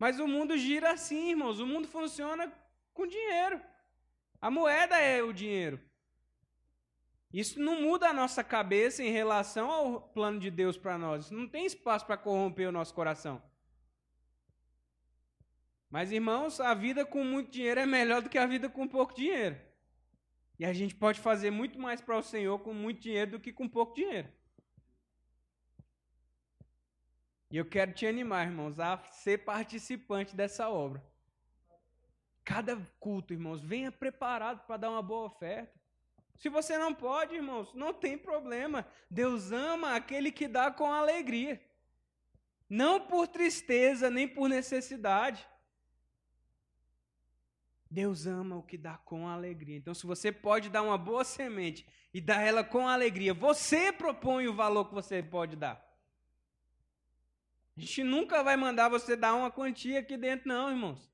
Mas 0.00 0.18
o 0.18 0.26
mundo 0.26 0.56
gira 0.56 0.92
assim, 0.92 1.28
irmãos. 1.28 1.60
O 1.60 1.66
mundo 1.66 1.86
funciona 1.86 2.50
com 2.94 3.06
dinheiro. 3.06 3.60
A 4.40 4.50
moeda 4.50 4.98
é 4.98 5.22
o 5.22 5.30
dinheiro. 5.30 5.78
Isso 7.30 7.60
não 7.60 7.82
muda 7.82 8.08
a 8.08 8.12
nossa 8.12 8.42
cabeça 8.42 9.04
em 9.04 9.10
relação 9.10 9.70
ao 9.70 10.00
plano 10.00 10.40
de 10.40 10.50
Deus 10.50 10.78
para 10.78 10.96
nós. 10.96 11.26
Isso 11.26 11.34
não 11.34 11.46
tem 11.46 11.66
espaço 11.66 12.06
para 12.06 12.16
corromper 12.16 12.66
o 12.66 12.72
nosso 12.72 12.94
coração. 12.94 13.42
Mas, 15.90 16.10
irmãos, 16.10 16.60
a 16.60 16.72
vida 16.72 17.04
com 17.04 17.22
muito 17.22 17.50
dinheiro 17.50 17.80
é 17.80 17.86
melhor 17.86 18.22
do 18.22 18.30
que 18.30 18.38
a 18.38 18.46
vida 18.46 18.70
com 18.70 18.88
pouco 18.88 19.14
dinheiro. 19.14 19.60
E 20.58 20.64
a 20.64 20.72
gente 20.72 20.94
pode 20.94 21.20
fazer 21.20 21.50
muito 21.50 21.78
mais 21.78 22.00
para 22.00 22.16
o 22.16 22.22
Senhor 22.22 22.58
com 22.60 22.72
muito 22.72 23.00
dinheiro 23.00 23.32
do 23.32 23.40
que 23.40 23.52
com 23.52 23.68
pouco 23.68 23.94
dinheiro. 23.94 24.32
E 27.50 27.56
eu 27.56 27.64
quero 27.64 27.92
te 27.92 28.06
animar, 28.06 28.46
irmãos, 28.46 28.78
a 28.78 29.02
ser 29.10 29.38
participante 29.38 30.36
dessa 30.36 30.68
obra. 30.68 31.02
Cada 32.44 32.76
culto, 33.00 33.32
irmãos, 33.32 33.60
venha 33.60 33.90
preparado 33.90 34.64
para 34.66 34.76
dar 34.76 34.90
uma 34.90 35.02
boa 35.02 35.26
oferta. 35.26 35.78
Se 36.36 36.48
você 36.48 36.78
não 36.78 36.94
pode, 36.94 37.34
irmãos, 37.34 37.74
não 37.74 37.92
tem 37.92 38.16
problema. 38.16 38.86
Deus 39.10 39.52
ama 39.52 39.96
aquele 39.96 40.30
que 40.30 40.46
dá 40.46 40.70
com 40.70 40.92
alegria. 40.92 41.60
Não 42.68 43.00
por 43.00 43.26
tristeza, 43.26 44.08
nem 44.08 44.28
por 44.28 44.48
necessidade. 44.48 45.46
Deus 47.90 48.26
ama 48.26 48.56
o 48.56 48.62
que 48.62 48.78
dá 48.78 48.96
com 48.98 49.26
alegria. 49.26 49.76
Então, 49.76 49.92
se 49.92 50.06
você 50.06 50.30
pode 50.30 50.70
dar 50.70 50.82
uma 50.82 50.96
boa 50.96 51.24
semente 51.24 51.84
e 52.14 52.20
dar 52.20 52.40
ela 52.40 52.62
com 52.62 52.88
alegria, 52.88 53.34
você 53.34 53.92
propõe 53.92 54.46
o 54.46 54.54
valor 54.54 54.84
que 54.84 54.94
você 54.94 55.20
pode 55.20 55.56
dar. 55.56 55.89
A 57.80 57.82
gente 57.82 58.04
nunca 58.04 58.42
vai 58.42 58.58
mandar 58.58 58.90
você 58.90 59.16
dar 59.16 59.32
uma 59.32 59.50
quantia 59.50 60.00
aqui 60.00 60.14
dentro, 60.14 60.46
não, 60.46 60.68
irmãos. 60.68 61.10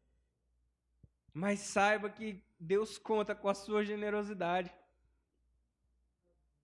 Mas 1.32 1.60
saiba 1.60 2.10
que 2.10 2.42
Deus 2.58 2.98
conta 2.98 3.36
com 3.36 3.48
a 3.48 3.54
sua 3.54 3.84
generosidade. 3.84 4.74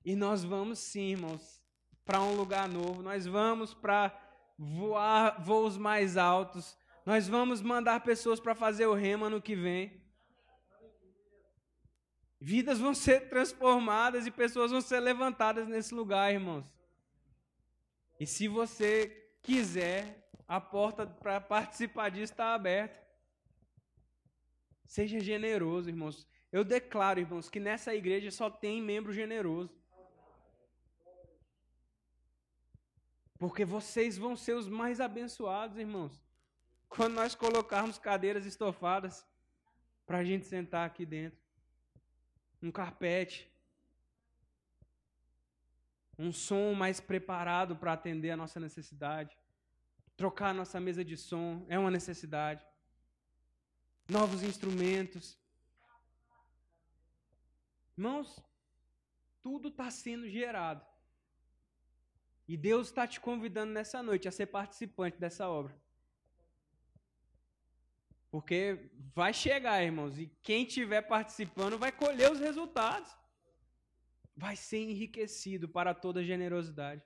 E 0.04 0.16
nós 0.16 0.42
vamos 0.42 0.80
sim, 0.80 1.12
irmãos, 1.12 1.62
para 2.04 2.20
um 2.20 2.34
lugar 2.34 2.68
novo. 2.68 3.00
Nós 3.00 3.26
vamos 3.26 3.74
para 3.74 4.12
voar 4.58 5.40
voos 5.40 5.76
mais 5.76 6.16
altos. 6.16 6.76
Nós 7.06 7.28
vamos 7.28 7.62
mandar 7.62 8.00
pessoas 8.00 8.40
para 8.40 8.56
fazer 8.56 8.86
o 8.86 8.94
rema 8.94 9.30
no 9.30 9.40
que 9.40 9.54
vem. 9.54 10.02
Vidas 12.40 12.80
vão 12.80 12.92
ser 12.92 13.28
transformadas 13.28 14.26
e 14.26 14.32
pessoas 14.32 14.72
vão 14.72 14.80
ser 14.80 14.98
levantadas 14.98 15.68
nesse 15.68 15.94
lugar, 15.94 16.32
irmãos. 16.32 16.66
E 18.18 18.26
se 18.26 18.48
você 18.48 19.21
quiser, 19.42 20.28
a 20.46 20.60
porta 20.60 21.06
para 21.06 21.40
participar 21.40 22.10
disso 22.10 22.32
está 22.32 22.54
aberta. 22.54 23.00
Seja 24.86 25.20
generoso, 25.20 25.88
irmãos. 25.88 26.28
Eu 26.50 26.64
declaro, 26.64 27.20
irmãos, 27.20 27.48
que 27.48 27.58
nessa 27.58 27.94
igreja 27.94 28.30
só 28.30 28.50
tem 28.50 28.80
membro 28.80 29.12
generoso. 29.12 29.74
Porque 33.38 33.64
vocês 33.64 34.16
vão 34.16 34.36
ser 34.36 34.54
os 34.54 34.68
mais 34.68 35.00
abençoados, 35.00 35.76
irmãos. 35.76 36.22
Quando 36.88 37.14
nós 37.14 37.34
colocarmos 37.34 37.98
cadeiras 37.98 38.46
estofadas 38.46 39.26
para 40.06 40.18
a 40.18 40.24
gente 40.24 40.46
sentar 40.46 40.86
aqui 40.86 41.04
dentro. 41.04 41.40
Um 42.62 42.70
carpete. 42.70 43.51
Um 46.22 46.32
som 46.32 46.72
mais 46.74 47.00
preparado 47.00 47.74
para 47.76 47.92
atender 47.92 48.30
a 48.30 48.36
nossa 48.36 48.58
necessidade. 48.60 49.36
Trocar 50.16 50.50
a 50.50 50.54
nossa 50.54 50.78
mesa 50.78 51.04
de 51.04 51.16
som 51.16 51.66
é 51.68 51.78
uma 51.78 51.90
necessidade 51.90 52.64
novos 54.08 54.42
instrumentos. 54.42 55.38
Irmãos, 57.96 58.42
tudo 59.42 59.68
está 59.68 59.90
sendo 59.90 60.28
gerado. 60.28 60.84
E 62.46 62.56
Deus 62.56 62.88
está 62.88 63.06
te 63.06 63.20
convidando 63.20 63.72
nessa 63.72 64.02
noite 64.02 64.28
a 64.28 64.32
ser 64.32 64.46
participante 64.46 65.18
dessa 65.18 65.48
obra. 65.48 65.74
Porque 68.30 68.90
vai 69.14 69.32
chegar, 69.32 69.82
irmãos, 69.82 70.18
e 70.18 70.26
quem 70.42 70.66
estiver 70.66 71.02
participando 71.02 71.78
vai 71.78 71.92
colher 71.92 72.30
os 72.30 72.40
resultados. 72.40 73.10
Vai 74.42 74.56
ser 74.56 74.78
enriquecido 74.78 75.68
para 75.68 75.94
toda 75.94 76.24
generosidade. 76.24 77.00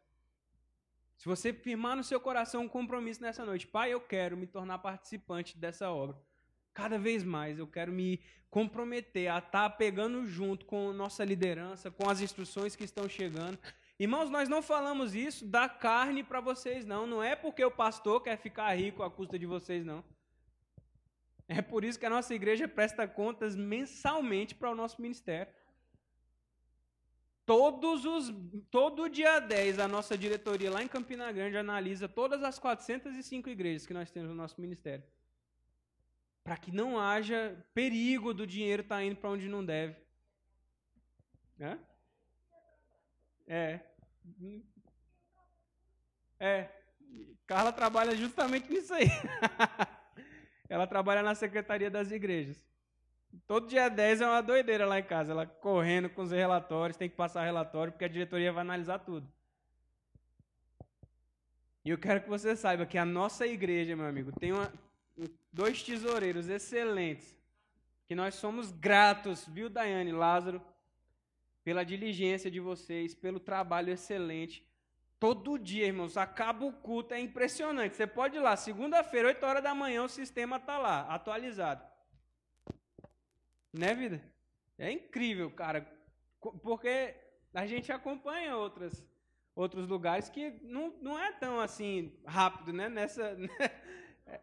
Se 1.19 1.27
você 1.27 1.53
firmar 1.53 1.95
no 1.95 2.03
seu 2.03 2.19
coração 2.19 2.63
um 2.63 2.69
compromisso 2.69 3.21
nessa 3.21 3.45
noite, 3.45 3.67
Pai, 3.67 3.93
eu 3.93 4.01
quero 4.01 4.39
me 4.39 4.47
tornar 4.47 4.79
participante 4.79 5.59
dessa 5.59 5.91
obra. 5.91 6.17
Cada 6.73 6.99
vez 6.99 7.23
mais 7.23 7.59
eu 7.59 7.67
quero 7.67 7.93
me 7.93 8.23
comprometer 8.49 9.29
a 9.31 9.37
estar 9.37 9.69
pegando 9.77 10.27
junto 10.27 10.65
com 10.65 10.95
nossa 10.95 11.23
liderança, 11.27 11.91
com 11.91 12.09
as 12.09 12.23
instruções 12.23 12.75
que 12.75 12.85
estão 12.85 13.07
chegando. 13.07 13.59
Irmãos, 13.99 14.31
nós 14.31 14.49
não 14.49 14.63
falamos 14.63 15.15
isso 15.15 15.45
da 15.47 15.69
carne 15.69 16.25
para 16.25 16.41
vocês, 16.41 16.87
não. 16.87 17.07
Não 17.07 17.23
é 17.23 17.37
porque 17.37 17.63
o 17.63 17.71
pastor 17.71 18.23
quer 18.23 18.39
ficar 18.39 18.73
rico 18.75 19.03
à 19.03 19.11
custa 19.11 19.39
de 19.39 19.45
vocês, 19.45 19.85
não. 19.85 20.03
É 21.47 21.61
por 21.61 21.85
isso 21.85 21.99
que 21.99 22.07
a 22.07 22.11
nossa 22.11 22.35
igreja 22.35 22.67
presta 22.67 23.07
contas 23.07 23.55
mensalmente 23.55 24.55
para 24.55 24.71
o 24.71 24.75
nosso 24.75 25.03
ministério. 25.03 25.53
Todos 27.47 28.05
os, 28.05 28.35
todo 28.73 29.09
dia 29.09 29.39
10, 29.39 29.79
a 29.79 29.87
nossa 29.87 30.19
diretoria 30.19 30.69
lá 30.69 30.83
em 30.83 30.89
Campina 30.89 31.31
Grande 31.31 31.57
analisa 31.57 32.09
todas 32.09 32.43
as 32.43 32.59
405 32.59 33.49
igrejas 33.49 33.87
que 33.87 33.95
nós 33.95 34.11
temos 34.11 34.29
no 34.29 34.35
nosso 34.35 34.61
ministério. 34.61 35.05
Para 36.43 36.57
que 36.57 36.73
não 36.73 36.99
haja 36.99 37.57
perigo 37.73 38.35
do 38.35 38.45
dinheiro 38.45 38.83
estar 38.83 38.97
tá 38.97 39.05
indo 39.05 39.15
para 39.15 39.31
onde 39.31 39.49
não 39.49 39.65
deve. 39.65 39.95
É? 41.61 41.79
É. 43.47 43.81
É. 46.41 46.69
Carla 47.47 47.73
trabalha 47.73 48.17
justamente 48.17 48.69
nisso 48.69 48.93
aí. 48.93 49.07
Ela 50.69 50.87
trabalha 50.89 51.23
na 51.23 51.37
secretaria 51.37 51.89
das 51.89 52.11
igrejas. 52.11 52.61
Todo 53.47 53.69
dia 53.69 53.89
10 53.89 54.21
é 54.21 54.27
uma 54.27 54.41
doideira 54.41 54.87
lá 54.87 54.99
em 54.99 55.03
casa. 55.03 55.33
Ela 55.33 55.47
correndo 55.47 56.09
com 56.09 56.23
os 56.23 56.31
relatórios, 56.31 56.97
tem 56.97 57.09
que 57.09 57.17
passar 57.17 57.45
relatório, 57.45 57.93
porque 57.93 58.05
a 58.05 58.09
diretoria 58.09 58.53
vai 58.53 58.63
analisar 58.63 58.99
tudo. 59.01 59.27
E 61.85 61.91
eu 61.91 61.99
quero 61.99 62.23
que 62.23 62.29
você 62.29 62.57
saiba 62.57 62.87
que 62.87 62.99
a 62.99 63.05
nossa 63.05 63.47
igreja, 63.47 63.95
meu 63.95 64.07
amigo, 64.07 64.33
tem 64.33 64.53
uma, 64.53 64.73
dois 65.53 65.83
tesoureiros 65.83 66.49
excelentes. 66.49 67.37
Que 68.07 68.15
nós 68.15 68.35
somos 68.35 68.73
gratos, 68.73 69.47
viu, 69.47 69.69
Daiane 69.69 70.13
Lázaro, 70.13 70.61
pela 71.63 71.85
diligência 71.85 72.51
de 72.51 72.61
vocês, 72.61 73.15
pelo 73.15 73.41
trabalho 73.41 73.93
excelente. 73.93 74.65
Todo 75.19 75.59
dia, 75.59 75.87
irmãos, 75.87 76.17
acaba 76.17 76.65
o 76.65 76.73
culto, 76.73 77.15
é 77.15 77.21
impressionante. 77.21 77.97
Você 77.97 78.07
pode 78.07 78.37
ir 78.37 78.41
lá, 78.41 78.55
segunda-feira, 78.57 79.29
8 79.29 79.47
horas 79.47 79.63
da 79.63 79.75
manhã, 79.75 80.05
o 80.05 80.09
sistema 80.09 80.57
está 80.57 80.79
lá, 80.79 81.03
atualizado. 81.09 81.83
Né, 83.77 83.95
vida? 83.95 84.23
É 84.79 84.91
incrível, 84.91 85.51
cara. 85.51 85.87
Porque 86.63 87.15
a 87.53 87.67
gente 87.67 87.93
acompanha 87.93 88.57
outras, 88.57 89.05
outros 89.55 89.87
lugares 89.87 90.29
que 90.31 90.51
não, 90.63 90.95
não 91.03 91.19
é 91.19 91.33
tão 91.33 91.61
assim 91.61 92.19
rápido, 92.27 92.73
né? 92.73 92.89
Nessa. 92.89 93.37
Né? 93.39 94.41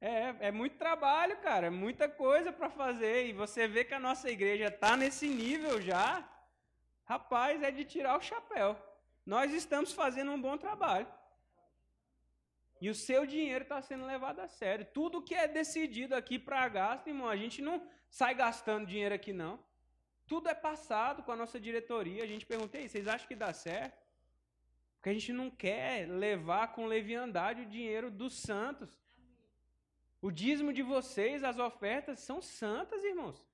É, 0.00 0.48
é 0.48 0.50
muito 0.52 0.76
trabalho, 0.76 1.34
cara, 1.38 1.68
é 1.68 1.70
muita 1.70 2.06
coisa 2.06 2.52
para 2.52 2.68
fazer. 2.68 3.26
E 3.26 3.32
você 3.32 3.66
vê 3.66 3.84
que 3.84 3.94
a 3.94 3.98
nossa 3.98 4.28
igreja 4.30 4.66
está 4.66 4.98
nesse 4.98 5.26
nível 5.26 5.80
já. 5.80 6.28
Rapaz, 7.04 7.62
é 7.62 7.70
de 7.70 7.86
tirar 7.86 8.18
o 8.18 8.20
chapéu. 8.20 8.76
Nós 9.24 9.50
estamos 9.54 9.92
fazendo 9.92 10.30
um 10.30 10.40
bom 10.40 10.58
trabalho. 10.58 11.06
E 12.82 12.90
o 12.90 12.94
seu 12.94 13.24
dinheiro 13.24 13.62
está 13.62 13.80
sendo 13.80 14.04
levado 14.04 14.40
a 14.40 14.48
sério. 14.48 14.86
Tudo 14.92 15.22
que 15.22 15.34
é 15.34 15.48
decidido 15.48 16.14
aqui 16.14 16.38
para 16.38 16.68
gasto, 16.68 17.08
irmão, 17.08 17.28
a 17.30 17.36
gente 17.36 17.62
não 17.62 17.80
sai 18.18 18.32
gastando 18.32 18.86
dinheiro 18.86 19.14
aqui, 19.14 19.32
não. 19.32 19.54
Tudo 20.24 20.48
é 20.48 20.54
passado 20.54 21.22
com 21.24 21.32
a 21.32 21.36
nossa 21.42 21.58
diretoria. 21.58 22.22
A 22.22 22.26
gente 22.32 22.46
pergunta, 22.46 22.80
vocês 22.80 23.08
acham 23.08 23.26
que 23.26 23.34
dá 23.34 23.52
certo? 23.52 24.00
Porque 24.94 25.10
a 25.10 25.12
gente 25.12 25.32
não 25.32 25.50
quer 25.50 26.08
levar 26.08 26.68
com 26.74 26.86
leviandade 26.86 27.62
o 27.62 27.66
dinheiro 27.76 28.12
dos 28.12 28.34
santos. 28.34 28.90
O 30.22 30.30
dízimo 30.30 30.72
de 30.72 30.80
vocês, 30.80 31.42
as 31.42 31.58
ofertas, 31.58 32.20
são 32.20 32.40
santas, 32.40 33.02
irmãos. 33.02 33.44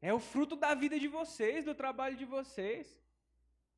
É 0.00 0.12
o 0.14 0.18
fruto 0.18 0.56
da 0.56 0.74
vida 0.74 0.98
de 0.98 1.06
vocês, 1.06 1.66
do 1.66 1.74
trabalho 1.74 2.16
de 2.16 2.24
vocês. 2.24 2.98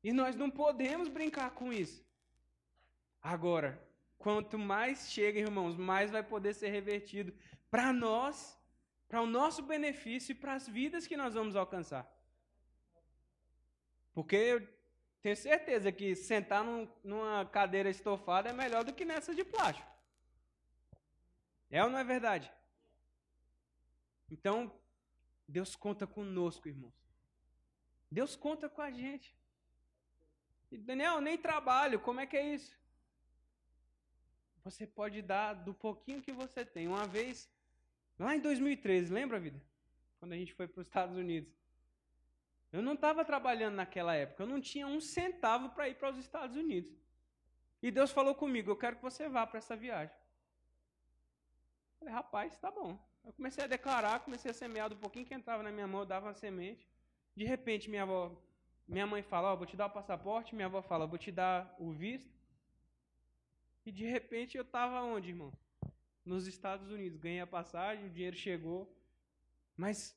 E 0.01 0.13
nós 0.13 0.37
não 0.37 0.49
podemos 0.49 1.09
brincar 1.09 1.51
com 1.51 1.73
isso. 1.73 2.01
Agora, 3.21 3.85
quanto 4.17 4.57
mais 4.57 5.11
chega, 5.11 5.39
irmãos, 5.39 5.75
mais 5.75 6.09
vai 6.09 6.23
poder 6.23 6.53
ser 6.53 6.69
revertido 6.69 7.33
para 7.69 7.91
nós, 7.91 8.58
para 9.09 9.21
o 9.21 9.25
nosso 9.25 9.63
benefício 9.63 10.31
e 10.31 10.35
para 10.35 10.53
as 10.53 10.67
vidas 10.67 11.07
que 11.07 11.17
nós 11.17 11.33
vamos 11.33 11.55
alcançar. 11.55 12.07
Porque 14.13 14.35
eu 14.35 14.67
tenho 15.23 15.35
certeza 15.35 15.91
que 15.91 16.15
sentar 16.15 16.63
num, 16.63 16.87
numa 17.03 17.43
cadeira 17.45 17.89
estofada 17.89 18.49
é 18.49 18.53
melhor 18.53 18.83
do 18.83 18.93
que 18.93 19.03
nessa 19.03 19.33
de 19.33 19.43
plástico. 19.43 19.89
É 21.71 21.83
ou 21.83 21.89
não 21.89 21.97
é 21.97 22.03
verdade? 22.03 22.51
Então, 24.29 24.71
Deus 25.47 25.75
conta 25.75 26.05
conosco, 26.05 26.67
irmãos. 26.67 26.93
Deus 28.11 28.35
conta 28.35 28.69
com 28.69 28.81
a 28.81 28.91
gente. 28.91 29.35
E, 30.71 30.77
Daniel, 30.77 31.19
nem 31.19 31.35
trabalho, 31.37 31.99
como 31.99 32.19
é 32.19 32.27
que 32.27 32.37
é 32.37 32.53
isso? 32.53 32.77
Você 34.63 34.85
pode 34.85 35.21
dar 35.23 35.53
do 35.53 35.73
pouquinho 35.73 36.21
que 36.21 36.31
você 36.31 36.63
tem. 36.63 36.87
Uma 36.87 37.07
vez, 37.07 37.49
lá 38.25 38.35
em 38.35 38.39
2013, 38.39 39.11
lembra, 39.11 39.39
vida? 39.39 39.61
Quando 40.19 40.33
a 40.33 40.35
gente 40.35 40.53
foi 40.53 40.67
para 40.67 40.81
os 40.81 40.87
Estados 40.87 41.15
Unidos. 41.17 41.53
Eu 42.71 42.81
não 42.81 42.93
estava 42.93 43.25
trabalhando 43.25 43.75
naquela 43.75 44.13
época, 44.15 44.43
eu 44.43 44.47
não 44.47 44.61
tinha 44.61 44.85
um 44.85 44.99
centavo 44.99 45.69
para 45.69 45.89
ir 45.89 45.95
para 45.95 46.11
os 46.11 46.17
Estados 46.17 46.55
Unidos. 46.55 46.93
E 47.81 47.89
Deus 47.89 48.11
falou 48.11 48.35
comigo: 48.35 48.69
Eu 48.69 48.75
quero 48.75 48.97
que 48.97 49.01
você 49.01 49.27
vá 49.27 49.47
para 49.47 49.57
essa 49.57 49.75
viagem. 49.75 50.15
Eu 51.93 51.99
falei, 51.99 52.13
rapaz, 52.13 52.57
tá 52.57 52.69
bom. 52.69 52.97
Eu 53.25 53.33
comecei 53.33 53.63
a 53.63 53.67
declarar, 53.67 54.19
comecei 54.21 54.51
a 54.51 54.53
semear 54.53 54.89
do 54.89 54.95
pouquinho 54.95 55.25
que 55.25 55.33
entrava 55.33 55.63
na 55.63 55.71
minha 55.71 55.87
mão, 55.87 56.01
eu 56.01 56.05
dava 56.05 56.27
uma 56.27 56.33
semente. 56.33 56.87
De 57.35 57.45
repente, 57.45 57.89
minha 57.89 58.03
avó, 58.03 58.31
minha 58.87 59.05
mãe 59.05 59.21
fala, 59.21 59.49
ó, 59.49 59.53
oh, 59.53 59.57
vou 59.57 59.65
te 59.65 59.75
dar 59.75 59.87
o 59.87 59.91
passaporte, 59.91 60.55
minha 60.55 60.67
avó 60.67 60.81
fala, 60.81 61.05
vou 61.05 61.17
te 61.17 61.31
dar 61.31 61.75
o 61.77 61.91
visto. 61.91 62.33
E 63.85 63.91
de 63.91 64.05
repente 64.05 64.57
eu 64.57 64.63
estava 64.63 65.01
onde, 65.01 65.29
irmão? 65.29 65.51
Nos 66.29 66.45
Estados 66.45 66.91
Unidos. 66.91 67.19
Ganhei 67.19 67.41
a 67.41 67.47
passagem, 67.47 68.05
o 68.05 68.09
dinheiro 68.09 68.35
chegou. 68.35 68.81
Mas 69.75 70.15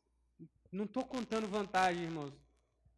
não 0.71 0.85
estou 0.85 1.05
contando 1.05 1.49
vantagem, 1.49 2.03
irmãos. 2.03 2.35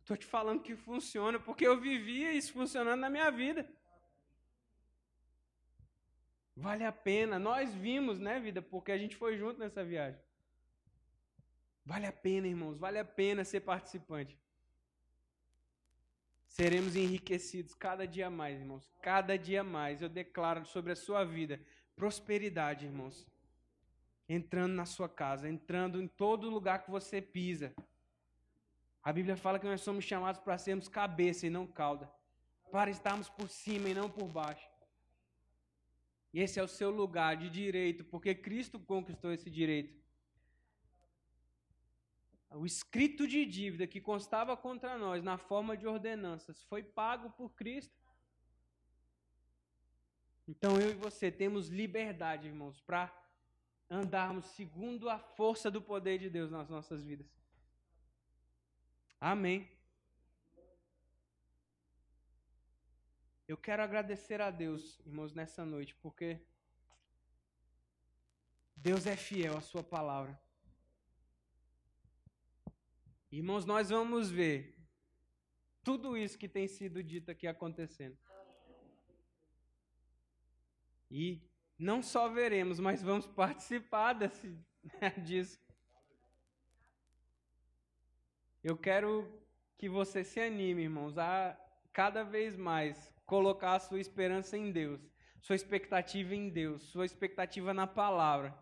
Estou 0.00 0.16
te 0.16 0.26
falando 0.26 0.62
que 0.62 0.74
funciona, 0.74 1.38
porque 1.38 1.64
eu 1.64 1.80
vivia 1.80 2.32
isso 2.32 2.52
funcionando 2.52 2.98
na 3.00 3.08
minha 3.08 3.30
vida. 3.30 3.62
Vale 6.56 6.84
a 6.84 6.90
pena. 6.90 7.38
Nós 7.38 7.72
vimos, 7.72 8.18
né, 8.18 8.40
vida? 8.40 8.60
Porque 8.60 8.90
a 8.90 8.98
gente 8.98 9.14
foi 9.14 9.36
junto 9.36 9.60
nessa 9.60 9.84
viagem. 9.84 10.20
Vale 11.86 12.06
a 12.06 12.12
pena, 12.12 12.48
irmãos. 12.48 12.76
Vale 12.76 12.98
a 12.98 13.04
pena 13.04 13.44
ser 13.44 13.60
participante. 13.60 14.36
Seremos 16.48 16.96
enriquecidos 16.96 17.74
cada 17.74 18.08
dia 18.08 18.28
mais, 18.28 18.58
irmãos. 18.58 18.90
Cada 19.00 19.38
dia 19.38 19.62
mais. 19.62 20.02
Eu 20.02 20.08
declaro 20.08 20.66
sobre 20.66 20.90
a 20.90 20.96
sua 20.96 21.22
vida 21.24 21.60
prosperidade, 21.94 22.86
irmãos. 22.86 23.26
Entrando 24.28 24.72
na 24.72 24.86
sua 24.86 25.08
casa, 25.08 25.48
entrando 25.48 26.00
em 26.00 26.08
todo 26.08 26.50
lugar 26.50 26.84
que 26.84 26.90
você 26.90 27.20
pisa. 27.20 27.74
A 29.02 29.12
Bíblia 29.12 29.36
fala 29.36 29.58
que 29.58 29.66
nós 29.66 29.82
somos 29.82 30.04
chamados 30.04 30.40
para 30.40 30.56
sermos 30.56 30.88
cabeça 30.88 31.46
e 31.46 31.50
não 31.50 31.66
cauda. 31.66 32.10
Para 32.72 32.90
estarmos 32.90 33.28
por 33.28 33.48
cima 33.48 33.88
e 33.88 33.94
não 33.94 34.08
por 34.10 34.26
baixo. 34.28 34.68
E 36.32 36.40
esse 36.40 36.58
é 36.58 36.62
o 36.62 36.68
seu 36.68 36.90
lugar 36.90 37.36
de 37.36 37.48
direito, 37.48 38.04
porque 38.04 38.34
Cristo 38.34 38.80
conquistou 38.80 39.32
esse 39.32 39.50
direito 39.50 40.04
o 42.56 42.64
escrito 42.64 43.26
de 43.26 43.44
dívida 43.44 43.86
que 43.86 44.00
constava 44.00 44.56
contra 44.56 44.96
nós 44.96 45.22
na 45.22 45.36
forma 45.36 45.76
de 45.76 45.86
ordenanças 45.86 46.62
foi 46.64 46.82
pago 46.82 47.30
por 47.30 47.52
Cristo. 47.54 47.94
Então 50.46 50.78
eu 50.78 50.90
e 50.90 50.94
você 50.94 51.30
temos 51.30 51.68
liberdade, 51.68 52.48
irmãos, 52.48 52.80
para 52.80 53.12
andarmos 53.90 54.44
segundo 54.46 55.08
a 55.08 55.18
força 55.18 55.70
do 55.70 55.80
poder 55.80 56.18
de 56.18 56.28
Deus 56.28 56.50
nas 56.50 56.68
nossas 56.68 57.02
vidas. 57.02 57.26
Amém. 59.20 59.70
Eu 63.46 63.56
quero 63.56 63.82
agradecer 63.82 64.40
a 64.40 64.50
Deus, 64.50 64.98
irmãos, 65.06 65.34
nessa 65.34 65.64
noite, 65.64 65.94
porque 65.96 66.40
Deus 68.74 69.06
é 69.06 69.16
fiel 69.16 69.56
à 69.56 69.60
Sua 69.60 69.82
palavra. 69.82 70.38
Irmãos, 73.30 73.64
nós 73.64 73.90
vamos 73.90 74.30
ver 74.30 74.78
tudo 75.82 76.16
isso 76.16 76.38
que 76.38 76.48
tem 76.48 76.66
sido 76.68 77.02
dito 77.02 77.30
aqui 77.30 77.46
acontecendo. 77.46 78.16
E 81.16 81.40
não 81.78 82.02
só 82.02 82.28
veremos, 82.28 82.80
mas 82.80 83.00
vamos 83.00 83.24
participar 83.24 84.14
desse, 84.14 84.52
disso. 85.22 85.60
Eu 88.64 88.76
quero 88.76 89.24
que 89.78 89.88
você 89.88 90.24
se 90.24 90.40
anime, 90.40 90.82
irmãos, 90.82 91.16
a 91.16 91.56
cada 91.92 92.24
vez 92.24 92.56
mais 92.56 93.14
colocar 93.24 93.74
a 93.74 93.78
sua 93.78 94.00
esperança 94.00 94.58
em 94.58 94.72
Deus, 94.72 95.00
sua 95.40 95.54
expectativa 95.54 96.34
em 96.34 96.48
Deus, 96.48 96.82
sua 96.82 97.06
expectativa 97.06 97.72
na 97.72 97.86
palavra. 97.86 98.52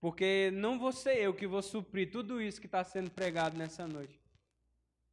Porque 0.00 0.50
não 0.50 0.76
vou 0.76 0.90
ser 0.90 1.18
eu 1.18 1.32
que 1.32 1.46
vou 1.46 1.62
suprir 1.62 2.10
tudo 2.10 2.42
isso 2.42 2.60
que 2.60 2.66
está 2.66 2.82
sendo 2.82 3.12
pregado 3.12 3.56
nessa 3.56 3.86
noite. 3.86 4.20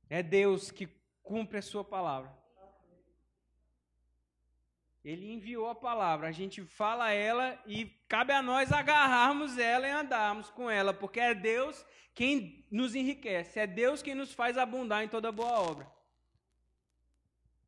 É 0.09 0.23
Deus 0.23 0.71
que 0.71 0.89
cumpre 1.21 1.59
a 1.59 1.61
sua 1.61 1.83
palavra. 1.83 2.40
Ele 5.03 5.31
enviou 5.33 5.67
a 5.67 5.73
palavra, 5.73 6.27
a 6.27 6.31
gente 6.31 6.63
fala 6.63 7.11
ela 7.11 7.59
e 7.65 7.85
cabe 8.07 8.33
a 8.33 8.41
nós 8.41 8.71
agarrarmos 8.71 9.57
ela 9.57 9.87
e 9.87 9.91
andarmos 9.91 10.51
com 10.51 10.69
ela, 10.69 10.93
porque 10.93 11.19
é 11.19 11.33
Deus 11.33 11.83
quem 12.13 12.67
nos 12.69 12.93
enriquece, 12.93 13.59
é 13.59 13.65
Deus 13.65 14.03
quem 14.03 14.13
nos 14.13 14.31
faz 14.33 14.57
abundar 14.57 15.03
em 15.03 15.07
toda 15.07 15.31
boa 15.31 15.59
obra. 15.59 15.91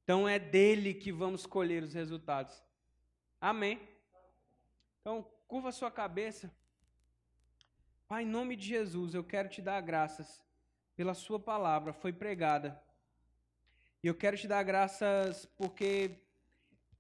Então 0.04 0.28
é 0.30 0.38
dele 0.38 0.94
que 0.94 1.12
vamos 1.12 1.46
colher 1.46 1.82
os 1.82 1.94
resultados. 1.94 2.62
Amém. 3.40 3.82
Então, 5.02 5.26
curva 5.48 5.72
sua 5.72 5.90
cabeça. 5.90 6.54
Pai, 8.08 8.24
em 8.24 8.28
nome 8.28 8.56
de 8.56 8.68
Jesus, 8.68 9.14
eu 9.14 9.24
quero 9.24 9.50
te 9.50 9.62
dar 9.62 9.82
graças 9.82 10.44
pela 10.96 11.14
sua 11.14 11.40
palavra, 11.40 11.94
foi 11.94 12.14
pregada. 12.14 12.80
E 14.04 14.08
eu 14.08 14.14
quero 14.14 14.38
te 14.38 14.48
dar 14.48 14.62
graças 14.64 15.46
porque 15.58 16.22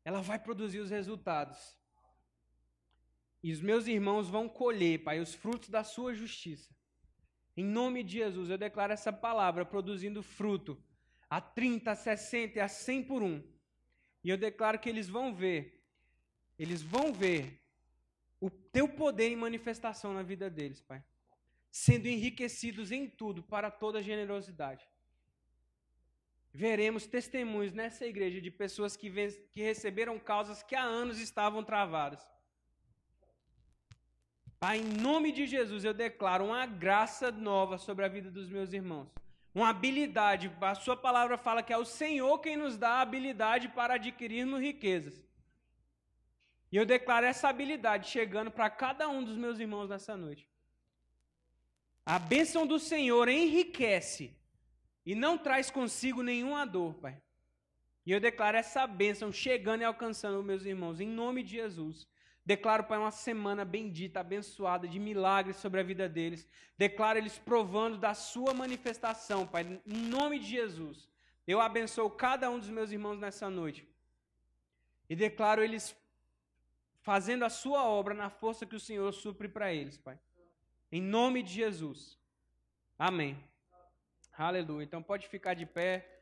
ela 0.04 0.22
vai 0.22 0.40
produzir 0.40 0.80
os 0.80 0.90
resultados. 0.90 1.78
E 3.42 3.52
os 3.52 3.62
meus 3.62 3.88
irmãos 3.88 4.30
vão 4.30 4.48
colher, 4.48 5.04
Pai, 5.04 5.20
os 5.20 5.34
frutos 5.34 5.70
da 5.70 5.84
sua 5.84 6.14
justiça. 6.14 6.74
Em 7.56 7.64
nome 7.64 8.04
de 8.04 8.14
Jesus, 8.14 8.50
eu 8.50 8.58
declaro 8.58 8.94
essa 8.94 9.12
palavra 9.12 9.66
produzindo 9.66 10.24
fruto 10.24 10.82
a 11.30 11.42
30, 11.42 11.92
a 11.92 11.96
60 11.96 12.58
e 12.58 12.62
a 12.62 12.68
100 12.68 13.04
por 13.04 13.22
um. 13.22 13.44
E 14.24 14.30
eu 14.30 14.38
declaro 14.38 14.80
que 14.80 14.90
eles 14.90 15.10
vão 15.10 15.34
ver, 15.34 15.84
eles 16.58 16.82
vão 16.82 17.14
ver 17.14 17.62
o 18.40 18.50
teu 18.50 18.88
poder 18.88 19.30
em 19.30 19.36
manifestação 19.36 20.14
na 20.14 20.24
vida 20.24 20.50
deles, 20.50 20.82
Pai. 20.82 21.04
Sendo 21.70 22.08
enriquecidos 22.08 22.92
em 22.92 23.10
tudo 23.10 23.44
para 23.44 23.70
toda 23.70 24.02
generosidade 24.02 24.88
veremos 26.54 27.08
testemunhos 27.08 27.74
nessa 27.74 28.06
igreja 28.06 28.40
de 28.40 28.52
pessoas 28.52 28.96
que, 28.96 29.12
que 29.52 29.62
receberam 29.62 30.20
causas 30.20 30.62
que 30.62 30.76
há 30.76 30.84
anos 30.84 31.20
estavam 31.20 31.64
travadas. 31.64 32.22
Pai, 34.60 34.78
em 34.78 34.84
nome 34.84 35.32
de 35.32 35.48
Jesus, 35.48 35.84
eu 35.84 35.94
declaro 35.94 36.46
uma 36.46 36.66
graça 36.66 37.32
nova 37.32 37.78
sobre 37.78 38.06
a 38.06 38.08
vida 38.08 38.30
dos 38.30 38.48
meus 38.50 38.72
irmãos. 38.72 39.10
Uma 39.54 39.70
habilidade. 39.70 40.52
A 40.62 40.76
sua 40.76 40.96
palavra 40.96 41.38
fala 41.38 41.64
que 41.64 41.74
é 41.74 41.78
o 41.78 41.84
Senhor 41.84 42.40
quem 42.40 42.56
nos 42.56 42.78
dá 42.78 42.92
a 42.92 43.02
habilidade 43.02 43.68
para 43.70 43.96
adquirirmos 43.96 44.62
riquezas. 44.62 45.22
E 46.72 46.78
eu 46.78 46.86
declaro 46.86 47.26
essa 47.26 47.50
habilidade 47.50 48.10
chegando 48.10 48.50
para 48.50 48.70
cada 48.70 49.10
um 49.10 49.24
dos 49.24 49.36
meus 49.36 49.60
irmãos 49.60 49.90
nessa 49.90 50.16
noite. 50.16 50.48
A 52.06 52.18
bênção 52.18 52.66
do 52.66 52.80
Senhor 52.80 53.28
enriquece 53.28 54.36
e 55.06 55.16
não 55.16 55.38
traz 55.38 55.70
consigo 55.70 56.22
nenhuma 56.22 56.66
dor, 56.66 56.94
Pai. 56.96 57.22
E 58.06 58.12
eu 58.12 58.20
declaro 58.20 58.58
essa 58.58 58.86
bênção 58.86 59.32
chegando 59.32 59.82
e 59.82 59.86
alcançando 59.86 60.44
meus 60.44 60.66
irmãos, 60.66 61.00
em 61.00 61.08
nome 61.08 61.44
de 61.44 61.52
Jesus. 61.52 62.08
Declaro, 62.46 62.84
Pai, 62.84 62.98
uma 62.98 63.12
semana 63.12 63.64
bendita, 63.64 64.20
abençoada, 64.20 64.88
de 64.88 65.00
milagres 65.00 65.56
sobre 65.58 65.80
a 65.80 65.84
vida 65.84 66.10
deles. 66.10 66.48
Declaro 66.78 67.18
eles 67.18 67.38
provando 67.40 67.98
da 67.98 68.14
Sua 68.14 68.54
manifestação, 68.54 69.48
Pai, 69.48 69.82
em 69.86 69.98
nome 70.10 70.40
de 70.40 70.48
Jesus. 70.48 71.08
Eu 71.48 71.62
abençoo 71.62 72.10
cada 72.10 72.50
um 72.50 72.60
dos 72.60 72.70
meus 72.70 72.92
irmãos 72.92 73.18
nessa 73.18 73.50
noite. 73.50 73.88
E 75.10 75.16
declaro 75.16 75.62
eles 75.62 75.96
fazendo 77.02 77.46
a 77.46 77.50
Sua 77.50 77.86
obra 77.86 78.14
na 78.14 78.30
força 78.30 78.66
que 78.66 78.76
o 78.76 78.80
Senhor 78.80 79.12
supre 79.14 79.48
para 79.48 79.74
eles, 79.74 79.98
Pai. 79.98 80.20
Em 80.92 81.02
nome 81.02 81.44
de 81.44 81.54
Jesus. 81.54 82.18
Amém. 83.00 83.38
Aleluia. 84.36 84.84
Então 84.84 85.02
pode 85.02 85.28
ficar 85.28 85.54
de 85.54 85.66
pé. 85.66 86.13